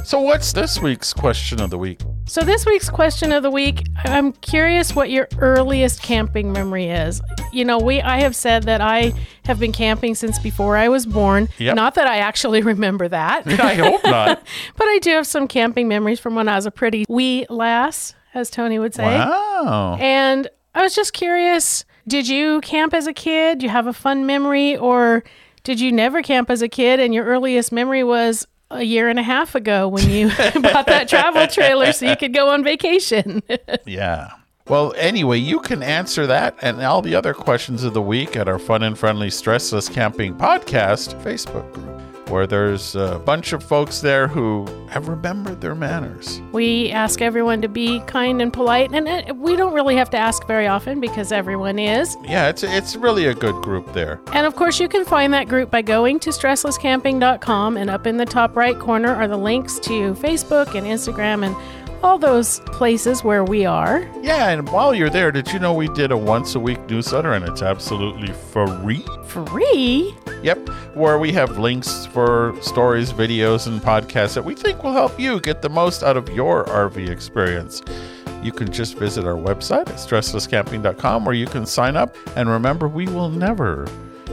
So, 0.05 0.21
what's 0.21 0.53
this 0.53 0.81
week's 0.81 1.13
question 1.13 1.61
of 1.61 1.71
the 1.71 1.79
week? 1.79 2.01
So 2.31 2.43
this 2.43 2.65
week's 2.65 2.89
question 2.89 3.33
of 3.33 3.43
the 3.43 3.51
week, 3.51 3.87
I'm 4.05 4.33
curious 4.33 4.95
what 4.95 5.11
your 5.11 5.27
earliest 5.39 6.01
camping 6.01 6.53
memory 6.53 6.87
is. 6.87 7.21
You 7.53 7.65
know, 7.65 7.79
we 7.79 8.01
I 8.01 8.21
have 8.21 8.37
said 8.37 8.63
that 8.65 8.81
I 8.81 9.13
have 9.45 9.59
been 9.59 9.73
camping 9.73 10.15
since 10.15 10.39
before 10.39 10.77
I 10.77 10.89
was 10.89 11.07
born. 11.07 11.49
Yep. 11.59 11.75
Not 11.75 11.97
that 11.97 12.07
I 12.07 12.19
actually 12.19 12.63
remember 12.75 13.09
that. 13.09 13.47
I 13.61 13.75
hope 13.75 14.05
not. 14.05 14.43
but 14.77 14.85
I 14.85 14.99
do 15.03 15.11
have 15.11 15.27
some 15.27 15.49
camping 15.49 15.89
memories 15.89 16.21
from 16.21 16.35
when 16.35 16.49
I 16.49 16.55
was 16.55 16.67
a 16.67 16.71
pretty 16.71 17.05
wee 17.09 17.47
lass, 17.51 18.15
as 18.33 18.49
Tony 18.49 18.79
would 18.79 18.95
say. 18.95 19.19
Wow. 19.19 19.97
And 20.01 20.49
I 20.75 20.83
was 20.83 20.95
just 20.95 21.13
curious, 21.13 21.85
did 22.07 22.29
you 22.29 22.61
camp 22.61 22.95
as 22.95 23.07
a 23.09 23.13
kid? 23.13 23.59
Do 23.59 23.67
you 23.67 23.71
have 23.71 23.89
a 23.89 23.93
fun 23.93 24.25
memory 24.25 24.77
or 24.77 25.25
did 25.65 25.81
you 25.81 25.93
never 25.93 26.23
camp 26.23 26.49
as 26.49 26.63
a 26.63 26.69
kid 26.69 27.01
and 27.01 27.13
your 27.13 27.25
earliest 27.25 27.73
memory 27.73 28.05
was 28.05 28.47
a 28.71 28.83
year 28.83 29.09
and 29.09 29.19
a 29.19 29.23
half 29.23 29.55
ago 29.55 29.89
when 29.89 30.09
you 30.09 30.29
bought 30.61 30.87
that 30.87 31.09
travel 31.09 31.47
trailer 31.47 31.93
so 31.93 32.09
you 32.09 32.17
could 32.17 32.35
go 32.35 32.49
on 32.51 32.63
vacation? 32.65 33.43
Yeah. 33.87 34.31
Well, 34.69 34.95
anyway, 34.97 35.39
you 35.39 35.59
can 35.61 35.83
answer 35.83 36.27
that 36.29 36.55
and 36.63 36.81
all 36.81 37.03
the 37.03 37.15
other 37.17 37.35
questions 37.35 37.83
of 37.83 37.93
the 37.93 38.03
week 38.03 38.37
at 38.37 38.47
our 38.47 38.59
Fun 38.59 38.85
and 38.85 38.97
Friendly 38.97 39.29
Stressless 39.29 39.93
Camping 39.93 40.35
Podcast 40.35 41.21
Facebook 41.25 41.73
group, 41.73 42.01
where 42.31 42.47
there's 42.47 42.95
a 42.95 43.21
bunch 43.25 43.53
of 43.53 43.63
folks 43.63 44.01
there 44.01 44.29
who 44.29 44.67
have 44.89 45.09
remembered 45.09 45.61
their 45.61 45.75
manners. 45.75 46.41
we 46.53 46.91
ask 46.91 47.21
everyone 47.21 47.61
to 47.63 47.69
be 47.69 48.01
kind 48.01 48.41
and 48.41 48.53
polite 48.53 48.91
and 48.93 49.39
we 49.41 49.57
don't 49.57 49.73
really 49.75 49.97
have 49.97 50.11
to 50.11 50.17
ask 50.17 50.47
very 50.47 50.67
often 50.67 51.01
because 51.01 51.33
everyone 51.33 51.79
is. 51.79 52.17
Yeah, 52.23 52.49
it's 52.49 52.63
it's 52.63 52.97
really 52.97 53.27
a 53.27 53.35
good 53.35 53.61
group 53.63 53.93
there. 53.93 54.21
And 54.33 54.47
of 54.47 54.57
course, 54.57 54.81
you 54.81 54.89
can 54.89 55.05
find 55.05 55.33
that 55.35 55.49
group 55.49 55.71
by 55.71 55.83
going 55.83 56.21
to 56.21 56.31
stresslesscamping.com, 56.31 57.77
and 57.77 57.91
up 57.91 58.07
in 58.07 58.17
the 58.17 58.27
top 58.27 58.57
right 58.57 58.79
corner 58.79 59.15
are 59.15 59.29
the 59.29 59.37
links 59.37 59.79
to 59.81 60.15
Facebook 60.15 60.75
and 60.75 60.87
Instagram 60.87 61.45
and 61.45 61.57
all 62.03 62.19
those 62.19 62.61
places 62.67 63.23
where 63.23 63.45
we 63.45 63.65
are. 63.67 64.09
Yeah, 64.23 64.49
and 64.51 64.69
while 64.69 64.95
you're 64.95 65.11
there, 65.11 65.31
did 65.31 65.53
you 65.53 65.59
know 65.59 65.73
we 65.73 65.89
did 65.89 66.11
a 66.11 66.17
once 66.17 66.55
a 66.55 66.61
week 66.61 66.81
newsletter 66.89 67.33
and 67.33 67.47
it's 67.47 67.63
absolutely 67.63 68.33
free? 68.33 69.05
Free? 69.27 70.15
Yep, 70.43 70.69
where 70.95 71.19
we 71.19 71.33
have 71.33 71.59
links 71.59 72.07
for 72.07 72.57
stories, 72.63 73.13
videos, 73.13 73.67
and 73.67 73.81
podcasts 73.81 74.35
that 74.35 74.45
we 74.45 74.55
think 74.55 74.83
will 74.83 74.93
help 74.93 75.19
you 75.21 75.41
get 75.41 75.63
the 75.63 75.69
most 75.69 76.03
out 76.03 76.17
of 76.17 76.29
your 76.31 76.65
RV 76.65 77.09
experience. 77.09 77.83
You 78.43 78.53
can 78.53 78.73
just 78.73 78.97
visit 78.97 79.27
our 79.27 79.35
website 79.35 79.89
at 79.89 79.97
stresslesscamping.com 79.97 81.25
where 81.25 81.35
you 81.35 81.47
can 81.47 81.67
sign 81.67 81.97
up. 81.97 82.17
And 82.37 82.49
remember, 82.49 82.89
we 82.89 83.07
will 83.07 83.29
never 83.29 83.87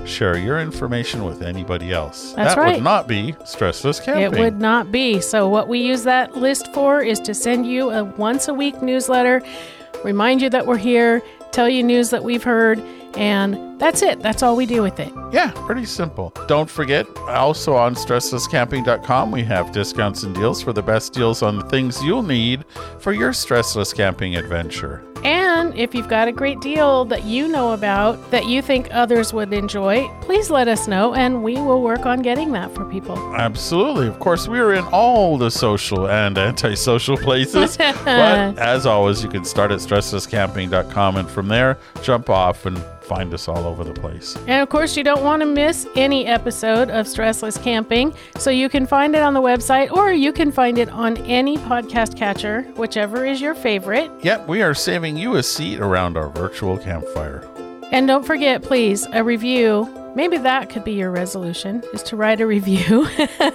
share 0.07 0.37
your 0.37 0.59
information 0.59 1.23
with 1.23 1.41
anybody 1.41 1.91
else. 1.91 2.33
That's 2.33 2.55
that 2.55 2.61
right. 2.61 2.75
would 2.75 2.83
not 2.83 3.07
be 3.07 3.33
stressless 3.41 4.03
camping. 4.03 4.23
It 4.23 4.39
would 4.39 4.59
not 4.59 4.91
be. 4.91 5.21
So, 5.21 5.47
what 5.47 5.67
we 5.67 5.79
use 5.79 6.03
that 6.03 6.35
list 6.35 6.73
for 6.73 7.01
is 7.01 7.19
to 7.21 7.33
send 7.33 7.67
you 7.67 7.91
a 7.91 8.03
once 8.03 8.47
a 8.47 8.53
week 8.53 8.81
newsletter, 8.81 9.41
remind 10.03 10.41
you 10.41 10.49
that 10.49 10.65
we're 10.65 10.77
here, 10.77 11.21
tell 11.51 11.69
you 11.69 11.83
news 11.83 12.09
that 12.11 12.23
we've 12.23 12.43
heard, 12.43 12.79
and 13.15 13.79
that's 13.79 14.01
it. 14.01 14.21
That's 14.21 14.43
all 14.43 14.55
we 14.55 14.65
do 14.65 14.81
with 14.81 14.99
it. 14.99 15.11
Yeah, 15.31 15.51
pretty 15.65 15.85
simple. 15.85 16.33
Don't 16.47 16.69
forget, 16.69 17.05
also 17.27 17.75
on 17.75 17.95
stresslesscamping.com, 17.95 19.31
we 19.31 19.43
have 19.43 19.71
discounts 19.71 20.23
and 20.23 20.35
deals 20.35 20.61
for 20.61 20.73
the 20.73 20.83
best 20.83 21.13
deals 21.13 21.41
on 21.41 21.57
the 21.57 21.65
things 21.65 22.03
you'll 22.03 22.23
need 22.23 22.65
for 22.99 23.13
your 23.13 23.31
stressless 23.31 23.95
camping 23.95 24.35
adventure. 24.35 25.03
And 25.23 25.73
if 25.75 25.93
you've 25.93 26.07
got 26.07 26.27
a 26.27 26.31
great 26.31 26.59
deal 26.59 27.05
that 27.05 27.23
you 27.23 27.47
know 27.47 27.73
about 27.73 28.31
that 28.31 28.45
you 28.45 28.61
think 28.61 28.87
others 28.91 29.33
would 29.33 29.53
enjoy, 29.53 30.07
please 30.21 30.49
let 30.49 30.67
us 30.67 30.87
know 30.87 31.13
and 31.13 31.43
we 31.43 31.55
will 31.55 31.81
work 31.81 32.05
on 32.05 32.21
getting 32.21 32.51
that 32.53 32.73
for 32.73 32.85
people. 32.85 33.17
Absolutely. 33.35 34.07
Of 34.07 34.19
course, 34.19 34.47
we 34.47 34.59
are 34.59 34.73
in 34.73 34.85
all 34.85 35.37
the 35.37 35.51
social 35.51 36.07
and 36.07 36.37
antisocial 36.37 37.17
places. 37.17 37.77
but 37.77 38.57
as 38.57 38.85
always, 38.85 39.23
you 39.23 39.29
can 39.29 39.45
start 39.45 39.71
at 39.71 39.79
stresslesscamping.com 39.79 41.17
and 41.17 41.29
from 41.29 41.47
there, 41.47 41.77
jump 42.01 42.29
off 42.29 42.65
and 42.65 42.77
find 43.07 43.33
us 43.33 43.47
all 43.47 43.65
over 43.65 43.83
the 43.83 43.93
place. 43.93 44.35
And 44.47 44.61
of 44.61 44.69
course, 44.69 44.97
you 44.97 45.03
don't 45.03 45.23
want 45.23 45.41
to 45.41 45.45
miss 45.45 45.87
any 45.95 46.25
episode 46.25 46.89
of 46.89 47.05
Stressless 47.05 47.61
Camping, 47.61 48.13
so 48.37 48.49
you 48.49 48.69
can 48.69 48.85
find 48.85 49.15
it 49.15 49.21
on 49.21 49.33
the 49.33 49.41
website 49.41 49.91
or 49.91 50.11
you 50.11 50.33
can 50.33 50.51
find 50.51 50.77
it 50.77 50.89
on 50.89 51.17
any 51.19 51.57
podcast 51.57 52.17
catcher, 52.17 52.63
whichever 52.75 53.25
is 53.25 53.39
your 53.39 53.55
favorite. 53.55 54.11
Yep, 54.21 54.47
we 54.47 54.61
are 54.61 54.73
saving 54.73 55.06
you 55.15 55.35
a 55.35 55.43
seat 55.43 55.79
around 55.79 56.17
our 56.17 56.29
virtual 56.29 56.77
campfire. 56.77 57.47
And 57.91 58.07
don't 58.07 58.25
forget, 58.25 58.63
please, 58.63 59.07
a 59.13 59.23
review. 59.23 59.87
Maybe 60.13 60.37
that 60.39 60.69
could 60.69 60.83
be 60.83 60.93
your 60.93 61.11
resolution 61.11 61.83
is 61.93 62.03
to 62.03 62.17
write 62.17 62.41
a 62.41 62.47
review 62.47 63.07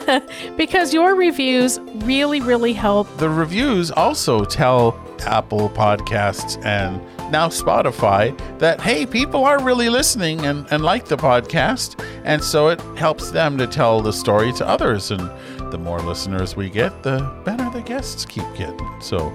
because 0.57 0.95
your 0.95 1.15
reviews 1.15 1.81
really, 1.97 2.41
really 2.41 2.73
help. 2.73 3.15
The 3.19 3.29
reviews 3.29 3.91
also 3.91 4.45
tell 4.45 4.99
Apple 5.27 5.69
Podcasts 5.71 6.65
and 6.65 7.03
now 7.31 7.49
Spotify 7.49 8.39
that, 8.59 8.81
hey, 8.81 9.05
people 9.05 9.45
are 9.45 9.63
really 9.63 9.89
listening 9.89 10.47
and, 10.47 10.67
and 10.71 10.83
like 10.83 11.07
the 11.07 11.17
podcast. 11.17 12.03
And 12.25 12.43
so 12.43 12.69
it 12.69 12.81
helps 12.97 13.33
them 13.33 13.59
to 13.59 13.67
tell 13.67 14.01
the 14.01 14.13
story 14.13 14.53
to 14.55 14.67
others. 14.67 15.11
And 15.11 15.21
the 15.73 15.79
more 15.79 16.01
listeners 16.01 16.57
we 16.57 16.71
get, 16.71 17.03
the 17.03 17.19
better 17.45 17.69
the 17.71 17.83
guests 17.83 18.25
keep 18.25 18.45
getting. 18.55 19.01
So 19.01 19.31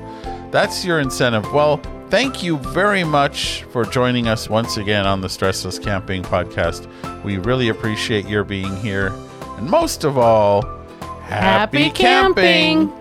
that's 0.52 0.86
your 0.86 1.00
incentive. 1.00 1.52
Well, 1.52 1.82
thank 2.10 2.42
you 2.42 2.58
very 2.58 3.04
much 3.04 3.64
for 3.72 3.84
joining 3.84 4.28
us 4.28 4.50
once 4.50 4.78
again 4.78 5.06
on 5.06 5.22
the 5.22 5.28
Stressless 5.28 5.82
Camping 5.82 6.24
Podcast. 6.24 6.88
We 7.24 7.38
really 7.38 7.70
appreciate 7.70 8.28
your 8.28 8.44
being 8.44 8.76
here. 8.78 9.08
And 9.58 9.70
most 9.70 10.04
of 10.04 10.18
all, 10.18 10.62
happy, 11.24 11.90
camping. 11.90 12.94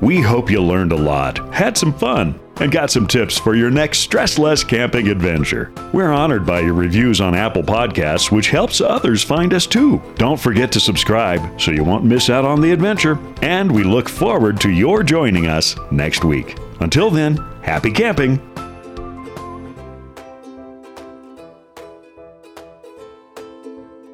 We 0.00 0.20
hope 0.20 0.50
you 0.50 0.60
learned 0.60 0.90
a 0.90 0.96
lot, 0.96 1.54
had 1.54 1.78
some 1.78 1.92
fun, 1.92 2.40
and 2.56 2.72
got 2.72 2.90
some 2.90 3.06
tips 3.06 3.38
for 3.38 3.54
your 3.54 3.70
next 3.70 4.00
stress 4.00 4.36
less 4.36 4.64
camping 4.64 5.08
adventure. 5.08 5.72
We're 5.92 6.10
honored 6.10 6.44
by 6.44 6.60
your 6.60 6.74
reviews 6.74 7.20
on 7.20 7.36
Apple 7.36 7.62
Podcasts, 7.62 8.32
which 8.32 8.50
helps 8.50 8.80
others 8.80 9.22
find 9.22 9.54
us 9.54 9.66
too. 9.66 10.02
Don't 10.16 10.40
forget 10.40 10.72
to 10.72 10.80
subscribe 10.80 11.60
so 11.60 11.70
you 11.70 11.84
won't 11.84 12.04
miss 12.04 12.30
out 12.30 12.44
on 12.44 12.60
the 12.60 12.72
adventure. 12.72 13.16
And 13.42 13.70
we 13.70 13.84
look 13.84 14.08
forward 14.08 14.60
to 14.62 14.70
your 14.70 15.04
joining 15.04 15.46
us 15.46 15.76
next 15.92 16.24
week. 16.24 16.56
Until 16.82 17.10
then, 17.10 17.36
happy 17.62 17.92
camping! 17.92 18.40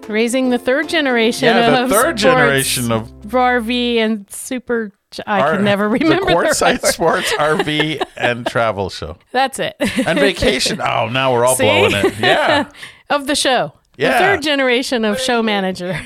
Raising 0.08 0.48
the 0.48 0.58
third 0.58 0.88
generation 0.88 1.48
Yeah, 1.48 1.70
the 1.70 1.84
of 1.84 1.90
third 1.90 2.18
sports 2.18 2.22
generation 2.22 2.92
of 2.92 3.10
RV 3.26 3.96
and 3.98 4.30
super. 4.30 4.92
I 5.26 5.40
our- 5.40 5.54
can 5.56 5.64
never 5.64 5.86
remember 5.88 6.24
the 6.24 6.26
the 6.26 6.32
Quartzsite 6.34 6.62
right 6.62 6.82
word. 6.82 6.92
Sports 6.92 7.32
RV 7.34 8.02
and 8.16 8.46
Travel 8.46 8.88
Show 8.90 9.18
That's 9.32 9.58
it. 9.58 9.74
and 9.80 10.18
vacation. 10.18 10.80
Oh, 10.80 11.08
now 11.10 11.32
we're 11.34 11.44
all 11.44 11.54
See? 11.56 11.64
blowing 11.64 11.92
it. 11.94 12.18
Yeah. 12.18 12.70
of 13.10 13.26
the 13.26 13.34
show. 13.34 13.74
Yeah. 13.98 14.12
The 14.12 14.18
third 14.18 14.42
generation 14.42 15.04
of 15.04 15.20
show 15.20 15.42
manager. 15.42 15.98